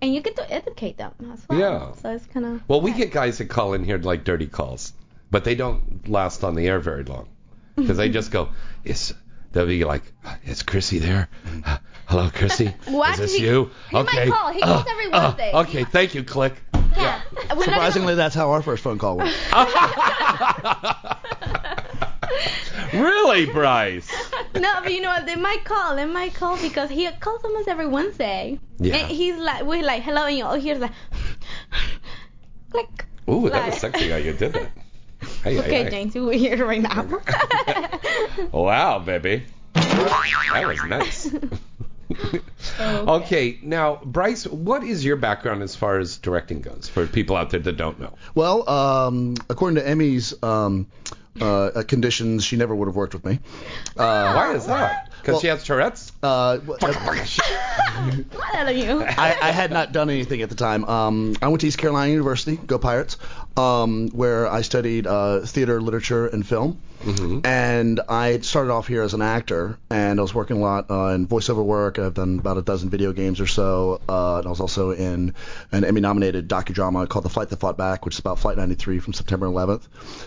and 0.00 0.14
you 0.14 0.20
get 0.20 0.36
to 0.36 0.52
educate 0.52 0.98
them 0.98 1.12
as 1.32 1.44
well. 1.48 1.58
Yeah. 1.58 1.92
So 1.94 2.10
it's 2.10 2.26
kind 2.26 2.46
of. 2.46 2.68
Well, 2.68 2.80
we 2.80 2.92
get 2.92 3.10
guys 3.10 3.38
that 3.38 3.46
call 3.48 3.74
in 3.74 3.84
here 3.84 3.98
like 3.98 4.24
dirty 4.24 4.46
calls, 4.46 4.92
but 5.30 5.44
they 5.44 5.54
don't 5.54 6.08
last 6.08 6.44
on 6.44 6.54
the 6.54 6.66
air 6.68 6.78
very 6.80 7.04
long 7.04 7.28
because 7.76 7.96
they 7.96 8.08
just 8.08 8.30
go, 8.30 8.48
"It's." 8.84 9.12
They'll 9.52 9.66
be 9.66 9.84
like, 9.84 10.02
"Is 10.44 10.62
Chrissy 10.62 10.98
there? 10.98 11.28
Uh, 11.64 11.78
Hello, 12.06 12.28
Chrissy. 12.30 12.74
What? 12.88 13.12
Is 13.14 13.18
this 13.18 13.34
He- 13.36 13.44
you? 13.46 13.70
he 13.90 13.96
might 13.96 14.08
okay. 14.08 14.28
call. 14.28 14.52
He 14.52 14.60
Uh, 14.62 14.66
calls 14.66 14.86
every 14.90 15.10
uh, 15.12 15.60
okay, 15.62 15.84
thank 15.84 16.14
you. 16.14 16.24
Click. 16.24 16.54
Yeah. 16.94 17.20
We're 17.56 17.64
Surprisingly, 17.64 18.14
that's 18.16 18.34
how 18.34 18.50
our 18.50 18.60
first 18.62 18.82
phone 18.82 18.98
call 18.98 19.16
went. 19.16 19.34
really, 22.92 23.46
Bryce? 23.46 24.10
no, 24.54 24.80
but 24.82 24.92
you 24.92 25.00
know 25.00 25.08
what? 25.08 25.26
They 25.26 25.36
might 25.36 25.64
call. 25.64 25.96
They 25.96 26.04
might 26.06 26.34
call 26.34 26.56
because 26.58 26.90
he 26.90 27.08
calls 27.20 27.42
almost 27.44 27.68
every 27.68 27.86
Wednesday. 27.86 28.58
Yeah. 28.78 28.96
And 28.96 29.10
he's 29.10 29.36
like, 29.36 29.64
we're 29.64 29.82
like, 29.82 30.02
hello, 30.02 30.26
and 30.26 30.36
you're 30.36 30.46
all 30.48 30.54
hear 30.56 30.76
like, 30.76 30.92
click. 32.70 33.06
Ooh, 33.28 33.48
that 33.50 33.66
was 33.66 33.78
sexy 33.78 34.10
how 34.10 34.16
you 34.16 34.32
did 34.32 34.52
that. 34.52 34.70
Hey, 35.46 35.60
Okay, 35.60 35.84
hey, 35.84 35.90
James, 35.90 36.14
we're 36.16 36.32
here 36.32 36.66
right 36.66 36.82
now. 36.82 37.04
hey. 37.04 38.48
Wow, 38.52 38.98
baby. 38.98 39.44
That 39.74 40.64
was 40.66 40.82
nice. 40.84 41.32
okay, 42.80 43.58
now 43.62 44.00
Bryce, 44.04 44.44
what 44.48 44.82
is 44.82 45.04
your 45.04 45.14
background 45.14 45.62
as 45.62 45.76
far 45.76 46.00
as 46.00 46.18
directing 46.18 46.62
goes 46.62 46.88
for 46.92 47.06
people 47.06 47.36
out 47.36 47.50
there 47.50 47.60
that 47.60 47.76
don't 47.76 48.00
know? 48.00 48.14
Well, 48.34 48.68
um, 48.68 49.36
according 49.48 49.76
to 49.76 49.88
Emmy's 49.88 50.34
um, 50.42 50.88
uh, 51.40 51.84
conditions, 51.86 52.44
she 52.44 52.56
never 52.56 52.74
would 52.74 52.88
have 52.88 52.96
worked 52.96 53.14
with 53.14 53.24
me. 53.24 53.38
Uh, 53.96 54.32
Why 54.34 54.52
is 54.54 54.66
that? 54.66 55.12
Because 55.20 55.34
Well- 55.34 55.40
she 55.42 55.46
has 55.48 55.62
Tourette's. 55.64 56.10
Uh, 56.24 56.58
What 56.58 56.82
are 58.54 58.72
you? 58.72 59.02
I, 59.02 59.36
I 59.40 59.50
had 59.52 59.70
not 59.70 59.92
done 59.92 60.10
anything 60.10 60.42
at 60.42 60.48
the 60.48 60.54
time. 60.56 60.84
Um, 60.84 61.34
I 61.40 61.48
went 61.48 61.60
to 61.60 61.66
East 61.68 61.78
Carolina 61.78 62.10
University, 62.10 62.56
go 62.56 62.78
Pirates, 62.78 63.16
um, 63.56 64.08
where 64.08 64.50
I 64.50 64.62
studied 64.62 65.06
uh, 65.06 65.40
theater, 65.40 65.80
literature, 65.80 66.26
and 66.26 66.46
film. 66.46 66.80
And 67.44 68.00
I 68.08 68.38
started 68.40 68.72
off 68.72 68.86
here 68.88 69.02
as 69.02 69.14
an 69.14 69.22
actor, 69.22 69.78
and 69.90 70.18
I 70.18 70.22
was 70.22 70.34
working 70.34 70.56
a 70.56 70.60
lot 70.60 70.90
uh, 70.90 71.08
in 71.08 71.26
voiceover 71.26 71.64
work. 71.64 71.98
I've 71.98 72.14
done 72.14 72.38
about 72.38 72.58
a 72.58 72.62
dozen 72.62 72.90
video 72.90 73.12
games 73.12 73.40
or 73.40 73.46
so. 73.46 74.00
Uh, 74.08 74.38
and 74.38 74.46
I 74.46 74.50
was 74.50 74.60
also 74.60 74.90
in 74.92 75.34
an 75.72 75.84
Emmy-nominated 75.84 76.48
docudrama 76.48 77.08
called 77.08 77.24
The 77.24 77.28
Flight 77.28 77.50
That 77.50 77.60
Fought 77.60 77.76
Back, 77.76 78.04
which 78.04 78.14
is 78.14 78.18
about 78.20 78.38
Flight 78.38 78.56
93 78.56 78.98
from 78.98 79.12
September 79.12 79.46
11th. 79.46 79.82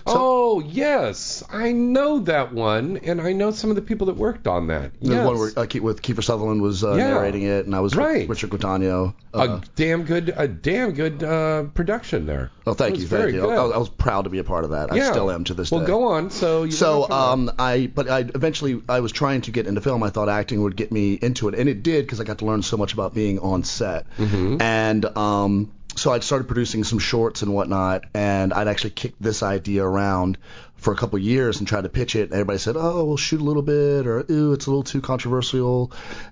oh 0.05 0.59
yes, 0.61 1.43
I 1.51 1.71
know 1.71 2.19
that 2.19 2.53
one, 2.53 2.97
and 2.97 3.21
I 3.21 3.33
know 3.33 3.51
some 3.51 3.69
of 3.69 3.75
the 3.75 3.81
people 3.81 4.07
that 4.07 4.15
worked 4.17 4.47
on 4.47 4.67
that. 4.67 4.91
The 5.01 5.09
Yes. 5.15 5.25
one 5.25 5.37
where 5.37 5.51
uh, 5.57 5.65
with 5.81 6.01
Kiefer 6.01 6.23
Sutherland 6.23 6.61
was 6.61 6.83
uh, 6.83 6.95
Yeah. 6.95 7.09
narrating 7.09 7.43
it, 7.43 7.65
and 7.65 7.75
I 7.75 7.79
was 7.81 7.95
Right. 7.95 8.27
with 8.27 8.41
Richard 8.43 8.51
Guadagno. 8.51 9.13
Uh, 9.33 9.59
a 9.59 9.61
damn 9.75 10.03
good, 10.03 10.33
a 10.35 10.47
damn 10.47 10.91
good 10.93 11.23
uh, 11.23 11.63
production 11.73 12.25
there. 12.25 12.51
oh, 12.65 12.73
thank 12.73 12.97
you, 12.97 13.01
thank 13.07 13.09
very 13.21 13.33
you. 13.33 13.41
good. 13.41 13.57
I, 13.57 13.63
was- 13.63 13.73
I 13.73 13.77
was 13.77 13.89
proud 13.89 14.23
to 14.23 14.29
be 14.29 14.39
a 14.39 14.43
part 14.43 14.63
of 14.63 14.71
that. 14.71 14.91
I 14.91 14.99
still 15.11 15.29
am 15.31 15.43
to 15.45 15.53
this 15.53 15.71
well, 15.71 15.81
day. 15.85 15.91
Well, 15.91 15.99
go 15.99 16.07
on. 16.09 16.29
So 16.29 16.58
you 16.63 16.71
So 16.71 17.01
went 17.01 17.11
off 17.11 17.33
on 17.33 17.49
um, 17.49 17.55
I 17.59 17.87
but 17.93 18.09
I 18.09 18.19
eventually 18.19 18.81
I 18.87 18.99
was 18.99 19.11
trying 19.11 19.41
to 19.41 19.51
get 19.51 19.67
into 19.67 19.81
film. 19.81 20.03
I 20.03 20.09
thought 20.09 20.29
acting 20.29 20.61
would 20.63 20.75
get 20.75 20.91
me 20.91 21.13
into 21.13 21.47
it, 21.49 21.55
and 21.55 21.69
it 21.69 21.83
did 21.83 22.05
because 22.05 22.19
I 22.19 22.23
got 22.23 22.39
to 22.39 22.45
learn 22.45 22.61
so 22.61 22.77
much 22.77 22.93
about 22.93 23.13
being 23.13 23.39
on 23.39 23.63
set. 23.63 24.05
Mm-hmm. 24.17 24.61
And 24.61 25.05
um, 25.17 25.71
so 25.95 26.11
I 26.11 26.19
started 26.19 26.47
producing 26.47 26.83
some 26.83 26.99
shorts 26.99 27.41
and 27.41 27.53
whatnot, 27.53 28.05
and 28.13 28.53
I'd 28.53 28.67
actually 28.67 28.91
kicked 28.91 29.21
this 29.21 29.43
idea 29.43 29.83
around 29.83 30.37
for 30.75 30.93
a 30.93 30.95
couple 30.95 31.19
years 31.19 31.59
and 31.59 31.67
tried 31.67 31.81
to 31.81 31.89
pitch 31.89 32.15
it. 32.15 32.23
And 32.23 32.33
everybody 32.33 32.59
said, 32.59 32.75
"Oh, 32.77 33.05
we'll 33.05 33.17
shoot 33.17 33.41
a 33.41 33.43
little 33.43 33.61
bit," 33.61 34.07
or 34.07 34.25
"Ooh, 34.29 34.53
it's 34.53 34.65
a 34.65 34.69
little 34.69 34.83
too 34.83 35.01
controversial." 35.01 35.91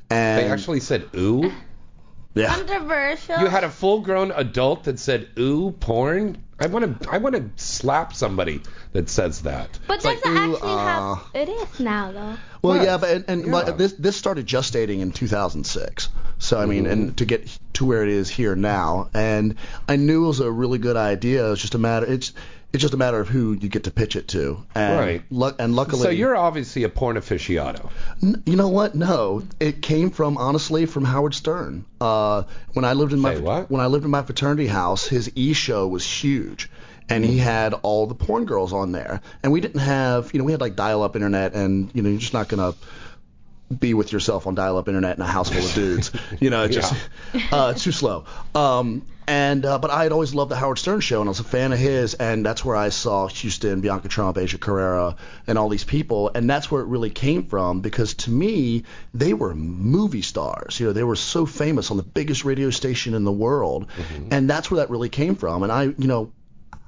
And 0.09 0.45
They 0.45 0.51
actually 0.51 0.79
said 0.79 1.09
ooh. 1.15 1.51
Yeah. 2.33 2.53
Controversial. 2.53 3.39
You 3.39 3.47
had 3.47 3.63
a 3.63 3.69
full-grown 3.69 4.31
adult 4.31 4.83
that 4.85 4.99
said 4.99 5.29
"ooh, 5.39 5.71
porn." 5.71 6.43
I 6.59 6.67
want 6.67 7.01
to 7.01 7.09
I 7.11 7.19
want 7.19 7.35
to 7.35 7.49
slap 7.63 8.13
somebody 8.13 8.61
that 8.93 9.09
says 9.09 9.43
that. 9.43 9.77
But 9.87 9.97
It's 9.97 10.05
like, 10.05 10.21
does 10.23 10.33
it 10.35 10.39
ooh, 10.39 10.53
actually 10.55 10.71
uh, 10.73 11.15
have? 11.15 11.25
It 11.35 11.49
is 11.49 11.79
now 11.79 12.11
though. 12.11 12.35
Well, 12.63 12.77
What? 12.77 12.83
yeah, 12.83 12.97
but 12.97 13.09
and, 13.11 13.25
and 13.27 13.45
Yeah. 13.45 13.51
like, 13.53 13.77
this 13.77 13.93
this 13.93 14.15
started 14.15 14.47
gestating 14.47 14.99
in 15.01 15.11
2006. 15.11 16.09
So 16.39 16.59
I 16.59 16.65
mean, 16.65 16.83
Mm-hmm. 16.83 16.91
and 16.91 17.17
to 17.17 17.25
get 17.25 17.59
to 17.73 17.85
where 17.85 18.03
it 18.03 18.09
is 18.09 18.29
here 18.29 18.55
now, 18.55 19.09
and 19.13 19.55
I 19.87 19.95
knew 19.97 20.25
it 20.25 20.27
was 20.27 20.39
a 20.39 20.51
really 20.51 20.79
good 20.79 20.97
idea. 20.97 21.51
It's 21.51 21.61
just 21.61 21.75
a 21.75 21.79
matter. 21.79 22.05
It's 22.07 22.33
it's 22.73 22.81
just 22.81 22.93
a 22.93 22.97
matter 22.97 23.19
of 23.19 23.27
who 23.29 23.53
you 23.53 23.69
get 23.69 23.85
to 23.85 23.91
pitch 23.91 24.15
it 24.15 24.27
to. 24.29 24.63
And 24.75 24.99
Right. 24.99 25.23
Lu- 25.29 25.53
and 25.57 25.75
luckily, 25.75 26.01
So 26.03 26.09
you're 26.09 26.35
obviously 26.35 26.83
a 26.83 26.89
porn 26.89 27.15
aficionado. 27.17 27.89
N- 28.21 28.43
You 28.45 28.55
know 28.55 28.67
what? 28.67 28.93
No, 28.93 29.43
it 29.59 29.81
came 29.81 30.09
from 30.11 30.37
honestly 30.37 30.85
from 30.85 31.05
Howard 31.05 31.33
Stern. 31.33 31.85
Uh, 32.01 32.43
when 32.73 32.85
I 32.85 32.93
lived 32.93 33.13
in 33.13 33.19
my 33.19 33.37
what? 33.37 33.71
when 33.71 33.81
I 33.81 33.87
lived 33.87 34.05
in 34.05 34.11
my 34.11 34.21
fraternity 34.21 34.67
house, 34.67 35.07
his 35.07 35.31
E 35.35 35.53
show 35.53 35.87
was 35.87 36.05
huge, 36.05 36.69
and 37.09 37.23
he 37.23 37.37
had 37.37 37.73
all 37.73 38.05
the 38.05 38.15
porn 38.15 38.45
girls 38.45 38.73
on 38.73 38.91
there. 38.91 39.21
And 39.43 39.51
we 39.53 39.61
didn't 39.61 39.79
have, 39.81 40.33
you 40.33 40.39
know, 40.39 40.43
we 40.45 40.51
had 40.51 40.61
like 40.61 40.75
dial-up 40.75 41.15
internet, 41.15 41.53
and 41.53 41.89
you 41.93 42.01
know, 42.01 42.09
you're 42.09 42.19
just 42.19 42.33
not 42.33 42.49
gonna 42.49 42.73
be 43.75 43.93
with 43.93 44.11
yourself 44.11 44.47
on 44.47 44.55
dial-up 44.55 44.87
internet 44.87 45.17
in 45.17 45.21
a 45.21 45.27
house 45.27 45.49
full 45.49 45.63
of 45.63 45.73
dudes. 45.73 46.11
You 46.39 46.49
know, 46.49 46.67
just 46.67 46.93
uh, 47.51 47.73
it's 47.75 47.83
too 47.83 47.91
slow. 47.91 48.25
Um, 48.55 49.05
and 49.29 49.65
uh, 49.65 49.77
but 49.77 49.91
I 49.91 50.03
had 50.03 50.13
always 50.13 50.33
loved 50.33 50.51
the 50.51 50.55
Howard 50.55 50.79
Stern 50.79 51.01
show, 51.01 51.19
and 51.19 51.27
I 51.27 51.31
was 51.31 51.41
a 51.41 51.43
fan 51.43 51.73
of 51.73 51.79
his, 51.79 52.13
and 52.13 52.45
that's 52.45 52.63
where 52.63 52.77
I 52.77 52.89
saw 52.89 53.27
Houston, 53.27 53.81
Bianca 53.81 54.07
Trump, 54.07 54.37
Asia 54.37 54.57
Carrera, 54.57 55.17
and 55.47 55.57
all 55.57 55.67
these 55.67 55.83
people, 55.83 56.31
and 56.33 56.49
that's 56.49 56.71
where 56.71 56.81
it 56.81 56.87
really 56.87 57.09
came 57.09 57.43
from 57.43 57.81
because 57.81 58.13
to 58.13 58.31
me 58.31 58.83
they 59.13 59.33
were 59.33 59.53
movie 59.53 60.21
stars. 60.21 60.79
You 60.79 60.87
know, 60.87 60.93
they 60.93 61.03
were 61.03 61.17
so 61.17 61.45
famous 61.45 61.91
on 61.91 61.97
the 61.97 62.03
biggest 62.03 62.45
radio 62.45 62.69
station 62.69 63.13
in 63.13 63.25
the 63.25 63.31
world, 63.33 63.87
and 64.31 64.49
that's 64.49 64.71
where 64.71 64.77
that 64.77 64.89
really 64.89 65.09
came 65.09 65.35
from. 65.35 65.63
And 65.63 65.71
I, 65.71 65.83
you 65.83 66.07
know. 66.07 66.31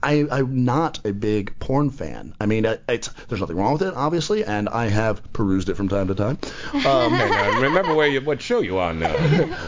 I, 0.02 0.26
I'm 0.32 0.66
not 0.66 1.06
a 1.06 1.12
big 1.14 1.58
porn 1.60 1.89
fan. 1.89 2.34
I 2.39 2.45
mean, 2.45 2.66
it's, 2.88 3.10
there's 3.28 3.41
nothing 3.41 3.58
wrong 3.58 3.74
with 3.74 3.82
it, 3.82 3.93
obviously, 3.93 4.43
and 4.45 4.70
I 4.70 4.88
have 4.88 5.34
perused 5.34 5.70
it 5.70 5.76
from 5.76 5.89
time 5.89 6.08
to 6.08 6.16
time. 6.16 6.38
Um, 6.74 7.14
Okay, 7.20 7.30
now 7.30 7.60
remember 7.62 7.93
where 7.95 8.08
you 8.08 8.22
what 8.22 8.41
show 8.41 8.60
you 8.62 8.80
on 8.80 9.00
now. 9.00 9.14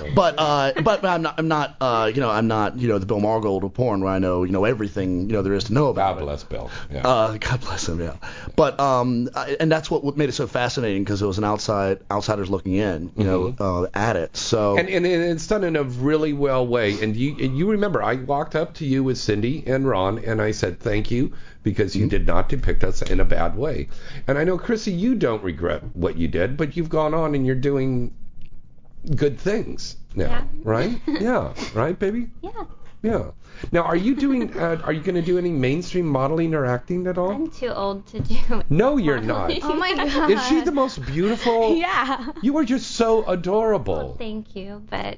but 0.16 0.36
uh, 0.38 0.74
but 0.82 1.04
I'm 1.04 1.22
not 1.22 1.36
I'm 1.38 1.48
not 1.48 1.76
uh, 1.82 2.12
you 2.14 2.22
know 2.22 2.30
I'm 2.30 2.48
not 2.48 2.78
you 2.78 2.88
know 2.88 2.98
the 3.00 3.06
Bill 3.06 3.20
Margold 3.20 3.64
of 3.64 3.74
porn 3.74 4.02
where 4.02 4.14
I 4.14 4.20
know 4.20 4.44
you 4.44 4.52
know 4.52 4.66
everything 4.66 5.30
you 5.30 5.34
know 5.34 5.42
there 5.42 5.54
is 5.54 5.66
to 5.66 5.74
know 5.74 5.88
about 5.88 6.16
God 6.16 6.22
it. 6.22 6.26
bless 6.26 6.44
Bill. 6.44 6.70
Yeah. 6.92 7.08
Uh, 7.08 7.38
God 7.38 7.62
bless 7.62 7.88
him, 7.90 8.00
yeah. 8.00 8.16
But 8.56 8.80
um, 8.80 9.30
I, 9.36 9.58
and 9.60 9.72
that's 9.72 9.90
what, 9.92 10.16
made 10.18 10.30
it 10.30 10.34
so 10.34 10.48
fascinating 10.48 11.04
because 11.04 11.22
it 11.22 11.26
was 11.26 11.38
an 11.38 11.44
outside 11.44 12.00
outsiders 12.10 12.50
looking 12.50 12.74
in, 12.76 13.12
you 13.18 13.24
know, 13.24 13.56
uh, 13.60 13.88
at 13.94 14.16
it. 14.16 14.38
So 14.38 14.62
Mm-hmm. 14.62 14.80
and, 14.80 14.90
and 14.90 15.06
and 15.06 15.24
it's 15.32 15.48
done 15.48 15.64
in 15.64 15.76
a 15.76 15.84
really 15.84 16.34
well 16.34 16.66
way. 16.66 17.02
And 17.02 17.16
you 17.16 17.36
and 17.44 17.58
you 17.58 17.72
remember, 17.72 18.02
I 18.04 18.16
walked 18.16 18.56
up 18.56 18.76
to 18.76 18.86
you 18.86 19.04
with 19.04 19.18
Cindy 19.18 19.64
and 19.66 19.88
Ron, 19.88 20.20
and 20.26 20.42
I 20.42 20.52
said 20.52 20.80
thank 20.80 21.12
you 21.12 21.34
because 21.64 21.92
Mm-hmm. 21.94 22.04
you 22.04 22.10
did 22.10 22.26
not 22.28 22.50
depict 22.50 22.84
us 22.84 23.02
in 23.02 23.20
a 23.20 23.26
bad 23.26 23.56
way. 23.56 23.88
And 24.28 24.38
I 24.38 24.44
know, 24.44 24.58
Chrissy, 24.58 24.92
you 24.92 25.16
don't 25.16 25.44
regret 25.44 25.84
what 25.96 26.18
you 26.18 26.28
did, 26.28 26.58
but 26.58 26.76
you've 26.78 26.90
gone 26.90 27.14
on 27.14 27.36
and 27.36 27.46
you're 27.46 27.56
doing 27.56 28.14
good 29.16 29.40
things 29.40 29.98
now, 30.16 30.26
Yeah. 30.30 30.44
right? 30.64 31.02
yeah, 31.08 31.54
right, 31.74 31.98
baby. 31.98 32.30
Yeah. 32.42 32.66
Yeah. 33.04 33.32
Now, 33.72 33.82
are 33.82 33.96
you 33.96 34.16
doing? 34.16 34.56
Uh, 34.58 34.80
are 34.84 34.94
you 34.94 35.02
going 35.02 35.16
to 35.16 35.22
do 35.24 35.38
any 35.40 35.50
mainstream 35.50 36.06
modeling 36.06 36.54
or 36.54 36.66
acting 36.68 37.08
at 37.08 37.18
all? 37.18 37.32
I'm 37.32 37.50
too 37.50 37.70
old 37.70 38.06
to 38.08 38.20
do. 38.20 38.38
No, 38.70 38.98
you're 38.98 39.20
not. 39.22 39.52
Oh 39.64 39.74
my 39.76 39.96
god. 39.96 40.30
Is 40.30 40.44
she 40.48 40.62
the 40.62 40.72
most 40.72 41.04
beautiful? 41.06 41.76
Yeah. 41.76 42.32
You 42.44 42.58
are 42.58 42.64
just 42.64 42.92
so 42.92 43.24
adorable. 43.26 44.16
Thank 44.20 44.56
you, 44.56 44.84
but 44.90 45.18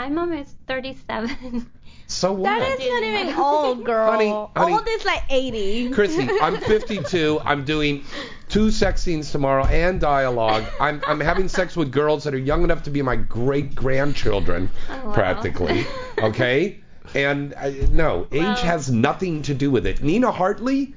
I'm 0.00 0.18
almost 0.18 0.56
37. 0.66 1.70
So 2.06 2.32
what? 2.32 2.42
That 2.58 2.80
is 2.80 2.88
not 2.90 3.02
even 3.04 3.38
old, 3.38 3.84
girl. 3.92 4.10
Honey, 4.10 4.30
honey. 4.56 4.72
Old 4.74 4.82
is 4.88 5.04
like 5.04 5.22
80. 5.30 5.90
Chrissy, 5.90 6.28
I'm 6.42 6.56
52. 6.60 7.38
I'm 7.44 7.64
doing 7.64 8.02
two 8.48 8.72
sex 8.72 9.02
scenes 9.02 9.30
tomorrow 9.30 9.64
and 9.66 10.00
dialogue. 10.00 10.64
I'm 10.80 11.00
I'm 11.06 11.20
having 11.20 11.46
sex 11.46 11.76
with 11.76 11.92
girls 11.92 12.24
that 12.24 12.34
are 12.34 12.38
young 12.38 12.64
enough 12.64 12.82
to 12.84 12.90
be 12.90 13.00
my 13.00 13.14
great 13.14 13.76
grandchildren, 13.76 14.70
Oh, 14.90 15.06
wow. 15.06 15.12
practically. 15.14 15.86
Okay, 16.18 16.80
and 17.14 17.54
I, 17.54 17.86
no, 17.92 18.26
age 18.32 18.40
Well- 18.42 18.56
has 18.56 18.90
nothing 18.90 19.42
to 19.42 19.54
do 19.54 19.70
with 19.70 19.86
it. 19.86 20.02
Nina 20.02 20.32
Hartley, 20.32 20.96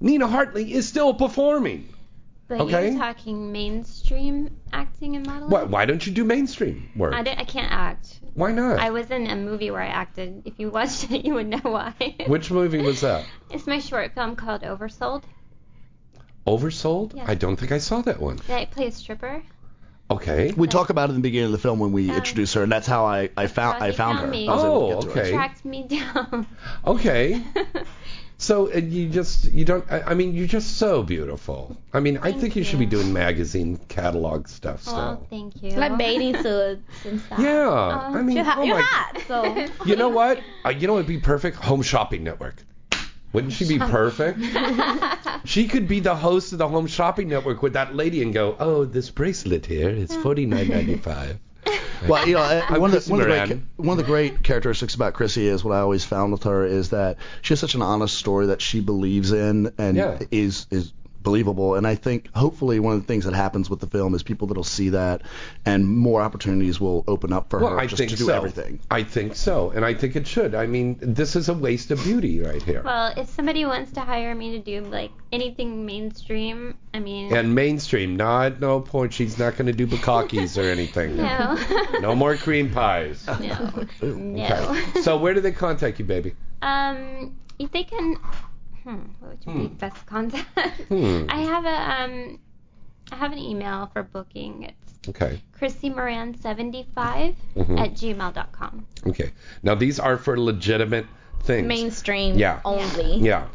Nina 0.00 0.26
Hartley 0.26 0.72
is 0.72 0.88
still 0.88 1.12
performing. 1.12 1.86
But 2.50 2.62
Okay. 2.62 2.90
you're 2.90 2.98
talking 2.98 3.52
mainstream 3.52 4.50
acting 4.72 5.14
and 5.14 5.24
modeling. 5.24 5.50
Why, 5.52 5.62
why 5.62 5.86
don't 5.86 6.04
you 6.04 6.12
do 6.12 6.24
mainstream 6.24 6.90
work? 6.96 7.14
I, 7.14 7.20
I 7.20 7.44
can't 7.44 7.70
act. 7.70 8.18
Why 8.34 8.50
not? 8.50 8.80
I 8.80 8.90
was 8.90 9.08
in 9.12 9.28
a 9.28 9.36
movie 9.36 9.70
where 9.70 9.80
I 9.80 9.86
acted. 9.86 10.42
If 10.44 10.54
you 10.58 10.68
watched 10.68 11.12
it, 11.12 11.24
you 11.26 11.34
would 11.34 11.46
know 11.46 11.60
why. 11.62 11.94
Which 12.26 12.50
movie 12.50 12.82
was 12.82 13.02
that? 13.02 13.24
It's 13.50 13.68
my 13.68 13.78
short 13.78 14.14
film 14.16 14.34
called 14.34 14.62
Oversold. 14.62 15.22
Oversold? 16.44 17.14
Yeah. 17.14 17.24
I 17.28 17.36
don't 17.36 17.54
think 17.56 17.70
I 17.70 17.78
saw 17.78 18.00
that 18.02 18.20
one. 18.20 18.36
Did 18.38 18.50
I 18.50 18.64
play 18.64 18.88
a 18.88 18.90
stripper? 18.90 19.42
Okay. 20.10 20.50
we 20.56 20.66
talk 20.66 20.90
about 20.90 21.08
it 21.10 21.12
in 21.12 21.18
the 21.18 21.22
beginning 21.22 21.46
of 21.46 21.52
the 21.52 21.58
film 21.58 21.78
when 21.78 21.92
we 21.92 22.10
Oh. 22.10 22.14
introduce 22.16 22.54
her, 22.54 22.64
and 22.64 22.72
that's 22.72 22.88
how 22.88 23.04
I 23.06 23.30
I 23.36 23.46
found 23.46 23.74
how 23.80 23.86
I 23.86 23.92
found 23.92 24.18
found 24.18 24.18
her. 24.26 24.26
me. 24.26 24.48
I 24.48 24.52
was 24.54 24.64
able 24.64 24.88
to 24.88 24.94
Oh, 24.96 25.02
get 25.02 25.02
to 25.02 25.14
her. 25.14 25.20
okay. 25.20 25.30
Tracked 25.30 25.64
me 25.64 25.86
down. 25.86 26.46
Okay. 26.84 27.40
So 28.40 28.72
uh, 28.72 28.78
you 28.78 29.10
just 29.10 29.52
you 29.52 29.66
don't 29.66 29.84
I, 29.92 30.00
I 30.00 30.14
mean 30.14 30.32
you're 30.34 30.46
just 30.46 30.78
so 30.78 31.02
beautiful. 31.02 31.76
I 31.92 32.00
mean 32.00 32.16
I 32.22 32.32
think 32.32 32.56
you, 32.56 32.64
should 32.64 32.78
be 32.78 32.86
doing 32.86 33.12
magazine 33.12 33.78
catalog 33.88 34.48
stuff 34.48 34.80
still. 34.80 34.94
well, 34.94 35.26
thank 35.28 35.62
you. 35.62 35.72
Like 35.72 35.98
bathing 35.98 36.42
suits 36.42 37.04
and 37.04 37.20
stuff. 37.20 37.38
yeah, 37.38 37.68
Oh. 37.68 38.18
I 38.18 38.22
mean 38.22 38.36
You're 38.36 38.46
hot. 38.46 38.58
oh 38.58 38.62
You're 38.64 38.76
my 38.76 38.82
hot, 38.82 39.20
so. 39.28 39.68
You 39.84 39.96
know 39.96 40.08
what? 40.08 40.40
Uh, 40.64 40.70
you 40.70 40.86
know 40.86 40.94
what'd 40.94 41.06
be 41.06 41.18
perfect? 41.18 41.58
Home 41.58 41.82
Shopping 41.82 42.24
Network. 42.24 42.56
Wouldn't 43.34 43.52
she 43.52 43.68
be 43.68 43.78
perfect? 43.78 44.40
she 45.44 45.68
could 45.68 45.86
be 45.86 46.00
the 46.00 46.16
host 46.16 46.52
of 46.52 46.58
the 46.58 46.66
Home 46.66 46.86
Shopping 46.86 47.28
Network 47.28 47.62
with 47.62 47.74
that 47.74 47.94
lady 47.94 48.22
and 48.22 48.32
go, 48.32 48.56
"Oh, 48.58 48.86
this 48.86 49.10
bracelet 49.10 49.66
here 49.66 49.90
is 49.90 50.16
forty 50.16 50.46
nine 50.46 50.68
ninety 50.68 50.96
five. 50.96 51.38
Well, 52.08 52.26
you 52.26 52.32
know, 52.34 52.40
uh, 52.40 52.62
I'm 52.66 52.80
one, 52.80 52.94
of 52.94 53.04
the, 53.04 53.10
one, 53.10 53.20
of 53.20 53.26
the 53.28 53.46
great, 53.46 53.62
one 53.76 53.98
of 53.98 54.04
the 54.04 54.10
great 54.10 54.42
characteristics 54.42 54.94
about 54.94 55.12
Chrissy 55.12 55.46
is 55.46 55.62
what 55.62 55.74
I 55.74 55.80
always 55.80 56.02
found 56.02 56.32
with 56.32 56.44
her 56.44 56.64
is 56.64 56.90
that 56.90 57.18
she 57.42 57.52
has 57.52 57.60
such 57.60 57.74
an 57.74 57.82
honest 57.82 58.16
story 58.16 58.46
that 58.46 58.62
she 58.62 58.80
believes 58.80 59.32
in 59.32 59.70
and 59.76 59.98
Yeah. 59.98 60.18
is 60.30 60.66
is 60.70 60.94
believable. 61.22 61.74
And 61.74 61.86
I 61.86 61.94
think 61.94 62.32
hopefully 62.34 62.80
one 62.80 62.94
of 62.94 63.00
the 63.00 63.06
things 63.06 63.24
that 63.24 63.34
happens 63.34 63.68
with 63.68 63.80
the 63.80 63.86
film 63.86 64.14
is 64.14 64.22
people 64.22 64.46
that'll 64.48 64.64
see 64.64 64.90
that 64.90 65.22
and 65.66 65.86
more 65.86 66.22
opportunities 66.22 66.80
will 66.80 67.04
open 67.06 67.32
up 67.32 67.50
for 67.50 67.58
Well, 67.60 67.70
her 67.72 67.78
I 67.80 67.86
just 67.86 67.98
think 67.98 68.10
to 68.12 68.16
do 68.16 68.24
so. 68.24 68.34
everything. 68.34 68.80
I 68.90 69.02
think 69.02 69.36
so, 69.36 69.70
and 69.70 69.84
I 69.84 69.94
think 69.94 70.16
it 70.16 70.26
should. 70.26 70.54
I 70.54 70.66
mean, 70.66 70.96
this 71.00 71.36
is 71.36 71.48
a 71.48 71.54
waste 71.54 71.90
of 71.90 72.02
beauty 72.02 72.40
right 72.40 72.62
here. 72.62 72.82
Well, 72.82 73.12
if 73.16 73.28
somebody 73.28 73.64
wants 73.64 73.92
to 73.92 74.00
hire 74.00 74.34
me 74.34 74.52
to 74.52 74.58
do 74.60 74.80
like 74.88 75.10
anything 75.32 75.84
mainstream, 75.86 76.76
I 76.94 76.98
mean, 77.00 77.34
and 77.34 77.54
mainstream, 77.54 78.16
not 78.16 78.60
no 78.60 78.80
point. 78.80 79.12
She's 79.12 79.38
not 79.38 79.56
going 79.56 79.66
to 79.66 79.72
do 79.72 79.86
bukakis 79.86 80.56
or 80.56 80.68
anything. 80.70 81.16
no, 81.18 81.56
No 82.00 82.14
more 82.14 82.36
cream 82.36 82.70
pies. 82.70 83.26
no, 83.26 83.84
no. 84.02 84.44
Okay. 84.44 85.00
So 85.02 85.18
where 85.18 85.34
do 85.34 85.40
they 85.40 85.52
contact 85.52 85.98
you, 85.98 86.04
baby? 86.04 86.34
Um, 86.62 87.36
if 87.58 87.70
they 87.72 87.84
can, 87.84 88.16
hmm, 88.84 88.98
what 89.20 89.30
would 89.30 89.40
be 89.44 89.50
Hmm. 89.50 89.74
best 89.74 90.06
contact? 90.06 90.46
Hmm. 90.88 91.26
I 91.28 91.36
have 91.40 91.64
a 91.64 91.78
um, 92.02 92.38
I 93.12 93.16
have 93.16 93.32
an 93.32 93.38
email 93.38 93.90
for 93.92 94.02
booking. 94.02 94.64
It's 94.64 95.08
Okay. 95.08 95.40
ChrissyMoran75 95.58 97.34
Mhm. 97.56 97.78
at 97.80 97.92
gmail.com. 97.94 98.86
Okay. 99.06 99.30
Now 99.62 99.74
these 99.74 99.98
are 99.98 100.16
for 100.16 100.38
legitimate 100.38 101.06
things. 101.42 101.66
Mainstream 101.66 102.38
Yeah. 102.38 102.60
only. 102.64 103.16
Yeah. 103.18 103.48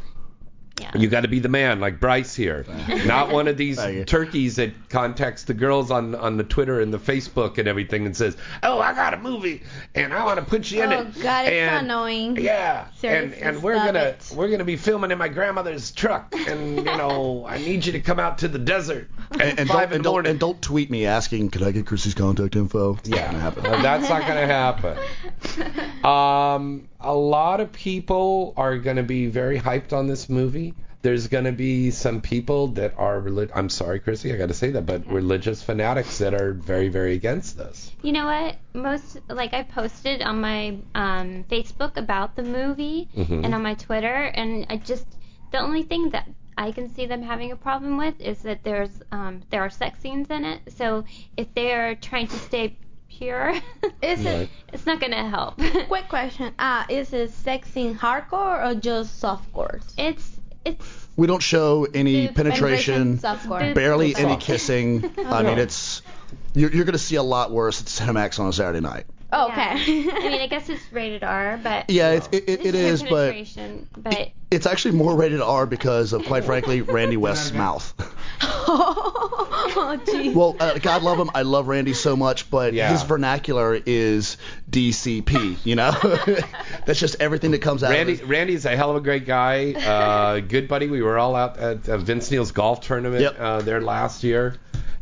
Yeah. 0.79 0.91
You 0.97 1.07
got 1.07 1.21
to 1.21 1.29
be 1.29 1.39
the 1.39 1.47
man, 1.47 1.79
like 1.79 2.01
Bryce 2.01 2.35
here, 2.35 2.65
not 3.05 3.29
one 3.31 3.47
of 3.47 3.55
these 3.55 3.79
turkeys 4.07 4.57
that 4.57 4.73
contacts 4.89 5.43
the 5.43 5.53
girls 5.53 5.89
on 5.89 6.15
on 6.15 6.35
the 6.35 6.43
Twitter 6.43 6.81
and 6.81 6.93
the 6.93 6.97
Facebook 6.99 7.57
and 7.57 7.67
everything 7.67 8.05
and 8.05 8.15
says, 8.15 8.35
"Oh, 8.61 8.79
I 8.81 8.93
got 8.93 9.13
a 9.13 9.17
movie 9.17 9.63
and 9.93 10.13
I 10.13 10.25
want 10.25 10.37
to 10.39 10.45
put 10.45 10.69
you 10.69 10.83
in 10.83 10.91
Oh, 10.91 10.99
it." 10.99 11.21
God, 11.21 11.45
it's 11.45 11.51
so 11.55 11.75
and, 11.77 11.85
annoying. 11.85 12.35
Yeah, 12.37 12.87
Seriously, 12.97 13.41
and 13.41 13.55
and 13.55 13.63
we're 13.63 13.75
gonna 13.75 13.99
it. 13.99 14.33
we're 14.35 14.49
gonna 14.49 14.65
be 14.65 14.75
filming 14.75 15.11
in 15.11 15.17
my 15.17 15.29
grandmother's 15.29 15.91
truck, 15.91 16.33
and 16.35 16.75
you 16.75 16.83
know 16.83 17.45
I 17.49 17.57
need 17.57 17.85
you 17.85 17.93
to 17.93 18.01
come 18.01 18.19
out 18.19 18.39
to 18.39 18.49
the 18.49 18.59
desert 18.59 19.09
And, 19.31 19.57
and, 19.59 19.69
five 19.69 19.69
don't, 19.69 19.83
in 19.91 19.93
and, 19.95 20.03
don't, 20.03 20.27
and 20.27 20.39
don't 20.41 20.61
tweet 20.61 20.91
me 20.91 21.05
asking, 21.05 21.51
"Can 21.51 21.63
I 21.63 21.71
get 21.71 21.85
Chrissy's 21.85 22.15
contact 22.15 22.53
info?" 22.57 22.95
It's 22.95 23.07
not 23.07 23.17
Yeah, 23.17 23.27
gonna 23.27 23.39
happen. 23.39 23.63
That's 23.63 24.09
not 24.09 24.21
going 24.27 24.45
to 24.45 24.53
happen. 24.53 24.97
Um, 26.05 26.87
a 27.05 27.13
lot 27.15 27.61
of 27.61 27.71
people 27.71 28.53
are 28.57 28.77
going 28.77 28.97
to 28.97 29.03
be 29.03 29.27
very 29.27 29.59
hyped 29.59 29.93
on 29.93 30.07
this 30.07 30.27
movie. 30.29 30.73
There's 31.01 31.27
going 31.27 31.43
to 31.43 31.51
be 31.51 31.91
some 31.91 32.21
people 32.21 32.69
that 32.69 32.95
are, 32.97 33.19
relig- 33.19 33.51
I'm 33.53 33.69
sorry, 33.69 33.99
Chrissy, 33.99 34.33
I 34.33 34.37
got 34.37 34.47
to 34.47 34.55
say 34.55 34.71
that, 34.71 34.87
but 34.87 35.05
religious 35.05 35.61
fanatics 35.61 36.17
that 36.17 36.33
are 36.33 36.53
very, 36.53 36.89
very 36.89 37.13
against 37.13 37.57
this. 37.57 37.91
You 38.01 38.11
know 38.11 38.25
what? 38.25 38.55
Most 38.73 39.19
like 39.29 39.53
I 39.53 39.61
posted 39.61 40.23
on 40.23 40.41
my 40.41 40.79
um, 40.95 41.45
Facebook 41.47 41.97
about 41.97 42.35
the 42.35 42.41
movie 42.43 43.07
Mhm. 43.15 43.45
and 43.45 43.53
on 43.53 43.61
my 43.61 43.75
Twitter, 43.75 44.15
and 44.23 44.65
I 44.69 44.77
just 44.77 45.05
the 45.51 45.59
only 45.59 45.83
thing 45.83 46.09
that 46.09 46.27
I 46.57 46.71
can 46.71 46.89
see 46.89 47.05
them 47.05 47.21
having 47.21 47.51
a 47.51 47.55
problem 47.55 47.97
with 47.97 48.19
is 48.19 48.41
that 48.41 48.63
there's 48.63 48.89
um, 49.11 49.43
there 49.51 49.61
are 49.61 49.69
sex 49.69 49.99
scenes 49.99 50.29
in 50.31 50.43
it. 50.43 50.61
So 50.75 51.05
if 51.37 51.53
they 51.53 51.71
are 51.73 51.93
trying 51.93 52.27
to 52.29 52.39
stay 52.39 52.77
pure, 53.09 53.53
Is 54.01 54.23
Right. 54.25 54.41
it 54.41 54.49
it's 54.73 54.85
not 54.85 54.99
gonna 54.99 55.29
help. 55.29 55.57
quick 55.87 56.07
question? 56.09 56.53
Uh, 56.59 56.83
is 56.89 57.13
it 57.13 57.31
sex 57.31 57.75
in 57.75 57.95
hardcore 57.95 58.65
or 58.71 58.75
just 58.75 59.21
softcore? 59.21 59.81
It's 59.97 60.31
it's 60.65 61.07
We 61.15 61.27
don't 61.27 61.41
show 61.43 61.85
any 61.93 62.27
Dude, 62.27 62.35
penetration, 62.35 63.17
softcore. 63.19 63.73
barely 63.73 64.09
Dude, 64.13 64.19
any 64.19 64.33
soft. 64.33 64.45
kissing. 64.45 65.11
I 65.25 65.43
mean, 65.43 65.57
it's 65.59 66.01
you're, 66.53 66.71
you're 66.71 66.85
going 66.85 66.93
to 66.93 66.97
see 66.99 67.15
a 67.17 67.23
lot 67.23 67.51
worse 67.51 67.81
at 67.81 67.87
Cinemax 67.87 68.39
on 68.39 68.47
a 68.47 68.53
Saturday 68.53 68.79
night. 68.79 69.05
Oh, 69.31 69.47
okay. 69.49 69.61
I 69.71 69.85
mean, 69.85 70.41
I 70.41 70.47
guess 70.47 70.69
it's 70.69 70.81
rated 70.93 71.23
R, 71.23 71.59
but 71.61 71.89
Yeah, 71.89 72.11
it's, 72.11 72.27
it, 72.31 72.35
it, 72.35 72.49
it's 72.49 72.65
it 72.65 72.71
pure 72.71 72.75
is, 72.75 73.03
but 73.03 73.09
penetration, 73.33 73.89
but 73.97 74.29
it's 74.49 74.65
actually 74.65 74.95
more 74.95 75.15
rated 75.15 75.41
R 75.41 75.65
because 75.65 76.13
of, 76.13 76.25
quite 76.25 76.45
frankly, 76.45 76.81
Randy 76.81 77.17
West's 77.17 77.51
mouth. 77.51 77.93
oh, 78.41 79.99
jeez. 80.05 80.33
Well, 80.33 80.55
uh, 80.59 80.77
God 80.79 81.03
love 81.03 81.19
him. 81.19 81.29
I 81.33 81.43
love 81.43 81.67
Randy 81.67 81.93
so 81.93 82.15
much, 82.15 82.49
but 82.49 82.73
Yeah. 82.73 82.91
his 82.91 83.03
vernacular 83.03 83.79
is 83.85 84.37
DCP. 84.69 85.57
You 85.65 85.75
know, 85.75 85.91
that's 86.85 86.99
just 86.99 87.17
everything 87.19 87.51
that 87.51 87.61
comes 87.61 87.83
out. 87.83 87.91
Randy 87.91 88.13
of 88.13 88.19
his, 88.19 88.27
Randy's 88.27 88.65
a 88.65 88.75
hell 88.75 88.91
of 88.91 88.97
a 88.97 89.01
great 89.01 89.25
guy. 89.25 89.73
Uh, 89.73 90.39
good 90.47 90.67
buddy. 90.67 90.87
We 90.87 91.01
were 91.01 91.17
all 91.17 91.35
out 91.35 91.57
at 91.57 91.87
uh, 91.89 91.97
Vince 91.97 92.29
Neil's 92.31 92.51
golf 92.51 92.81
tournament 92.81 93.21
Yep. 93.21 93.35
uh, 93.39 93.61
there 93.61 93.81
last 93.81 94.23
year. 94.23 94.55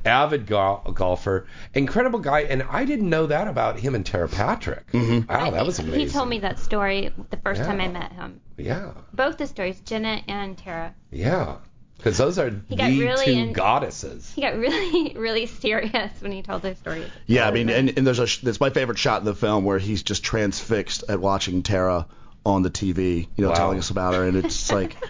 Avid 0.05 0.47
gol- 0.47 0.91
golfer, 0.93 1.47
incredible 1.73 2.19
guy, 2.19 2.41
and 2.41 2.61
I 2.63 2.83
didn't 2.83 3.09
know 3.09 3.27
that 3.27 3.47
about 3.47 3.79
him 3.79 3.95
and 3.95 4.05
Tera 4.05 4.27
Patrick. 4.27 4.85
Mm-hmm. 4.91 5.31
Wow, 5.31 5.51
that 5.51 5.65
was 5.65 5.77
he, 5.77 5.83
amazing. 5.85 6.07
he 6.07 6.11
told 6.11 6.27
me 6.27 6.39
that 6.39 6.59
story 6.59 7.13
the 7.29 7.37
first 7.37 7.61
time 7.63 7.79
I 7.79 7.87
met 7.87 8.11
him. 8.11 8.41
Yeah, 8.57 8.91
Both 9.13 9.37
the 9.37 9.47
stories, 9.47 9.79
Jenna 9.79 10.21
and 10.27 10.57
Tera. 10.57 10.93
yeah, 11.09 11.55
because 12.03 12.17
those 12.17 12.37
are 12.37 12.49
He 12.69 12.75
the 12.75 12.99
really 12.99 13.25
two 13.25 13.31
in- 13.31 13.53
goddesses. 13.53 14.31
He 14.35 14.41
got 14.41 14.55
really, 14.57 15.13
really 15.17 15.45
serious 15.45 16.11
when 16.21 16.31
he 16.33 16.41
told 16.41 16.61
those 16.61 16.77
stories. 16.77 17.07
yeah, 17.27 17.47
I 17.47 17.51
mean, 17.51 17.69
and, 17.69 17.97
and 17.97 18.05
there's 18.05 18.19
a 18.19 18.27
sh- 18.27 18.39
that's 18.41 18.59
my 18.59 18.69
favorite 18.71 18.97
shot 18.97 19.21
in 19.21 19.25
the 19.25 19.35
film 19.35 19.63
where 19.63 19.79
he's 19.79 20.03
just 20.03 20.23
transfixed 20.23 21.05
at 21.07 21.19
watching 21.21 21.63
Tera 21.63 22.07
on 22.45 22.61
the 22.61 22.69
TV, 22.69 23.27
you 23.37 23.43
know, 23.43 23.49
Wow. 23.51 23.55
telling 23.55 23.77
us 23.79 23.89
about 23.89 24.13
her, 24.15 24.25
and 24.27 24.35
it's 24.37 24.71
like. 24.71 24.97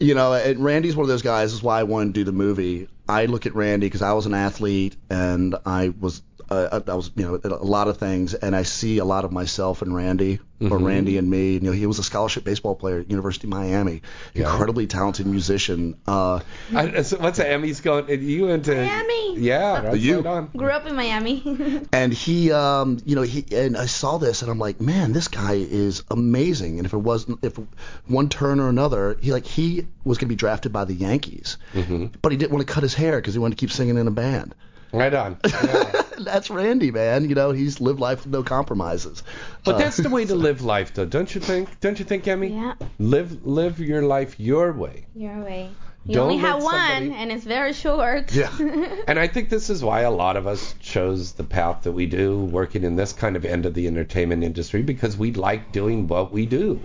You 0.00 0.16
know, 0.16 0.32
and 0.32 0.58
Randy's 0.64 0.96
one 0.96 1.04
of 1.04 1.08
those 1.08 1.22
guys. 1.22 1.50
This 1.50 1.58
is 1.58 1.62
why 1.62 1.78
I 1.78 1.84
wanted 1.84 2.06
to 2.14 2.20
do 2.20 2.24
the 2.24 2.32
movie. 2.32 2.88
I 3.08 3.26
look 3.26 3.46
at 3.46 3.54
Randy 3.54 3.86
because 3.86 4.02
I 4.02 4.14
was 4.14 4.26
an 4.26 4.34
athlete 4.34 4.96
and 5.08 5.54
I 5.64 5.90
was, 5.90 6.22
uh, 6.52 6.80
I 6.86 6.94
was, 6.94 7.10
you 7.16 7.24
know, 7.24 7.40
a 7.44 7.48
lot 7.64 7.88
of 7.88 7.96
things, 7.98 8.34
and 8.34 8.54
I 8.54 8.62
see 8.64 8.98
a 8.98 9.04
lot 9.04 9.24
of 9.24 9.32
myself 9.32 9.82
in 9.82 9.92
Randy 9.92 10.38
or 10.60 10.78
Mhm. 10.78 10.86
Randy 10.86 11.18
and 11.18 11.28
me. 11.28 11.54
You 11.54 11.60
know, 11.60 11.72
he 11.72 11.86
was 11.86 11.98
a 11.98 12.04
scholarship 12.04 12.44
baseball 12.44 12.76
player 12.76 13.00
at 13.00 13.10
University 13.10 13.46
of 13.48 13.50
Miami, 13.50 14.02
Yeah. 14.34 14.44
incredibly 14.50 14.86
talented 14.86 15.26
musician. 15.26 15.96
Uh, 16.06 16.38
I, 16.74 17.02
so 17.02 17.16
what's 17.18 17.38
the 17.38 17.44
Emmys 17.44 17.82
going? 17.82 18.08
You 18.22 18.48
into 18.48 18.72
Miami. 18.74 19.38
Yeah, 19.40 19.82
right, 19.86 19.98
You. 19.98 20.16
right 20.20 20.26
on. 20.26 20.50
Grew 20.56 20.70
up 20.70 20.86
in 20.86 20.94
Miami. 20.94 21.42
and 21.92 22.12
he, 22.12 22.52
um, 22.52 22.98
you 23.04 23.16
know, 23.16 23.22
he 23.22 23.44
and 23.52 23.76
I 23.76 23.86
saw 23.86 24.18
this 24.18 24.42
and 24.42 24.50
I'm 24.50 24.58
like, 24.60 24.80
man, 24.80 25.12
this 25.12 25.26
guy 25.28 25.54
is 25.54 26.04
amazing. 26.10 26.78
And 26.78 26.86
if 26.86 26.92
it 26.92 26.98
wasn't, 26.98 27.40
if 27.42 27.58
one 28.06 28.28
turn 28.28 28.60
or 28.60 28.68
another, 28.68 29.16
he 29.20 29.32
like 29.32 29.46
he 29.46 29.86
was 30.04 30.18
going 30.18 30.28
to 30.28 30.32
be 30.32 30.36
drafted 30.36 30.72
by 30.72 30.84
the 30.84 30.94
Yankees, 30.94 31.56
hmm 31.72 32.06
but 32.22 32.30
he 32.30 32.38
didn't 32.38 32.52
want 32.52 32.64
to 32.66 32.72
cut 32.72 32.82
his 32.84 32.94
hair 32.94 33.16
because 33.16 33.34
he 33.34 33.40
wanted 33.40 33.56
to 33.58 33.60
keep 33.60 33.72
singing 33.72 33.96
in 33.96 34.06
a 34.06 34.10
band. 34.12 34.54
Right 34.92 35.14
on. 35.14 35.38
Yeah. 35.52 36.02
That's 36.18 36.50
Randy, 36.50 36.90
man. 36.92 37.28
You 37.28 37.34
know, 37.34 37.50
he's 37.50 37.80
lived 37.80 37.98
life 37.98 38.22
with 38.24 38.32
no 38.32 38.42
compromises. 38.44 39.24
But 39.64 39.74
Uh, 39.74 39.78
that's 39.78 39.96
the 39.96 40.08
way 40.10 40.24
to 40.26 40.34
live 40.48 40.62
life, 40.62 40.94
though, 40.94 41.04
don't 41.06 41.34
you 41.34 41.40
think? 41.40 41.80
Don't 41.80 41.98
you 41.98 42.04
think, 42.04 42.28
Emmy? 42.28 42.48
yeah, 42.48 42.74
Live 43.00 43.44
live 43.44 43.80
your 43.80 44.02
life 44.02 44.38
your 44.38 44.72
way. 44.72 45.06
your 45.16 45.40
way. 45.42 45.70
You 46.04 46.14
Don't 46.14 46.30
only 46.32 46.42
let 46.42 46.54
have 46.54 46.62
one, 46.62 47.12
and 47.12 47.30
it's 47.32 47.44
very 47.44 47.72
short. 47.72 48.32
Yeah. 48.34 48.50
And 49.08 49.18
I 49.18 49.26
think 49.28 49.50
this 49.50 49.70
is 49.70 49.82
why 49.84 50.00
a 50.00 50.10
lot 50.10 50.36
of 50.36 50.46
us 50.46 50.74
chose 50.80 51.32
the 51.32 51.44
path 51.44 51.82
that 51.84 51.92
we 51.92 52.06
do, 52.06 52.38
working 52.44 52.82
in 52.84 52.94
this 52.96 53.12
kind 53.12 53.34
of 53.36 53.44
end 53.44 53.66
of 53.66 53.74
the 53.74 53.86
entertainment 53.86 54.42
industry, 54.44 54.82
because 54.82 55.16
we 55.16 55.32
like 55.32 55.72
doing 55.72 56.06
what 56.08 56.32
we 56.32 56.44
do. 56.46 56.80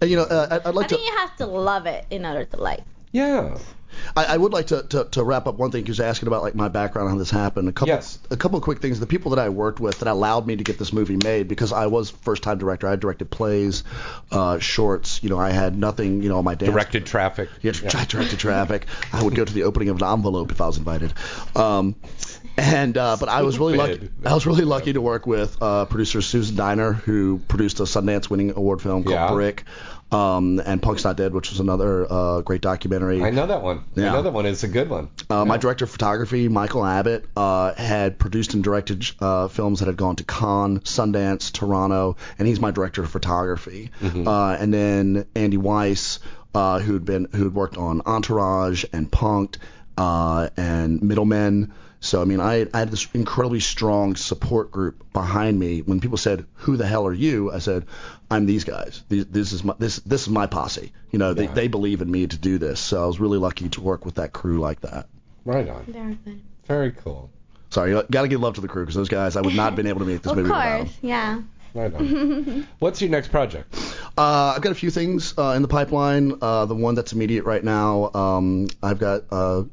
And, 0.00 0.10
you 0.10 0.16
know, 0.16 0.22
uh, 0.24 0.48
I- 0.50 0.54
I'd 0.56 0.66
I 0.66 0.70
like 0.70 0.88
to. 0.88 0.94
think 0.96 1.06
you 1.10 1.16
have 1.18 1.36
to 1.36 1.46
love 1.46 1.86
it 1.86 2.04
in 2.10 2.24
order 2.26 2.44
to 2.46 2.56
like. 2.60 2.80
Yeah. 3.12 3.56
I, 4.16 4.24
I 4.24 4.36
would 4.36 4.52
like 4.52 4.68
to, 4.68 4.82
to, 4.82 5.04
to 5.12 5.24
wrap 5.24 5.46
up 5.46 5.56
one 5.56 5.70
thing 5.70 5.82
because 5.82 6.00
asking 6.00 6.26
about 6.28 6.42
like 6.42 6.54
my 6.54 6.68
background 6.68 7.08
on 7.08 7.14
how 7.14 7.18
this 7.18 7.30
happened. 7.30 7.68
A 7.68 7.72
couple 7.72 7.88
Yes. 7.94 8.18
a 8.30 8.36
couple 8.36 8.58
of 8.58 8.64
quick 8.64 8.80
things. 8.80 9.00
The 9.00 9.06
people 9.06 9.30
that 9.30 9.38
I 9.40 9.48
worked 9.48 9.80
with 9.80 9.98
that 10.00 10.08
allowed 10.08 10.46
me 10.46 10.56
to 10.56 10.64
get 10.64 10.78
this 10.78 10.92
movie 10.92 11.18
made 11.22 11.48
because 11.48 11.72
I 11.72 11.86
was 11.86 12.10
first 12.10 12.42
time 12.42 12.58
director. 12.58 12.88
I 12.88 12.96
directed 12.96 13.30
plays, 13.30 13.84
uh, 14.30 14.58
shorts. 14.58 15.22
You 15.22 15.30
know, 15.30 15.38
I 15.38 15.50
had 15.50 15.76
nothing. 15.76 16.22
You 16.22 16.28
know, 16.28 16.38
on 16.38 16.44
my 16.44 16.54
dance. 16.54 16.70
Directed 16.72 17.06
traffic. 17.06 17.48
Yeah, 17.62 17.72
I 17.94 18.04
directed 18.04 18.38
traffic. 18.38 18.86
I 19.12 19.22
would 19.22 19.34
go 19.34 19.44
to 19.44 19.52
the 19.52 19.64
opening 19.64 19.88
of 19.90 20.00
an 20.02 20.08
envelope 20.08 20.50
if 20.50 20.60
I 20.60 20.66
was 20.66 20.78
invited. 20.78 21.12
Um, 21.56 21.94
and 22.56 22.96
uh, 22.96 23.16
but 23.18 23.28
I 23.28 23.42
was 23.42 23.58
really 23.58 23.76
lucky. 23.76 24.10
I 24.24 24.34
was 24.34 24.46
really 24.46 24.64
lucky 24.64 24.92
to 24.92 25.00
work 25.00 25.26
with 25.26 25.60
uh, 25.62 25.84
producer 25.86 26.22
Susan 26.22 26.56
Diner, 26.56 26.92
who 26.92 27.38
produced 27.48 27.80
a 27.80 27.84
Sundance-winning 27.84 28.56
award 28.56 28.82
film 28.82 29.02
called 29.04 29.14
Yeah. 29.14 29.32
Brick, 29.32 29.64
um, 30.10 30.60
and 30.64 30.80
Punk's 30.80 31.04
Not 31.04 31.16
Dead, 31.16 31.32
which 31.34 31.50
was 31.50 31.60
another 31.60 32.06
uh, 32.10 32.40
great 32.40 32.60
documentary. 32.62 33.22
I 33.22 33.30
know 33.30 33.46
that 33.46 33.62
one. 33.62 33.84
Yeah. 33.94 34.10
I 34.10 34.12
know 34.12 34.22
that 34.22 34.32
one. 34.32 34.46
It's 34.46 34.62
a 34.64 34.68
good 34.68 34.88
one. 34.88 35.10
Uh, 35.28 35.44
My 35.44 35.56
director 35.58 35.84
of 35.84 35.90
photography, 35.90 36.48
Michael 36.48 36.84
Abbott, 36.84 37.26
uh, 37.36 37.74
had 37.74 38.18
produced 38.18 38.54
and 38.54 38.64
directed 38.64 39.04
uh, 39.20 39.48
films 39.48 39.80
that 39.80 39.86
had 39.86 39.96
gone 39.96 40.16
to 40.16 40.24
Cannes, 40.24 40.80
Sundance, 40.80 41.52
Toronto, 41.52 42.16
and 42.38 42.48
he's 42.48 42.60
my 42.60 42.70
director 42.70 43.02
of 43.02 43.10
photography. 43.10 43.90
Uh, 44.02 44.52
and 44.58 44.72
then 44.72 45.26
Andy 45.34 45.56
Weiss, 45.58 46.20
uh, 46.54 46.78
who'd 46.78 47.04
been 47.04 47.28
who'd 47.34 47.54
worked 47.54 47.76
on 47.76 48.00
Entourage 48.06 48.84
and 48.92 49.10
Punked 49.10 49.56
uh, 49.96 50.48
and 50.56 51.02
Middlemen. 51.02 51.72
So 52.00 52.22
I 52.22 52.24
mean, 52.24 52.40
I, 52.40 52.66
I 52.72 52.78
had 52.78 52.90
this 52.90 53.08
incredibly 53.12 53.60
strong 53.60 54.14
support 54.14 54.70
group 54.70 55.12
behind 55.12 55.58
me. 55.58 55.80
When 55.82 55.98
people 56.00 56.16
said, 56.16 56.46
"Who 56.54 56.76
the 56.76 56.86
hell 56.86 57.06
are 57.06 57.12
you?" 57.12 57.50
I 57.52 57.58
said, 57.58 57.86
"I'm 58.30 58.46
these 58.46 58.64
guys. 58.64 59.02
These, 59.08 59.26
this 59.26 59.52
is 59.52 59.64
my 59.64 59.74
this 59.78 59.96
this 60.00 60.22
is 60.22 60.28
my 60.28 60.46
posse. 60.46 60.92
You 61.10 61.18
know, 61.18 61.34
they, 61.34 61.44
Yeah. 61.44 61.54
they 61.54 61.68
believe 61.68 62.00
in 62.00 62.10
me 62.10 62.26
to 62.26 62.36
do 62.38 62.58
this. 62.58 62.78
So 62.78 63.02
I 63.02 63.06
was 63.06 63.18
really 63.18 63.38
lucky 63.38 63.68
to 63.70 63.80
work 63.80 64.04
with 64.04 64.14
that 64.16 64.32
crew 64.32 64.60
like 64.60 64.80
that. 64.82 65.08
Right 65.44 65.68
on. 65.68 65.84
Very 65.86 66.18
good. 66.24 66.40
Very 66.66 66.92
cool. 66.92 67.30
Sorry, 67.70 67.90
you 67.90 68.02
got 68.10 68.22
to 68.22 68.28
give 68.28 68.40
love 68.40 68.54
to 68.54 68.60
the 68.62 68.68
crew 68.68 68.82
because 68.84 68.94
those 68.94 69.08
guys, 69.10 69.36
I 69.36 69.40
would 69.42 69.54
not 69.54 69.64
have 69.70 69.76
been 69.76 69.86
able 69.88 70.00
to 70.00 70.06
make 70.06 70.22
this 70.22 70.30
Of 70.32 70.38
movie 70.38 70.48
without 70.48 70.78
course, 70.78 70.90
them. 70.96 71.08
yeah. 71.08 71.40
Right 71.74 71.94
on. 71.94 72.66
What's 72.78 73.00
your 73.00 73.10
next 73.10 73.28
project? 73.28 73.74
Uh, 74.16 74.54
I've 74.56 74.62
got 74.62 74.72
a 74.72 74.74
few 74.74 74.90
things 74.90 75.34
uh, 75.38 75.52
in 75.56 75.62
the 75.62 75.68
pipeline. 75.68 76.38
Uh, 76.40 76.66
the 76.66 76.74
one 76.74 76.94
that's 76.94 77.12
immediate 77.12 77.44
right 77.44 77.62
now, 77.62 78.10
um, 78.14 78.68
I've 78.82 78.98
got 78.98 79.24
a 79.30 79.66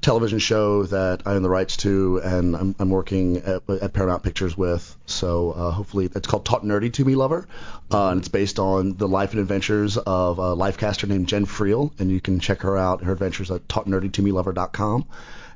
television 0.00 0.38
show 0.38 0.84
that 0.84 1.22
I 1.24 1.34
own 1.34 1.42
the 1.42 1.50
rights 1.50 1.76
to, 1.78 2.20
and 2.24 2.56
I'm, 2.56 2.74
I'm 2.78 2.90
working 2.90 3.36
at, 3.38 3.62
at 3.68 3.92
Paramount 3.92 4.22
Pictures 4.22 4.56
with. 4.56 4.96
So 5.06 5.52
uh, 5.52 5.70
hopefully, 5.70 6.10
it's 6.12 6.26
called 6.26 6.44
Talk 6.44 6.62
Nerdy 6.62 6.92
to 6.94 7.04
Me 7.04 7.14
Lover, 7.14 7.46
uh, 7.92 8.08
and 8.08 8.18
it's 8.18 8.28
based 8.28 8.58
on 8.58 8.96
the 8.96 9.06
life 9.06 9.32
and 9.32 9.40
adventures 9.40 9.96
of 9.96 10.38
a 10.38 10.56
lifecaster 10.56 11.08
named 11.08 11.28
Jen 11.28 11.46
Friel, 11.46 11.92
and 12.00 12.10
you 12.10 12.20
can 12.20 12.40
check 12.40 12.62
her 12.62 12.76
out, 12.76 13.04
her 13.04 13.12
adventures 13.12 13.50
at 13.50 13.68
talknerdytomelover.com. 13.68 15.06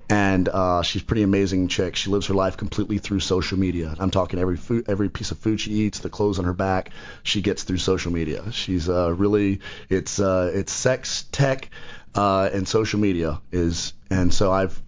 and 0.09 0.49
uh, 0.49 0.83
she's 0.83 1.03
pretty 1.03 1.23
amazing 1.23 1.69
chick. 1.69 1.97
She 1.97 2.11
lives 2.11 2.27
her 2.27 2.35
life 2.35 2.57
completely 2.57 2.99
through 2.99 3.21
social 3.21 3.59
media. 3.59 3.95
I'm 3.99 4.11
talking 4.11 4.39
every 4.39 4.57
food, 4.57 4.85
every 4.89 5.09
piece 5.09 5.31
of 5.31 5.39
food 5.39 5.61
she 5.61 5.73
eats, 5.73 5.99
the 5.99 6.11
clothes 6.11 6.39
on 6.39 6.45
her 6.45 6.53
back, 6.53 6.91
she 7.23 7.43
gets 7.43 7.65
through 7.65 7.79
social 7.79 8.13
media. 8.13 8.53
She's 8.53 8.89
uh, 8.89 9.13
really 9.13 9.61
it's 9.89 10.21
uh, 10.21 10.53
it's 10.55 10.73
sex, 10.73 11.25
tech, 11.33 11.71
uh, 12.15 12.49
and 12.53 12.69
social 12.69 13.01
media 13.01 13.41
is, 13.51 13.93
and 14.11 14.33
so 14.33 14.53
I've 14.53 14.81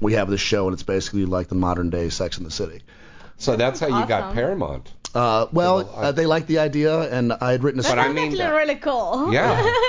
we 0.00 0.14
have 0.14 0.28
this 0.28 0.40
show 0.40 0.66
and 0.66 0.74
it's 0.74 0.82
basically 0.82 1.24
like 1.24 1.48
the 1.48 1.54
modern 1.54 1.90
day 1.90 2.08
Sex 2.08 2.38
in 2.38 2.44
the 2.44 2.50
City. 2.50 2.82
So 3.36 3.56
that's 3.56 3.80
how 3.80 3.86
you 3.86 4.06
got 4.06 4.34
Paramount. 4.34 4.92
Uh, 5.14 5.46
well, 5.52 5.76
Well, 5.78 5.94
I- 5.96 6.02
uh, 6.08 6.12
they 6.12 6.26
liked 6.26 6.46
the 6.48 6.58
idea, 6.60 7.00
and 7.00 7.32
I 7.32 7.52
had 7.52 7.62
written 7.62 7.80
a 7.80 7.82
But 7.82 7.88
script. 7.90 8.08
I 8.08 8.12
mean 8.12 8.30
That's 8.30 8.38
that- 8.42 8.54
really 8.56 8.76
cool. 8.76 9.32
Yeah. 9.32 9.72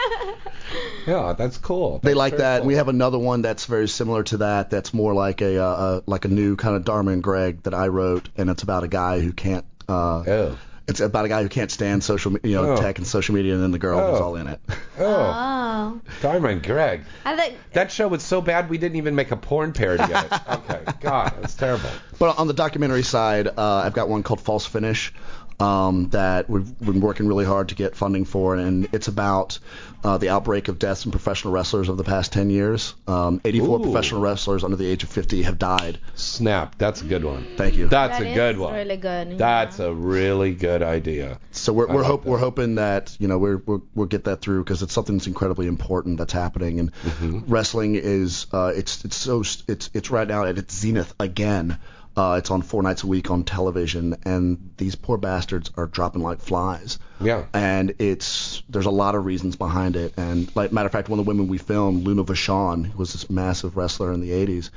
Yeah, 1.05 1.34
that's 1.38 1.57
cool. 1.57 1.99
They 2.01 2.13
like 2.13 2.38
that. 2.38 2.59
cool. 2.59 2.67
We 2.67 2.76
have 2.76 2.88
another 2.88 3.19
one 3.19 3.41
that's 3.41 3.65
very 3.65 3.89
similar 3.89 4.24
to 4.24 4.38
that. 4.38 4.69
That's 4.69 4.93
more 4.93 5.13
like 5.13 5.41
a, 5.41 5.59
uh, 5.61 5.65
uh, 5.65 6.01
like 6.05 6.24
a 6.24 6.30
new 6.30 6.55
kind 6.55 6.78
of 6.78 6.86
Dharma 6.86 7.11
and 7.11 7.21
Greg 7.21 7.61
that 7.63 7.74
I 7.74 7.88
wrote, 7.89 8.30
and 8.38 8.49
it's 8.49 8.63
about 8.63 8.84
a 8.86 8.88
guy 8.88 9.19
who 9.19 9.34
can't. 9.34 9.65
Uh, 9.89 10.24
Oh. 10.26 10.57
It's 10.88 10.99
about 10.99 11.23
a 11.23 11.29
guy 11.29 11.41
who 11.41 11.47
can't 11.49 11.71
stand 11.71 12.03
social, 12.03 12.31
me- 12.34 12.39
you 12.43 12.55
know, 12.55 12.73
Oh. 12.73 12.75
tech 12.77 12.97
and 12.97 13.07
social 13.07 13.34
media, 13.36 13.53
and 13.53 13.63
then 13.63 13.71
the 13.71 13.79
girl 13.79 13.97
was 14.11 14.19
Oh. 14.19 14.23
all 14.23 14.36
in 14.36 14.47
it. 14.47 14.59
Oh. 14.99 15.05
Oh. 15.05 16.01
Dharma 16.21 16.49
and 16.49 16.61
Greg. 16.63 17.03
I 17.25 17.36
think 17.38 17.55
That 17.71 17.91
show 17.91 18.07
was 18.07 18.21
so 18.21 18.41
bad 18.41 18.69
we 18.69 18.77
didn't 18.77 18.97
even 18.97 19.15
make 19.15 19.31
a 19.31 19.38
porn 19.38 19.71
parody 19.73 20.03
of 20.03 20.09
it. 20.25 20.34
Okay. 20.49 20.81
God, 21.01 21.34
that's 21.41 21.55
terrible. 21.55 21.89
But 22.19 22.38
on 22.38 22.47
the 22.47 22.53
documentary 22.53 23.03
side, 23.03 23.47
uh, 23.47 23.81
I've 23.86 23.93
got 23.93 24.09
one 24.09 24.23
called 24.23 24.41
False 24.41 24.65
Finish 24.65 25.13
um, 25.60 26.10
that 26.10 26.49
we've 26.49 26.80
been 26.80 27.01
working 27.01 27.28
really 27.28 27.45
hard 27.45 27.70
to 27.70 27.76
get 27.76 27.95
funding 27.95 28.26
for, 28.26 28.56
and 28.56 28.88
it's 28.93 29.08
about 29.08 29.60
uh, 30.04 30.18
the 30.18 30.30
outbreak 30.30 30.68
of 30.68 30.80
deaths 30.80 31.06
in 31.06 31.12
professional 31.12 31.54
wrestlers 31.54 31.88
over 31.89 31.95
the 31.95 32.04
past 32.04 32.34
10 32.34 32.49
years. 32.49 32.93
Um, 33.08 33.39
84 33.45 33.80
Ooh. 33.80 33.84
professional 33.84 34.22
wrestlers 34.22 34.64
under 34.64 34.76
the 34.76 34.86
age 34.86 35.04
of 35.04 35.10
50 35.10 35.43
have 35.43 35.58
died. 35.58 35.99
Snap. 36.16 36.78
That's 36.78 37.01
a 37.01 37.06
good 37.06 37.24
one. 37.24 37.47
Thank 37.56 37.76
you. 37.76 37.88
That's 37.88 38.18
that 38.18 38.26
a 38.26 38.30
is 38.30 38.36
good 38.36 38.58
one. 38.58 38.74
really 38.74 38.97
good. 38.97 39.38
That's 39.38 39.80
yeah. 39.80 39.86
a 39.86 39.93
really 39.93 40.54
good 40.56 40.82
idea. 40.82 41.39
So 41.51 41.72
we're 41.74 41.88
we're 41.88 42.04
hope 42.04 42.26
we're 42.26 42.38
hoping 42.38 42.76
that 42.76 43.16
you 43.20 43.28
know 43.28 43.38
we're, 43.38 43.58
we're 43.58 43.80
we'll 43.95 44.08
get 44.08 44.26
that 44.26 44.41
through 44.41 44.64
because 44.64 44.82
it's 44.82 44.93
something 44.93 45.18
that's 45.18 45.28
incredibly 45.28 45.68
important 45.68 46.18
that's 46.18 46.34
happening 46.34 46.80
and 46.80 46.91
Mm-hmm. 47.04 47.51
wrestling 47.51 47.95
is 47.95 48.47
uh, 48.54 48.72
it's 48.76 49.04
it's 49.06 49.16
so 49.16 49.41
it's 49.41 49.89
it's 49.93 50.10
right 50.12 50.28
now 50.28 50.45
at 50.45 50.58
its 50.58 50.74
zenith 50.76 51.14
again. 51.20 51.78
Uh, 52.16 52.36
it's 52.38 52.51
on 52.51 52.61
four 52.61 52.84
nights 52.84 53.03
a 53.03 53.07
week 53.07 53.32
on 53.32 53.43
television, 53.43 54.16
and 54.24 54.72
these 54.78 54.95
poor 54.95 55.18
bastards 55.18 55.72
are 55.76 55.88
dropping 55.88 56.22
like 56.22 56.39
flies. 56.39 56.99
Yeah. 57.20 57.45
And 57.53 57.95
it's 57.99 58.61
there's 58.70 58.86
a 58.86 58.91
lot 58.91 59.16
of 59.16 59.26
reasons 59.26 59.55
behind 59.55 59.95
it. 59.95 60.14
And 60.18 60.53
like 60.55 60.72
matter 60.72 60.86
of 60.86 60.91
fact, 60.91 61.09
one 61.09 61.20
of 61.20 61.26
the 61.26 61.30
women 61.30 61.47
we 61.47 61.57
filmed, 61.57 62.03
Luna 62.03 62.24
Vachon, 62.24 62.86
who 62.86 62.97
was 62.97 63.14
this 63.14 63.30
massive 63.30 63.76
wrestler 63.78 64.14
in 64.14 64.22
the 64.22 64.30
80s, 64.30 64.70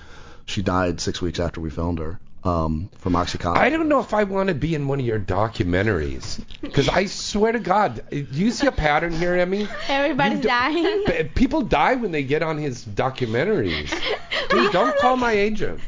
she 0.46 0.62
died 0.62 1.00
six 1.00 1.20
weeks 1.20 1.38
after 1.38 1.60
we 1.60 1.70
filmed 1.70 1.98
her 1.98 2.18
um, 2.46 2.88
from 2.98 3.14
OxyContin. 3.14 3.56
I 3.56 3.70
don't 3.70 3.88
know 3.88 4.00
if 4.00 4.14
I 4.14 4.24
want 4.24 4.48
to 4.48 4.54
be 4.54 4.74
in 4.74 4.86
one 4.88 5.00
of 5.00 5.06
your 5.06 5.18
documentaries 5.18 6.40
because 6.60 6.88
I 6.88 7.06
swear 7.06 7.52
to 7.52 7.58
God, 7.58 8.02
do 8.10 8.24
you 8.32 8.50
see 8.50 8.66
a 8.66 8.72
pattern 8.72 9.12
here, 9.12 9.34
Emmy? 9.34 9.68
Everybody's 9.88 10.40
dying. 10.40 11.04
P- 11.06 11.24
People 11.34 11.62
die 11.62 11.94
when 11.96 12.12
they 12.12 12.22
get 12.22 12.42
on 12.42 12.58
his 12.58 12.84
documentaries. 12.84 13.90
Dude, 14.50 14.72
don't 14.72 14.96
call 14.98 15.16
my 15.16 15.32
agent. 15.32 15.80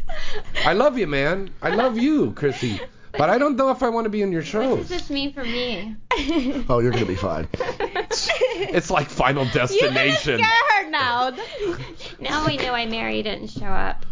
I 0.65 0.73
love 0.73 0.99
you, 0.99 1.07
man. 1.07 1.51
I 1.63 1.71
love 1.71 1.97
you, 1.99 2.33
Chrissy. 2.33 2.81
But 3.13 3.31
I 3.31 3.39
don't 3.39 3.57
know 3.57 3.71
if 3.71 3.83
I 3.83 3.89
want 3.89 4.05
to 4.05 4.11
be 4.11 4.23
in 4.23 4.31
your 4.33 4.43
This 4.43 4.51
shows. 4.51 4.81
is 4.83 4.89
just 4.89 5.11
me 5.11 5.33
for 5.33 5.43
me. 5.43 5.97
Oh, 6.69 6.81
you're 6.81 6.91
gonna 6.93 7.07
be 7.07 7.15
fine. 7.15 7.49
It's 8.61 8.91
like 8.91 9.09
Final 9.09 9.45
You're 9.45 9.53
gonna 9.55 9.67
Destination. 9.67 10.39
scare 10.41 10.85
her 10.85 10.91
now. 10.91 11.31
Now 12.21 12.47
we 12.47 12.57
know 12.57 12.75
I 12.75 12.87
Mary 12.87 13.23
didn't 13.23 13.49
show 13.49 13.67
up. 13.67 14.05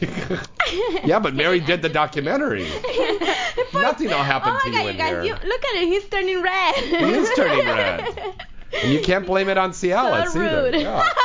yeah, 1.04 1.18
but 1.18 1.34
Mary 1.34 1.60
did 1.60 1.82
the 1.82 1.88
documentary. 1.88 2.62
Nothing 3.74 4.08
will 4.08 4.22
happen 4.22 4.52
oh 4.54 4.58
to 4.64 4.70
my 4.70 4.76
god, 4.76 4.82
you 4.84 4.88
in 4.90 4.96
guys, 4.96 5.10
here. 5.10 5.24
you, 5.24 5.32
look 5.32 5.64
at 5.64 5.74
it. 5.76 5.88
He's 5.88 6.08
turning 6.08 6.42
red. 6.42 6.74
He 6.76 6.94
is 6.96 7.30
turning 7.36 7.66
red. 7.66 8.34
And 8.82 8.92
you 8.92 9.00
can't 9.00 9.26
blame 9.26 9.48
it 9.48 9.58
on 9.58 9.70
Cialis 9.72 10.28
So 10.28 10.40
either. 10.40 10.62
rude. 10.72 10.74
Yeah. 10.80 11.08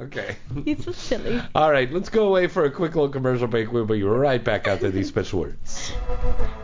Okay. 0.00 0.36
He's 0.64 0.84
so 0.84 0.90
silly. 0.92 1.40
All 1.54 1.70
right, 1.70 1.90
let's 1.92 2.08
go 2.08 2.26
away 2.26 2.48
for 2.48 2.64
a 2.64 2.70
quick 2.70 2.94
little 2.96 3.10
commercial 3.10 3.46
break. 3.46 3.70
We'll 3.72 3.84
be 3.84 4.02
right 4.02 4.42
back 4.42 4.66
after 4.66 4.90
these 4.90 5.06
special 5.08 5.40
words. 5.40 5.92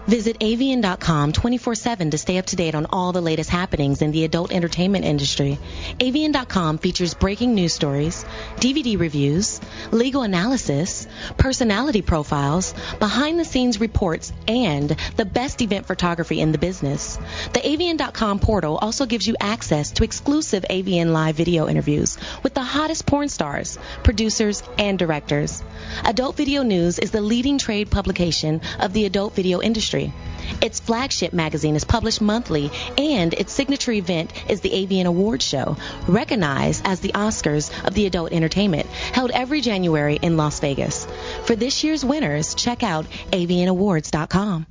Visit 0.07 0.41
AVN.com 0.41 1.33
24-7 1.33 2.11
to 2.13 2.19
stay 2.19 2.39
up 2.39 2.47
to 2.47 2.57
date 2.57 2.75
on 2.75 2.87
all 2.87 3.13
the 3.13 3.21
latest 3.21 3.51
happenings 3.51 4.03
in 4.03 4.11
the 4.11 4.25
adult 4.25 4.51
entertainment 4.51 5.05
industry. 5.05 5.59
AVN.com 6.01 6.79
features 6.79 7.15
breaking 7.15 7.55
news 7.55 7.75
stories, 7.75 8.25
DVD 8.57 8.99
reviews, 8.99 9.61
legal 9.93 10.23
analysis, 10.23 11.07
personality 11.37 12.03
profiles, 12.03 12.75
behind-the-scenes 12.99 13.79
reports, 13.81 14.33
and 14.49 14.97
the 15.17 15.25
best 15.25 15.61
event 15.63 15.87
photography 15.87 16.41
in 16.41 16.51
the 16.53 16.59
business. 16.59 17.17
The 17.53 17.61
AVN.com 17.61 18.41
portal 18.41 18.79
also 18.79 19.07
gives 19.07 19.27
you 19.29 19.37
access 19.41 19.93
to 19.93 20.05
exclusive 20.05 20.28
AVN 20.29 21.11
live 21.13 21.37
video 21.37 21.69
interviews 21.69 22.19
with 22.43 22.53
the 22.55 22.63
hottest 22.63 23.07
porn 23.07 23.29
stars, 23.29 23.79
producers, 24.03 24.63
and 24.79 24.99
directors. 24.99 25.63
Adult 26.05 26.37
Video 26.37 26.63
News 26.63 26.99
is 26.99 27.11
the 27.11 27.21
leading 27.21 27.59
trade 27.59 27.91
publication 27.91 28.61
of 28.79 28.93
the 28.93 29.07
adult 29.07 29.35
video 29.35 29.63
industry. 29.63 30.13
Its 30.61 30.81
flagship 30.81 31.33
magazine 31.33 31.77
is 31.77 31.85
published 31.85 32.21
monthly, 32.21 32.71
and 32.97 33.33
its 33.35 33.53
signature 33.53 33.93
event 33.93 34.33
is 34.51 34.61
the 34.61 34.71
AVN 34.71 35.07
Awards 35.07 35.45
Show, 35.45 35.77
recognized 36.07 36.87
as 36.87 37.01
the 37.01 37.13
Oscars 37.13 37.71
of 37.87 37.95
the 37.95 38.07
adult 38.07 38.33
entertainment, 38.33 38.87
held 38.87 39.31
every 39.31 39.61
January 39.61 40.19
in 40.21 40.37
Las 40.37 40.61
Vegas. 40.61 41.07
For 41.45 41.57
this 41.57 41.85
year's 41.85 42.05
winners, 42.05 42.55
check 42.55 42.83
out 42.83 43.07
avnawards.com. 43.33 44.67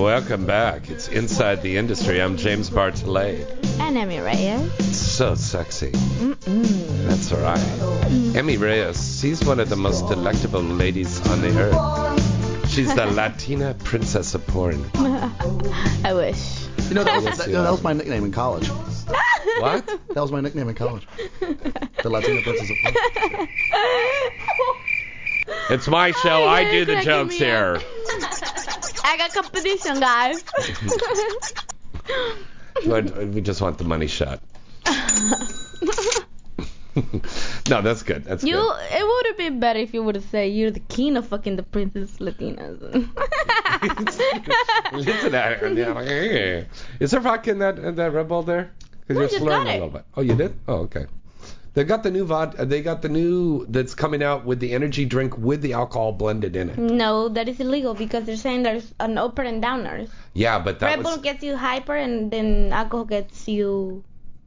Welcome 0.00 0.46
back. 0.46 0.88
It's 0.88 1.08
Inside 1.08 1.60
the 1.60 1.76
Industry. 1.76 2.22
I'm 2.22 2.38
James 2.38 2.70
Bartolet. 2.70 3.46
And 3.78 3.98
Emmy 3.98 4.18
Reyes. 4.18 4.96
So 4.96 5.34
sexy. 5.34 5.90
Mm-mm. 5.90 7.06
That's 7.06 7.30
right. 7.32 8.34
Emmy 8.34 8.56
Reyes, 8.56 9.20
she's 9.20 9.44
one 9.44 9.60
of 9.60 9.68
the 9.68 9.76
most 9.76 10.08
delectable 10.08 10.62
ladies 10.62 11.20
on 11.28 11.42
the 11.42 11.50
earth. 11.50 12.70
She's 12.70 12.94
the 12.94 13.04
Latina 13.04 13.76
princess 13.84 14.34
of 14.34 14.46
porn. 14.46 14.82
I 14.94 16.14
wish. 16.14 16.64
You 16.88 16.94
know, 16.94 17.04
that 17.04 17.22
was, 17.22 17.36
that, 17.36 17.50
that 17.50 17.70
was 17.70 17.82
my 17.82 17.92
nickname 17.92 18.24
in 18.24 18.32
college. 18.32 18.68
What? 18.68 19.86
That 19.86 20.22
was 20.22 20.32
my 20.32 20.40
nickname 20.40 20.70
in 20.70 20.76
college. 20.76 21.06
The 21.40 22.08
Latina 22.08 22.40
Princess 22.40 22.70
of 22.70 22.76
Porn. 22.84 23.48
It's 25.68 25.86
my 25.88 26.10
show. 26.12 26.48
I 26.48 26.70
do 26.70 26.84
the 26.86 27.02
jokes 27.02 27.38
me 27.38 27.44
here. 27.44 27.80
I 29.10 29.16
got 29.16 29.34
competition, 29.34 29.98
guys. 29.98 30.44
But 32.86 33.16
we 33.28 33.40
just 33.40 33.60
want 33.60 33.78
the 33.78 33.84
money 33.84 34.06
shot. 34.06 34.40
no, 37.68 37.82
that's 37.82 38.04
good. 38.04 38.24
That's 38.24 38.44
you, 38.44 38.54
good. 38.54 38.76
it 38.92 39.04
would 39.04 39.26
have 39.26 39.36
been 39.36 39.58
better 39.58 39.80
if 39.80 39.94
you 39.94 40.04
would 40.04 40.14
have 40.14 40.24
said 40.24 40.52
you're 40.52 40.70
the 40.70 40.80
king 40.80 41.16
of 41.16 41.26
fucking 41.26 41.56
the 41.56 41.64
princess 41.64 42.18
Latinas. 42.18 42.80
Listen 44.92 45.32
to 45.32 45.40
her. 45.40 46.66
Is 47.00 47.10
there 47.10 47.20
vodka 47.20 47.50
in 47.50 47.58
that 47.58 47.78
in 47.78 47.96
that 47.96 48.12
Red 48.12 48.28
Bull 48.28 48.44
there? 48.44 48.70
Because 49.06 49.32
you're 49.32 49.40
slurring 49.40 49.66
a 49.66 49.72
little 49.72 49.88
bit. 49.88 50.04
Oh, 50.16 50.22
you 50.22 50.36
did? 50.36 50.54
Oh, 50.68 50.82
okay. 50.82 51.06
They 51.74 51.84
got 51.84 52.02
the 52.02 52.10
new 52.10 52.26
vod. 52.26 52.58
uh, 52.58 52.64
They 52.64 52.82
got 52.82 53.00
the 53.02 53.08
new 53.08 53.64
that's 53.66 53.94
coming 53.94 54.22
out 54.22 54.44
with 54.44 54.58
the 54.60 54.72
energy 54.72 55.04
drink 55.04 55.38
with 55.38 55.62
the 55.62 55.74
alcohol 55.74 56.12
blended 56.12 56.56
in 56.56 56.70
it. 56.70 56.78
no, 56.78 57.28
that 57.28 57.48
is 57.48 57.60
illegal 57.60 57.94
because 57.94 58.24
they're 58.24 58.36
saying 58.36 58.64
there's 58.64 58.92
an 58.98 59.16
upper 59.18 59.42
and 59.42 59.62
downers. 59.62 60.08
Yeah, 60.34 60.58
but 60.58 60.80
that 60.80 60.86
Red 60.96 61.04
was 61.04 61.18
gets 61.18 61.42
you 61.44 61.56
hyper 61.56 61.94
and 61.94 62.30
then 62.30 62.72
alcohol 62.72 63.04
gets 63.04 63.46
you 63.46 64.02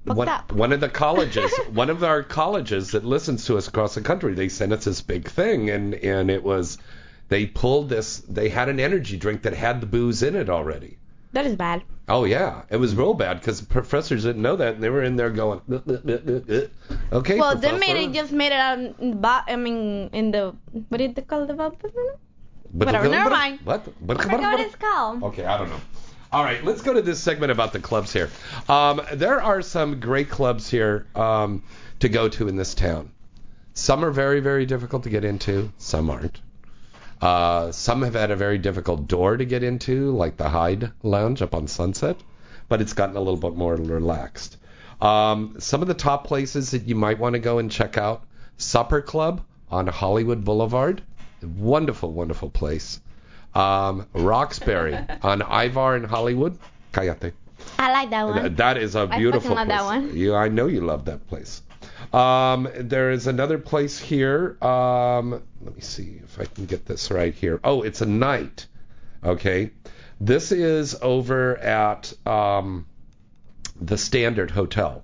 fucked 0.06 0.18
one, 0.18 0.28
up. 0.28 0.52
one 0.52 0.74
of 0.74 0.82
the 0.82 0.90
colleges, 0.90 1.54
one 1.72 1.90
of 1.90 2.04
our 2.04 2.24
colleges 2.24 2.92
that 2.92 3.06
listens 3.06 3.46
to 3.46 3.58
us 3.58 3.68
across 3.70 3.96
the 3.96 4.02
country. 4.02 4.34
They 4.34 4.50
sent 4.50 4.74
us 4.74 4.84
this 4.84 5.02
big 5.02 5.30
thing, 5.30 5.70
and 5.70 5.94
and 5.96 6.30
it 6.30 6.44
was 6.44 6.78
they 7.30 7.46
pulled 7.46 7.88
this. 7.88 8.18
They 8.18 8.50
had 8.50 8.68
an 8.68 8.82
energy 8.82 9.16
drink 9.18 9.44
that 9.44 9.54
had 9.54 9.80
the 9.80 9.88
booze 9.88 10.24
in 10.24 10.36
it 10.36 10.50
already. 10.50 10.98
That 11.32 11.46
is 11.46 11.56
bad. 11.56 11.84
Oh 12.10 12.26
yeah, 12.26 12.64
it 12.70 12.78
was 12.78 12.96
real 12.96 13.14
bad 13.14 13.40
because 13.40 13.62
the 13.62 13.66
professors 13.66 14.24
didn't 14.24 14.42
know 14.42 14.58
that, 14.58 14.76
and 14.76 14.84
they 14.84 14.90
were 14.90 15.04
in 15.04 15.16
there 15.16 15.30
going, 15.30 15.62
"Uh, 15.72 15.76
uh, 15.76 15.94
uh, 15.94 16.18
uh, 16.28 16.56
uh." 16.56 17.18
okay. 17.18 17.40
well, 17.40 17.56
they 17.56 17.72
made 17.78 17.96
it 17.96 18.12
just 18.12 18.34
made 18.34 18.52
it 18.52 18.60
out 18.60 18.78
in 18.78 19.12
the 19.12 19.16
bo- 19.16 19.42
I 19.48 19.56
mean 19.56 20.10
in 20.12 20.32
the 20.32 20.54
what 20.90 20.98
did 20.98 21.16
they 21.16 21.22
call 21.22 21.46
the 21.46 21.54
bottom? 21.54 21.78
But- 21.82 22.88
whatever, 22.88 23.08
never 23.08 23.30
mind. 23.30 23.60
What? 23.64 23.88
But- 24.06 24.20
I 24.20 24.24
forgot 24.24 24.42
what 24.42 24.60
it's 24.60 24.76
called. 24.76 25.24
Okay, 25.24 25.46
I 25.46 25.58
don't 25.58 25.70
know. 25.70 25.80
All 26.34 26.44
right, 26.44 26.64
let's 26.66 26.82
go 26.82 26.94
to 26.94 27.02
this 27.02 27.22
segment 27.22 27.52
about 27.52 27.74
the 27.74 27.80
clubs 27.80 28.12
here. 28.12 28.30
Um, 28.68 29.02
there 29.14 29.40
are 29.42 29.62
some 29.62 30.00
great 30.00 30.30
clubs 30.30 30.70
here 30.70 31.06
um, 31.16 31.62
to 32.00 32.10
go 32.10 32.28
to 32.28 32.48
in 32.48 32.56
this 32.56 32.74
town. 32.74 33.12
Some 33.76 34.04
are 34.04 34.10
very, 34.10 34.40
very 34.40 34.66
difficult 34.66 35.04
to 35.04 35.10
get 35.10 35.24
into. 35.24 35.72
Some 35.78 36.10
aren't. 36.10 36.42
Uh, 37.24 37.72
some 37.72 38.02
have 38.02 38.16
had 38.16 38.32
a 38.32 38.36
very 38.36 38.58
difficult 38.58 39.08
door 39.08 39.38
to 39.38 39.46
get 39.46 39.64
into, 39.64 40.12
like 40.12 40.36
the 40.36 40.50
Hyde 40.50 40.92
Lounge 41.04 41.42
up 41.42 41.56
on 41.56 41.68
Sunset, 41.68 42.18
but 42.68 42.82
it's 42.82 42.92
gotten 42.92 43.16
a 43.16 43.22
little 43.22 43.40
bit 43.40 43.56
more 43.56 43.76
relaxed. 43.76 44.58
Um, 45.00 45.56
some 45.58 45.82
of 45.82 45.88
the 45.88 45.94
top 45.94 46.28
places 46.28 46.72
that 46.72 46.86
you 46.86 46.96
might 46.96 47.20
want 47.20 47.34
to 47.34 47.40
go 47.40 47.60
and 47.60 47.72
check 47.72 47.98
out: 47.98 48.26
Supper 48.58 49.02
Club 49.02 49.42
on 49.72 49.88
Hollywood 49.88 50.44
Boulevard, 50.44 51.02
wonderful, 51.42 52.12
wonderful 52.12 52.50
place. 52.50 53.00
Um, 53.56 54.06
Roxbury 54.12 54.98
on 55.22 55.42
Ivar 55.44 55.96
in 55.96 56.04
Hollywood. 56.04 56.60
Cállate. 56.92 57.32
I 57.80 57.94
like 57.94 58.10
that 58.10 58.28
one. 58.28 58.56
That 58.56 58.76
is 58.76 58.96
a 58.96 59.08
beautiful 59.08 59.56
fucking 59.56 59.56
love 59.56 59.68
place. 59.68 59.80
that 59.80 59.86
one. 59.86 60.18
You, 60.18 60.36
I 60.36 60.50
know 60.50 60.68
you 60.68 60.82
love 60.82 61.06
that 61.06 61.26
place. 61.30 61.62
Um, 62.12 62.68
there 62.76 63.12
is 63.12 63.28
another 63.28 63.58
place 63.58 64.00
here. 64.00 64.58
Um, 64.64 65.42
let 65.62 65.76
me 65.76 65.82
see 65.82 66.20
if 66.24 66.40
I 66.40 66.46
can 66.46 66.66
get 66.66 66.86
this 66.86 67.12
right 67.12 67.34
here. 67.34 67.60
Oh, 67.64 67.82
it's 67.84 68.02
a 68.02 68.06
night. 68.06 68.68
Okay, 69.24 69.72
this 70.20 70.52
is 70.52 70.96
over 71.02 71.56
at 71.58 72.12
um, 72.28 72.86
the 73.80 73.98
Standard 73.98 74.52
Hotel. 74.52 75.04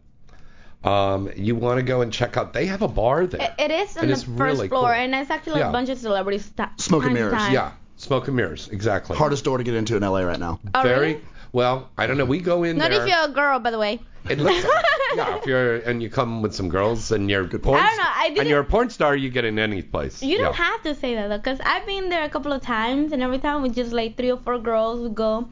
Um, 0.84 1.30
you 1.36 1.56
want 1.56 1.78
to 1.78 1.84
go 1.84 2.02
and 2.02 2.12
check 2.12 2.38
out? 2.38 2.54
They 2.54 2.66
have 2.68 2.82
a 2.82 2.88
bar 2.88 3.28
there. 3.28 3.42
It- 3.58 3.64
it 3.66 3.72
is 3.72 3.98
on 3.98 4.04
And 4.04 4.10
the 4.10 4.14
it's 4.14 4.24
first 4.24 4.40
really 4.40 4.68
floor, 4.70 4.82
cool. 4.84 4.90
and 4.92 5.14
it's 5.16 5.30
actually 5.30 5.60
Yeah. 5.60 5.70
a 5.70 5.72
bunch 5.72 5.90
of 5.90 5.98
celebrities. 5.98 6.50
Ta- 6.56 6.72
Smoke 6.78 7.04
and 7.06 7.14
mirrors. 7.14 7.34
time. 7.34 7.54
Yeah, 7.54 7.72
smoke 7.98 8.28
and 8.28 8.36
mirrors. 8.38 8.70
Exactly. 8.70 9.18
Hardest 9.18 9.44
door 9.44 9.58
to 9.58 9.64
get 9.64 9.74
into 9.74 9.98
in 9.98 10.04
LA 10.04 10.22
right 10.24 10.40
now. 10.40 10.60
Oh, 10.74 10.82
Very 10.82 11.00
really? 11.14 11.22
Well. 11.52 11.90
I 11.98 12.08
don't 12.08 12.18
know. 12.18 12.26
We 12.26 12.40
go 12.40 12.64
in 12.64 12.78
Not 12.78 12.92
there. 12.92 13.02
if 13.04 13.08
you're 13.08 13.26
a 13.26 13.28
girl, 13.34 13.60
by 13.60 13.72
the 13.72 13.80
way. 13.80 14.00
It 14.30 14.38
looks 14.40 14.64
yeah. 15.16 15.38
If 15.38 15.46
you're 15.46 15.78
and 15.78 16.04
you 16.04 16.10
come 16.10 16.42
with 16.42 16.54
some 16.54 16.70
girls 16.70 17.12
and 17.12 17.30
you're 17.30 17.48
porn, 17.48 17.80
I 17.80 17.88
don't 17.88 17.98
know, 17.98 18.04
I 18.08 18.28
didn't- 18.28 18.40
and 18.42 18.50
you're 18.50 18.60
a 18.60 18.66
porn 18.66 18.90
star, 18.90 19.16
you 19.16 19.30
get 19.30 19.46
in 19.46 19.58
any 19.58 19.82
place. 19.82 20.22
You 20.22 20.38
don't 20.38 20.56
have 20.56 20.84
to 20.84 20.94
say 20.94 21.16
that 21.16 21.30
though, 21.30 21.40
cause 21.40 21.60
I've 21.66 21.86
been 21.86 22.10
there 22.10 22.24
a 22.26 22.30
couple 22.30 22.52
of 22.52 22.62
times, 22.62 23.14
and 23.14 23.24
every 23.24 23.40
time 23.40 23.62
we 23.62 23.70
just 23.70 23.94
like 23.94 24.18
three 24.18 24.32
or 24.32 24.38
four 24.38 24.60
girls 24.60 25.00
would 25.00 25.16
go, 25.16 25.48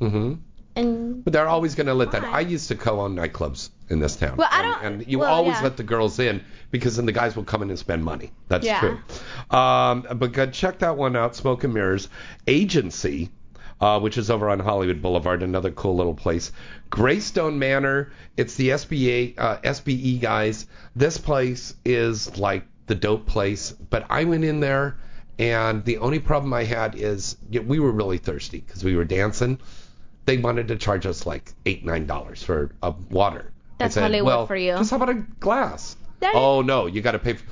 hmm 0.00 0.34
and 0.74 1.24
But 1.24 1.32
they're 1.32 1.48
always 1.48 1.74
going 1.74 1.86
to 1.86 1.94
let 1.94 2.10
that. 2.12 2.22
Why? 2.22 2.30
I 2.32 2.40
used 2.40 2.68
to 2.68 2.74
co-own 2.74 3.16
nightclubs 3.16 3.70
in 3.88 3.98
this 3.98 4.14
town. 4.16 4.36
Well, 4.36 4.48
I 4.50 4.62
and, 4.62 4.72
don't- 4.74 4.84
And 5.02 5.06
you 5.10 5.20
well, 5.20 5.32
always 5.32 5.56
yeah. 5.56 5.62
let 5.62 5.76
the 5.78 5.82
girls 5.82 6.18
in 6.18 6.44
because 6.70 6.96
then 6.96 7.06
the 7.06 7.12
guys 7.12 7.34
will 7.34 7.44
come 7.44 7.62
in 7.62 7.70
and 7.70 7.78
spend 7.78 8.04
money. 8.04 8.30
That's 8.48 8.66
Yeah. 8.66 8.80
true. 8.80 8.98
Um, 9.58 10.06
but 10.16 10.32
go 10.32 10.44
check 10.46 10.80
that 10.80 10.98
one 10.98 11.16
out, 11.16 11.34
Smoke 11.34 11.64
and 11.64 11.72
Mirrors 11.72 12.08
Agency. 12.46 13.30
Uh, 13.78 14.00
which 14.00 14.16
is 14.16 14.30
over 14.30 14.48
on 14.48 14.58
Hollywood 14.58 15.02
Boulevard, 15.02 15.42
another 15.42 15.70
cool 15.70 15.96
little 15.96 16.14
place. 16.14 16.50
Greystone 16.88 17.58
Manor, 17.58 18.10
it's 18.34 18.54
the 18.54 18.70
SBA, 18.70 19.34
uh, 19.36 19.58
SBE 19.58 20.18
guys. 20.18 20.66
This 20.94 21.18
place 21.18 21.74
is 21.84 22.38
like 22.38 22.64
the 22.86 22.94
dope 22.94 23.26
place, 23.26 23.72
but 23.72 24.06
I 24.08 24.24
went 24.24 24.44
in 24.44 24.60
there, 24.60 24.96
and 25.38 25.84
the 25.84 25.98
only 25.98 26.20
problem 26.20 26.54
I 26.54 26.64
had 26.64 26.94
is 26.94 27.36
yeah, 27.50 27.60
we 27.60 27.78
were 27.78 27.92
really 27.92 28.16
thirsty 28.16 28.60
because 28.60 28.82
we 28.82 28.96
were 28.96 29.04
dancing 29.04 29.58
they 30.26 30.36
wanted 30.36 30.68
to 30.68 30.76
charge 30.76 31.06
us 31.06 31.24
like 31.24 31.52
eight 31.64 31.84
nine 31.84 32.06
dollars 32.06 32.42
for 32.42 32.72
a 32.82 32.90
water. 33.10 33.52
That's 33.78 33.96
I 33.96 34.00
said, 34.00 34.02
Hollywood 34.02 34.26
well, 34.26 34.46
for 34.46 34.56
you. 34.56 34.72
Just 34.72 34.90
how 34.90 34.96
about 34.96 35.10
a 35.10 35.24
glass? 35.40 35.96
That- 36.20 36.34
oh 36.34 36.62
no, 36.62 36.86
you 36.86 37.00
got 37.00 37.12
to 37.12 37.18
pay. 37.18 37.34
For, 37.34 37.44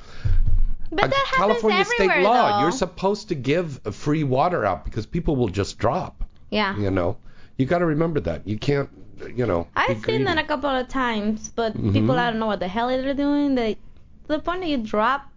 but 0.95 1.09
that 1.11 1.25
California 1.35 1.85
state 1.85 2.21
law, 2.21 2.57
though. 2.57 2.61
you're 2.61 2.71
supposed 2.71 3.29
to 3.29 3.35
give 3.35 3.79
free 3.93 4.23
water 4.23 4.65
out 4.65 4.85
because 4.85 5.05
people 5.05 5.35
will 5.35 5.49
just 5.49 5.77
drop. 5.77 6.23
yeah. 6.49 6.77
You 6.77 6.91
know, 6.91 7.17
you 7.57 7.65
got 7.65 7.79
to 7.79 7.85
remember 7.85 8.19
that. 8.21 8.47
You 8.47 8.57
can't, 8.57 8.89
you 9.35 9.45
know. 9.45 9.67
I've 9.75 10.03
seen 10.03 10.23
that 10.25 10.37
a 10.37 10.43
couple 10.43 10.69
of 10.69 10.87
times, 10.87 11.49
but 11.49 11.75
Mhm. 11.77 11.93
people 11.93 12.17
I 12.17 12.29
don't 12.29 12.39
know 12.39 12.47
what 12.47 12.59
the 12.59 12.67
hell 12.67 12.87
they're 12.89 13.13
doing. 13.13 13.55
They, 13.55 13.77
the 14.27 14.39
point 14.39 14.61
that 14.61 14.67
you 14.67 14.77
drop 14.77 15.29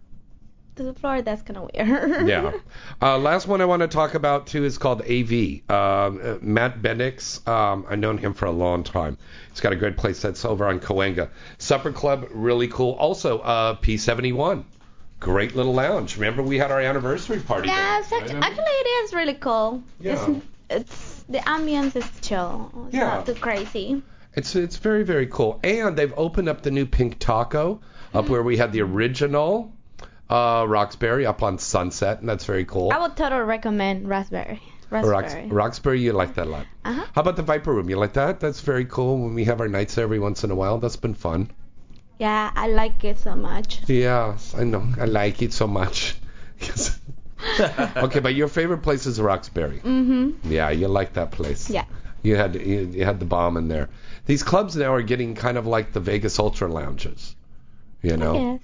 to 0.75 0.83
the 0.83 0.93
floor, 0.93 1.21
that's 1.21 1.41
kind 1.41 1.57
of 1.57 1.69
weird. 1.73 2.27
yeah. 2.27 2.51
Uh, 3.01 3.17
last 3.17 3.47
one 3.47 3.61
I 3.61 3.65
want 3.65 3.81
to 3.81 3.87
talk 3.87 4.13
about 4.13 4.47
too 4.47 4.65
is 4.65 4.77
called 4.77 5.01
AV. 5.01 5.61
Um, 5.69 6.19
uh, 6.21 6.37
Matt 6.41 6.81
Bendix. 6.81 7.45
Um, 7.47 7.85
I've 7.89 7.99
known 7.99 8.17
him 8.17 8.33
for 8.33 8.45
a 8.45 8.51
long 8.51 8.83
time. 8.83 9.17
He's 9.51 9.61
got 9.61 9.71
a 9.71 9.75
great 9.77 9.95
place 9.97 10.21
that's 10.21 10.43
over 10.43 10.65
on 10.67 10.79
Cahuenga. 10.81 11.29
Supper 11.57 11.91
Club, 11.93 12.27
really 12.31 12.67
cool. 12.67 12.93
Also, 12.93 13.39
uh, 13.39 13.75
P71. 13.75 14.63
Great 15.19 15.55
little 15.55 15.73
lounge. 15.73 16.15
Remember 16.17 16.41
we 16.41 16.57
had 16.57 16.71
our 16.71 16.79
anniversary 16.79 17.39
party 17.39 17.67
Yeah, 17.67 17.75
there. 17.75 17.99
it's 18.01 18.11
actually, 18.13 18.39
actually 18.41 18.63
it 18.63 18.87
is 19.03 19.13
really 19.13 19.33
cool. 19.33 19.83
Yeah. 19.99 20.13
It's, 20.29 20.45
it's 20.69 21.23
the 21.23 21.39
ambience 21.39 21.95
is 21.95 22.09
chill. 22.21 22.71
It's 22.87 22.95
Yeah. 22.95 23.05
not 23.05 23.25
too 23.25 23.33
crazy. 23.35 24.01
It's 24.35 24.55
it's 24.55 24.77
very 24.77 25.03
very 25.03 25.27
cool. 25.27 25.59
And 25.63 25.97
they've 25.97 26.13
opened 26.15 26.47
up 26.49 26.61
the 26.61 26.71
new 26.71 26.85
Pink 26.85 27.19
Taco 27.19 27.81
up 28.13 28.29
where 28.29 28.43
we 28.43 28.57
had 28.57 28.71
the 28.71 28.81
original 28.81 29.73
uh, 30.29 30.63
Roxbury 30.67 31.25
up 31.25 31.41
on 31.43 31.57
Sunset, 31.57 32.19
and 32.19 32.29
that's 32.29 32.45
very 32.45 32.63
cool. 32.65 32.91
I 32.93 32.99
would 32.99 33.15
totally 33.17 33.41
recommend 33.41 34.07
raspberry. 34.07 34.61
Rox, 34.91 35.51
Roxbury, 35.51 36.01
you 36.01 36.13
like 36.13 36.33
that 36.35 36.47
a 36.47 36.49
lot. 36.49 36.65
Uh-huh. 36.85 37.05
How 37.13 37.21
about 37.21 37.35
the 37.35 37.43
Viper 37.43 37.71
Room? 37.73 37.89
You 37.91 37.97
like 37.97 38.13
that? 38.13 38.39
That's 38.39 38.61
very 38.61 38.85
cool. 38.85 39.19
When 39.19 39.35
we 39.35 39.43
have 39.45 39.61
our 39.61 39.67
nights 39.67 39.93
there 39.95 40.03
every 40.03 40.17
once 40.19 40.43
in 40.43 40.49
a 40.49 40.55
while, 40.55 40.79
that's 40.79 40.95
been 40.95 41.13
fun. 41.13 41.51
Yeah, 42.19 42.51
I 42.53 42.67
like 42.67 43.03
it 43.05 43.17
so 43.17 43.35
much. 43.35 43.81
Yeah, 43.87 44.37
I 44.55 44.65
know. 44.65 44.85
I 44.99 45.05
like 45.05 45.41
it 45.41 45.53
so 45.53 45.67
much. 45.67 46.15
Yes. 46.59 46.99
okay, 47.95 48.19
but 48.19 48.35
your 48.35 48.49
favorite 48.49 48.79
place 48.79 49.05
is 49.05 49.21
Roxbury. 49.21 49.79
Mm-hmm. 49.79 50.51
Yeah, 50.51 50.69
you 50.71 50.89
like 50.89 51.13
that 51.13 51.31
place. 51.31 51.69
Yeah. 51.69 51.85
You 52.21 52.35
had 52.35 52.55
you, 52.55 52.91
you 52.91 53.05
had 53.05 53.21
the 53.21 53.25
bomb 53.25 53.55
in 53.55 53.69
there. 53.69 53.87
These 54.25 54.43
clubs 54.43 54.75
now 54.75 54.93
are 54.93 55.01
getting 55.01 55.35
kind 55.35 55.57
of 55.57 55.65
like 55.65 55.93
the 55.93 56.01
Vegas 56.01 56.37
Ultra 56.37 56.67
lounges. 56.67 57.35
You 58.01 58.17
know. 58.17 58.33
Yes. 58.33 58.59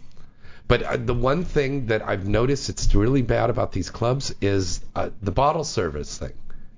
But 0.67 0.83
uh, 0.83 0.97
the 0.97 1.13
one 1.13 1.45
thing 1.45 1.85
that 1.85 2.01
I've 2.05 2.27
noticed 2.27 2.69
it's 2.69 2.93
really 2.93 3.21
bad 3.21 3.49
about 3.49 3.71
these 3.71 3.89
clubs 3.89 4.35
is 4.41 4.83
uh, 4.95 5.11
the 5.21 5.31
bottle 5.31 5.63
service 5.63 6.17
thing. 6.17 6.33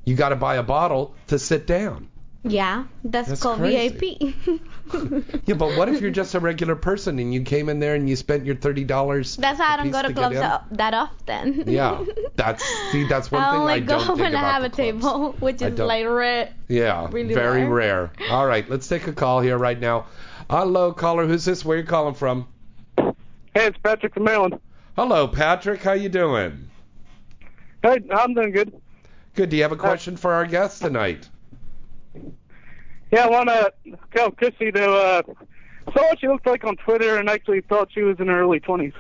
You 0.06 0.16
got 0.16 0.30
to 0.30 0.36
buy 0.36 0.58
a 0.58 0.64
bottle 0.64 1.16
to 1.28 1.40
sit 1.40 1.66
down. 1.66 2.10
Yeah, 2.44 2.86
that's, 3.04 3.28
That's 3.30 3.42
called 3.42 3.58
crazy. 3.60 4.34
VIP. 4.46 4.62
Yeah, 5.46 5.56
but 5.56 5.78
what 5.78 5.90
if 5.90 6.00
you're 6.00 6.12
just 6.12 6.34
a 6.34 6.40
regular 6.40 6.76
person 6.76 7.20
and 7.20 7.34
you 7.34 7.42
came 7.42 7.68
in 7.68 7.80
there 7.82 7.96
and 7.96 8.08
you 8.08 8.16
spent 8.16 8.46
your 8.46 8.56
thirty 8.56 8.86
dollars? 8.86 9.36
That's 9.36 9.60
why 9.60 9.74
I 9.74 9.78
don't 9.78 9.92
go 9.92 10.02
to 10.02 10.14
clubs 10.14 10.36
that, 10.36 10.64
that 10.72 10.94
often. 10.94 11.64
Yeah, 11.68 12.06
that's 12.38 12.64
see, 12.92 13.06
that's 13.06 13.30
one 13.30 13.42
I 13.44 13.52
thing 13.52 13.60
only 13.60 13.74
I 13.74 13.80
go 13.82 13.98
don't 13.98 14.08
think 14.08 14.20
when 14.20 14.36
I 14.36 14.40
have 14.40 14.62
the 14.62 14.68
a 14.68 14.72
table, 14.72 15.32
which 15.40 15.62
is 15.62 15.76
don't- 15.76 15.88
like 15.88 16.06
rare. 16.06 16.54
Yeah, 16.70 17.10
Really 17.12 17.34
very 17.34 17.66
rare. 17.66 18.12
rare. 18.18 18.30
All 18.32 18.46
right, 18.46 18.70
let's 18.70 18.88
take 18.88 19.08
a 19.08 19.14
call 19.14 19.42
here 19.42 19.58
right 19.58 19.78
now. 19.80 20.06
Hello, 20.50 20.94
caller. 20.94 21.26
Who's 21.28 21.44
this? 21.44 21.66
Where 21.66 21.78
you 21.78 21.84
calling 21.84 22.14
from? 22.14 22.48
Hey, 22.98 23.14
it's 23.68 23.78
Patrick 23.80 24.14
from 24.14 24.24
Maryland. 24.24 24.60
Hello, 24.96 25.28
Patrick. 25.28 25.84
How 25.84 25.94
you 25.94 26.08
doing? 26.08 26.70
Hey, 27.84 28.02
I'm 28.10 28.34
doing 28.34 28.52
good. 28.52 28.82
Good. 29.36 29.50
Do 29.50 29.58
you 29.58 29.64
have 29.64 29.74
a 29.74 29.76
uh, 29.76 29.80
question 29.80 30.16
for 30.16 30.32
our 30.34 30.46
guest 30.46 30.82
tonight? 30.82 31.28
Yeah, 33.12 33.26
I 33.26 33.30
want 33.30 33.50
to 33.50 33.74
tell 34.16 34.32
Chrissy 34.32 34.72
to 34.72 34.92
uh, 34.92 35.22
saw 35.94 36.02
what 36.02 36.20
she 36.20 36.28
looked 36.28 36.46
like 36.46 36.64
on 36.66 36.76
Twitter 36.78 37.18
and 37.18 37.30
actually 37.30 37.62
thought 37.62 37.90
she 37.94 38.02
was 38.02 38.20
in 38.20 38.28
her 38.28 38.42
early 38.42 38.60
20s. 38.60 38.94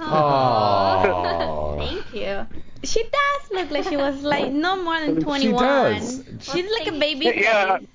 Oh. 0.00 1.76
Thank 1.78 2.14
you. 2.14 2.46
She 2.82 3.02
does 3.02 3.50
look 3.52 3.70
like 3.70 3.84
she 3.84 3.96
was 3.96 4.22
like 4.22 4.52
no 4.52 4.82
more 4.82 5.00
than 5.00 5.20
21. 5.20 5.40
She 5.40 5.52
does. 5.52 6.24
She's 6.40 6.70
like 6.70 6.88
a 6.88 6.98
baby. 6.98 7.32
Yeah, 7.36 7.78
face. 7.78 7.88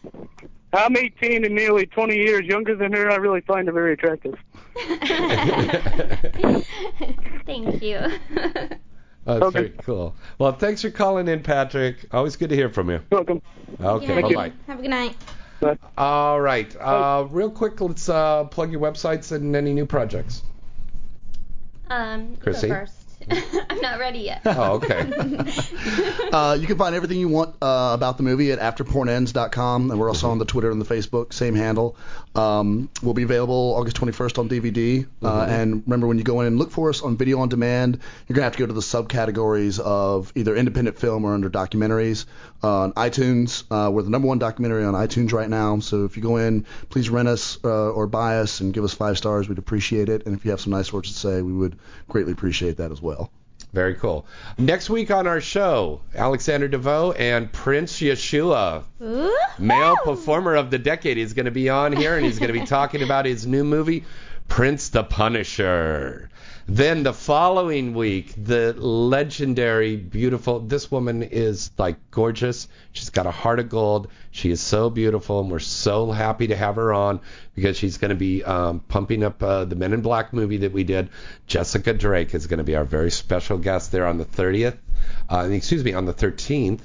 I'm 0.73 0.95
18 0.95 1.45
and 1.45 1.53
nearly 1.53 1.85
20 1.85 2.15
years 2.15 2.45
younger 2.45 2.75
than 2.75 2.93
her. 2.93 3.11
I 3.11 3.15
really 3.15 3.41
find 3.41 3.67
her 3.67 3.73
very 3.73 3.93
attractive. 3.93 4.35
Thank 7.45 7.81
you. 7.81 7.99
That's 9.25 9.41
Okay. 9.43 9.51
very 9.59 9.69
cool. 9.83 10.15
Well, 10.39 10.53
thanks 10.53 10.81
for 10.81 10.89
calling 10.89 11.27
in, 11.27 11.43
Patrick. 11.43 12.05
Always 12.11 12.35
good 12.35 12.49
to 12.49 12.55
hear 12.55 12.69
from 12.69 12.89
you. 12.89 13.01
Welcome. 13.11 13.41
Okay, 13.79 14.07
Yeah. 14.15 14.21
bye 14.21 14.33
bye. 14.33 14.51
Have 14.67 14.79
a 14.79 14.81
good 14.81 14.89
night. 14.91 15.15
All 15.97 16.41
right. 16.41 16.75
Uh, 16.79 17.27
real 17.29 17.51
quick, 17.51 17.79
let's 17.81 18.09
uh, 18.09 18.45
plug 18.45 18.71
your 18.71 18.81
websites 18.81 19.31
and 19.31 19.55
any 19.55 19.73
new 19.73 19.85
projects. 19.85 20.41
Um, 21.89 22.31
you 22.31 22.35
go 22.37 22.41
Chrissy? 22.43 22.69
First. 23.29 23.65
I'm 23.69 23.81
not 23.81 23.99
ready 23.99 24.19
yet. 24.19 24.41
Oh, 24.45 24.73
okay. 24.73 25.09
Uh, 26.31 26.57
you 26.57 26.65
can 26.65 26.77
find 26.77 26.95
everything 26.95 27.19
you 27.19 27.27
want 27.27 27.55
uh, 27.61 27.91
about 27.93 28.15
the 28.15 28.23
movie 28.23 28.53
at 28.53 28.59
afterpornends.com, 28.59 29.91
and 29.91 29.99
we're 29.99 30.07
also 30.07 30.29
on 30.29 30.37
the 30.37 30.45
Twitter 30.45 30.71
and 30.71 30.79
the 30.79 30.85
Facebook, 30.85 31.33
same 31.33 31.55
handle. 31.55 31.97
Um, 32.35 32.89
we'll 33.03 33.13
be 33.13 33.23
available 33.23 33.73
August 33.75 33.97
21st 33.97 34.39
on 34.39 34.47
DVD. 34.47 35.05
Uh, 35.21 35.45
and 35.49 35.83
remember, 35.85 36.07
when 36.07 36.17
you 36.17 36.23
go 36.23 36.39
in 36.39 36.47
and 36.47 36.57
look 36.57 36.71
for 36.71 36.89
us 36.89 37.01
on 37.01 37.17
video 37.17 37.39
on 37.39 37.49
demand, 37.49 37.99
you're 38.27 38.35
gonna 38.35 38.45
have 38.45 38.53
to 38.53 38.59
go 38.59 38.65
to 38.65 38.71
the 38.73 38.79
subcategories 38.79 39.79
of 39.79 40.31
either 40.35 40.55
independent 40.55 40.97
film 40.97 41.25
or 41.25 41.33
under 41.33 41.49
documentaries. 41.49 42.25
Uh, 42.63 42.81
on 42.81 42.93
iTunes, 42.93 43.63
uh, 43.71 43.89
we're 43.89 44.03
the 44.03 44.09
number 44.09 44.27
one 44.27 44.37
documentary 44.37 44.83
on 44.83 44.93
iTunes 44.93 45.33
right 45.33 45.49
now. 45.49 45.79
So 45.79 46.05
if 46.05 46.15
you 46.15 46.23
go 46.23 46.37
in, 46.37 46.65
please 46.89 47.09
rent 47.09 47.27
us 47.27 47.57
uh, 47.63 47.91
or 47.91 48.07
buy 48.07 48.37
us 48.37 48.59
and 48.61 48.73
give 48.73 48.83
us 48.83 48.93
five 48.93 49.17
stars. 49.17 49.49
We'd 49.49 49.57
appreciate 49.57 50.09
it. 50.09 50.25
And 50.25 50.35
if 50.35 50.45
you 50.45 50.51
have 50.51 50.61
some 50.61 50.71
nice 50.71 50.93
words 50.93 51.11
to 51.11 51.17
say, 51.17 51.41
we 51.41 51.53
would 51.53 51.77
greatly 52.07 52.33
appreciate 52.33 52.77
that 52.77 52.91
as 52.91 53.01
well. 53.01 53.31
Very 53.73 53.95
cool. 53.95 54.25
Next 54.57 54.89
week 54.89 55.11
on 55.11 55.27
our 55.27 55.39
show, 55.39 56.01
Alexander 56.13 56.67
DeVoe 56.67 57.13
and 57.13 57.51
Prince 57.51 58.01
Yahshua, 58.01 58.83
Ooh. 59.01 59.37
male 59.57 59.95
performer 60.03 60.55
of 60.55 60.71
the 60.71 60.77
decade, 60.77 61.17
is 61.17 61.33
going 61.33 61.45
to 61.45 61.51
be 61.51 61.69
on 61.69 61.93
here 61.93 62.17
and 62.17 62.25
he's 62.25 62.37
going 62.37 62.53
to 62.53 62.59
be 62.59 62.65
talking 62.65 63.01
about 63.01 63.25
his 63.25 63.47
new 63.47 63.63
movie, 63.63 64.03
Prince 64.49 64.89
the 64.89 65.03
Punisher. 65.03 66.29
Then 66.73 67.03
the 67.03 67.11
following 67.11 67.93
week, 67.93 68.33
the 68.37 68.71
legendary, 68.71 69.97
beautiful, 69.97 70.61
this 70.61 70.89
woman 70.89 71.21
is 71.21 71.69
like 71.77 71.97
gorgeous. 72.11 72.69
She's 72.93 73.09
got 73.09 73.25
a 73.25 73.31
heart 73.31 73.59
of 73.59 73.67
gold. 73.67 74.07
She 74.31 74.51
is 74.51 74.61
so 74.61 74.89
beautiful, 74.89 75.41
and 75.41 75.51
we're 75.51 75.59
so 75.59 76.11
happy 76.11 76.47
to 76.47 76.55
have 76.55 76.75
her 76.75 76.93
on 76.93 77.19
because 77.55 77.75
she's 77.75 77.97
going 77.97 78.11
to 78.11 78.15
be 78.15 78.45
um, 78.45 78.79
pumping 78.79 79.21
up 79.21 79.43
uh, 79.43 79.65
the 79.65 79.75
Men 79.75 79.91
in 79.91 80.01
Black 80.01 80.31
movie 80.31 80.59
that 80.59 80.71
we 80.71 80.85
did. 80.85 81.09
Jessica 81.45 81.91
Drake 81.91 82.33
is 82.33 82.47
going 82.47 82.59
to 82.59 82.63
be 82.63 82.77
our 82.77 82.85
very 82.85 83.11
special 83.11 83.57
guest 83.57 83.91
there 83.91 84.07
on 84.07 84.17
the 84.17 84.23
30th. 84.23 84.77
Uh, 85.29 85.49
excuse 85.51 85.83
me, 85.83 85.91
on 85.91 86.05
the 86.05 86.13
13th. 86.13 86.79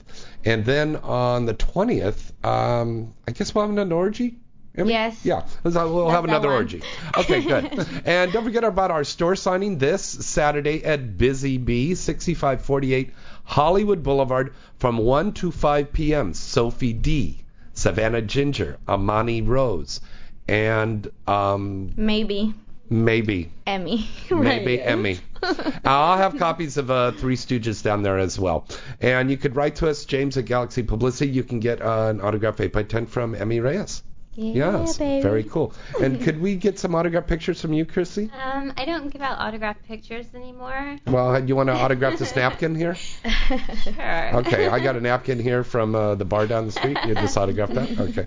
And 0.44 0.64
then 0.64 0.96
on 0.96 1.46
the 1.46 1.54
20th, 1.54 2.44
um, 2.44 3.14
I 3.28 3.30
guess 3.30 3.54
we'll 3.54 3.68
have 3.68 3.78
an 3.78 3.92
orgy. 3.92 4.34
Emmy? 4.76 4.90
Yes. 4.90 5.24
Yeah, 5.24 5.46
we'll 5.62 5.72
we'll 5.94 6.10
have 6.10 6.24
another 6.24 6.48
one. 6.48 6.56
orgy. 6.56 6.82
Okay, 7.16 7.40
good. 7.42 7.86
and 8.04 8.32
don't 8.32 8.44
forget 8.44 8.64
about 8.64 8.90
our 8.90 9.04
store 9.04 9.36
signing 9.36 9.78
this 9.78 10.02
Saturday 10.02 10.84
at 10.84 11.16
Busy 11.16 11.58
Bee, 11.58 11.94
6548 11.94 13.12
Hollywood 13.44 14.02
Boulevard 14.02 14.52
from 14.78 14.98
1 14.98 15.32
to 15.34 15.50
5 15.50 15.92
p.m. 15.92 16.34
Sophie 16.34 16.92
Dee, 16.92 17.38
Savannah 17.72 18.22
Ginger, 18.22 18.76
Amani 18.88 19.40
Rose, 19.42 20.00
and 20.48 21.10
um, 21.26 21.92
Maybe 21.96 22.54
maybe 22.88 23.50
Emmy. 23.66 24.08
Maybe 24.30 24.76
Right. 24.78 24.86
Emmy. 24.86 25.18
I'll 25.84 26.18
have 26.18 26.38
copies 26.38 26.76
of 26.76 26.90
uh, 26.90 27.12
Three 27.12 27.36
Stooges 27.36 27.82
down 27.82 28.02
there 28.02 28.18
as 28.18 28.38
well. 28.38 28.66
And 29.00 29.30
you 29.30 29.36
could 29.36 29.56
write 29.56 29.76
to 29.76 29.88
us, 29.88 30.04
James 30.04 30.36
at 30.36 30.44
Galaxy 30.44 30.82
Publicity. 30.82 31.30
You 31.30 31.42
can 31.42 31.60
get 31.60 31.82
uh, 31.82 32.08
an 32.10 32.20
autograph 32.20 32.56
8x10 32.56 33.08
from 33.08 33.34
Emmy 33.34 33.60
Reyes. 33.60 34.02
Yeah, 34.36 34.80
yes, 34.80 34.98
baby. 34.98 35.22
very 35.22 35.44
cool. 35.44 35.72
And 36.00 36.20
could 36.24 36.40
we 36.40 36.56
get 36.56 36.78
some 36.78 36.94
autograph 36.94 37.26
pictures 37.26 37.60
from 37.60 37.72
you, 37.72 37.84
Chrissy? 37.84 38.30
Um, 38.40 38.72
I 38.76 38.84
don't 38.84 39.08
give 39.10 39.22
out 39.22 39.38
autograph 39.38 39.76
pictures 39.86 40.26
anymore. 40.34 40.98
Well, 41.06 41.42
you 41.44 41.56
want 41.56 41.68
to 41.68 41.74
autograph 41.74 42.18
this 42.18 42.36
napkin 42.36 42.74
here? 42.74 42.94
Sure. 42.94 44.36
Okay, 44.36 44.68
I 44.68 44.78
got 44.80 44.96
a 44.96 45.00
napkin 45.00 45.38
here 45.38 45.64
from 45.64 45.94
uh, 45.94 46.14
the 46.14 46.24
bar 46.24 46.46
down 46.46 46.66
the 46.66 46.72
street. 46.72 46.98
You 47.06 47.14
just 47.14 47.36
autograph 47.36 47.70
that? 47.70 47.98
Okay, 47.98 48.24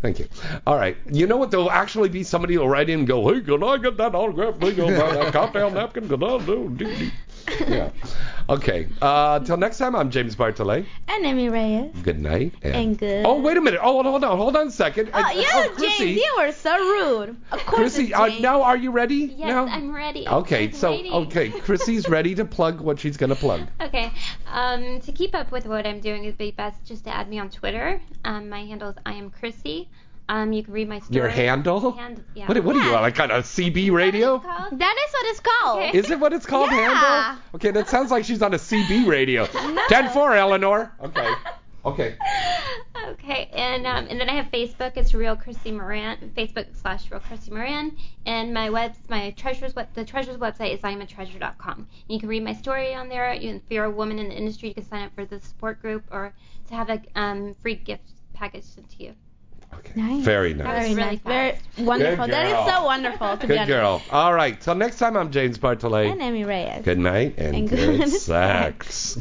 thank 0.00 0.18
you. 0.18 0.28
All 0.66 0.76
right. 0.76 0.96
You 1.10 1.26
know 1.26 1.36
what? 1.36 1.50
There'll 1.50 1.70
actually 1.70 2.08
be 2.08 2.22
somebody 2.22 2.54
who'll 2.54 2.68
write 2.68 2.88
in 2.88 3.00
and 3.00 3.08
go, 3.08 3.32
hey, 3.32 3.40
can 3.40 3.62
I 3.62 3.78
get 3.78 3.96
that 3.96 4.14
autograph 4.14 4.58
thing 4.58 4.80
on 4.80 4.92
that 4.92 5.32
cocktail 5.32 5.70
napkin? 5.70 6.08
Can 6.08 6.22
I 6.22 6.38
do? 6.38 7.10
Do, 7.58 7.64
do." 7.66 7.72
Yeah. 7.74 7.90
Okay. 8.50 8.88
Uh, 9.02 9.40
till 9.40 9.58
next 9.58 9.76
time, 9.78 9.94
I'm 9.94 10.10
James 10.10 10.34
Bartolet. 10.34 10.86
And 11.06 11.26
Emmy 11.26 11.50
Reyes. 11.50 11.92
Good 12.02 12.18
night. 12.18 12.54
And 12.62 12.96
good. 12.98 13.26
Oh, 13.26 13.38
wait 13.40 13.58
a 13.58 13.60
minute. 13.60 13.80
Oh, 13.82 14.02
hold 14.02 14.24
on. 14.24 14.36
Hold 14.38 14.56
on 14.56 14.68
a 14.68 14.70
second. 14.70 15.10
Oh, 15.12 15.22
Uh, 15.22 15.30
you, 15.32 15.44
oh, 15.52 15.68
Chrissy. 15.76 15.98
James, 16.14 16.16
you 16.22 16.34
were 16.38 16.52
so 16.52 16.78
rude. 16.78 17.36
Of 17.52 17.66
course, 17.66 17.94
Chrissy, 17.96 18.14
uh, 18.14 18.28
now 18.40 18.62
are 18.62 18.76
you 18.76 18.90
ready? 18.90 19.34
Yes, 19.36 19.48
now? 19.48 19.66
I'm 19.66 19.94
ready. 19.94 20.26
Okay, 20.26 20.64
I'm 20.64 20.72
so 20.72 20.92
waiting. 20.92 21.12
okay, 21.12 21.50
Chrissy's 21.50 22.08
ready 22.08 22.34
to 22.36 22.44
plug 22.46 22.80
what 22.80 22.98
she's 22.98 23.16
gonna 23.18 23.34
plug. 23.36 23.60
Okay. 23.82 24.10
Um, 24.50 25.00
to 25.00 25.12
keep 25.12 25.34
up 25.34 25.50
with 25.50 25.66
what 25.66 25.86
I'm 25.86 26.00
doing, 26.00 26.24
it'd 26.24 26.36
be 26.38 26.50
best 26.50 26.84
just 26.84 27.04
to 27.04 27.10
add 27.14 27.28
me 27.28 27.38
on 27.38 27.48
Twitter. 27.50 28.00
Um, 28.24 28.48
my 28.48 28.64
handle 28.64 28.90
is 28.90 28.96
I 29.06 29.12
am 29.14 29.30
Chrissy. 29.30 29.88
Um, 30.30 30.52
you 30.52 30.62
can 30.62 30.74
read 30.74 30.88
my 30.88 30.98
story. 30.98 31.16
Your 31.16 31.28
handle? 31.28 31.92
Hand, 31.92 32.22
yeah. 32.34 32.46
What, 32.46 32.62
what 32.62 32.76
are 32.76 32.82
you 32.82 32.94
on? 32.94 33.00
like 33.02 33.14
kind 33.14 33.32
a 33.32 33.40
CB 33.40 33.90
radio? 33.90 34.38
That 34.38 34.96
is 35.06 35.12
what 35.12 35.26
it's 35.26 35.40
called. 35.40 35.78
Okay. 35.80 35.98
Is 35.98 36.10
it 36.10 36.20
what 36.20 36.32
it's 36.34 36.44
called, 36.44 36.70
Yeah. 36.70 37.22
handle? 37.24 37.42
Okay, 37.54 37.70
that 37.70 37.88
sounds 37.88 38.10
like 38.10 38.24
she's 38.24 38.42
on 38.42 38.52
a 38.52 38.58
CB 38.58 39.06
radio. 39.06 39.46
Ten 39.88 40.10
four, 40.10 40.34
Eleanor. 40.34 40.92
Okay. 41.02 41.32
Okay. 41.84 42.16
Okay, 43.10 43.48
and 43.54 43.86
um, 43.86 44.08
and 44.10 44.20
then 44.20 44.28
I 44.28 44.34
have 44.34 44.46
Facebook. 44.46 44.96
It's 44.96 45.14
Real 45.14 45.36
Chrissy 45.36 45.70
Moran. 45.70 46.32
Facebook 46.36 46.66
slash 46.76 47.10
Real 47.10 47.20
Chrissy 47.20 47.50
Moran. 47.52 47.96
And 48.26 48.52
my 48.52 48.68
web, 48.68 48.94
my 49.08 49.30
treasures, 49.30 49.74
what 49.74 49.94
the 49.94 50.04
treasures 50.04 50.36
website 50.36 50.74
is 50.74 50.80
IamAtreasure.com. 50.80 51.76
And 51.78 51.86
you 52.08 52.18
can 52.18 52.28
read 52.28 52.42
my 52.42 52.52
story 52.52 52.94
on 52.94 53.08
there. 53.08 53.32
You, 53.32 53.54
if 53.54 53.62
you're 53.70 53.84
a 53.84 53.90
woman 53.90 54.18
in 54.18 54.28
the 54.28 54.34
industry, 54.36 54.68
you 54.68 54.74
can 54.74 54.84
sign 54.84 55.02
up 55.04 55.14
for 55.14 55.24
the 55.24 55.40
support 55.40 55.80
group 55.80 56.04
or 56.10 56.34
to 56.66 56.74
have 56.74 56.90
a 56.90 57.00
um, 57.14 57.54
free 57.62 57.76
gift 57.76 58.10
package 58.34 58.64
sent 58.64 58.90
to 58.90 59.04
you. 59.04 59.14
Nice. 59.94 60.22
Very 60.24 60.54
nice. 60.54 60.66
Very 60.66 60.94
nice. 60.94 61.18
Very 61.20 61.58
wonderful. 61.78 62.26
That 62.28 62.46
is 62.46 62.72
so 62.74 62.84
wonderful 62.84 63.36
to 63.36 63.40
be 63.40 63.46
Good 63.48 63.58
honest. 63.58 63.68
girl. 63.68 64.02
All 64.12 64.32
right. 64.32 64.60
Till 64.60 64.74
next 64.74 64.98
time, 64.98 65.16
I'm 65.16 65.30
James 65.30 65.58
Bartolet. 65.58 66.12
And 66.12 66.22
Emmy 66.22 66.44
Reyes. 66.44 66.84
Good 66.84 66.98
night 66.98 67.34
and, 67.38 67.56
And 67.56 67.68
good 67.68 67.98
good 68.00 68.08
sex. 68.10 69.18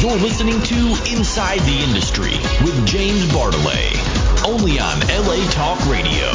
You're 0.00 0.16
listening 0.18 0.60
to 0.62 0.76
Inside 1.16 1.58
the 1.60 1.82
Industry 1.88 2.32
with 2.64 2.86
James 2.86 3.24
Bartolet, 3.32 4.46
only 4.46 4.78
on 4.78 5.00
LA 5.08 5.50
Talk 5.50 5.80
Radio. 5.90 6.30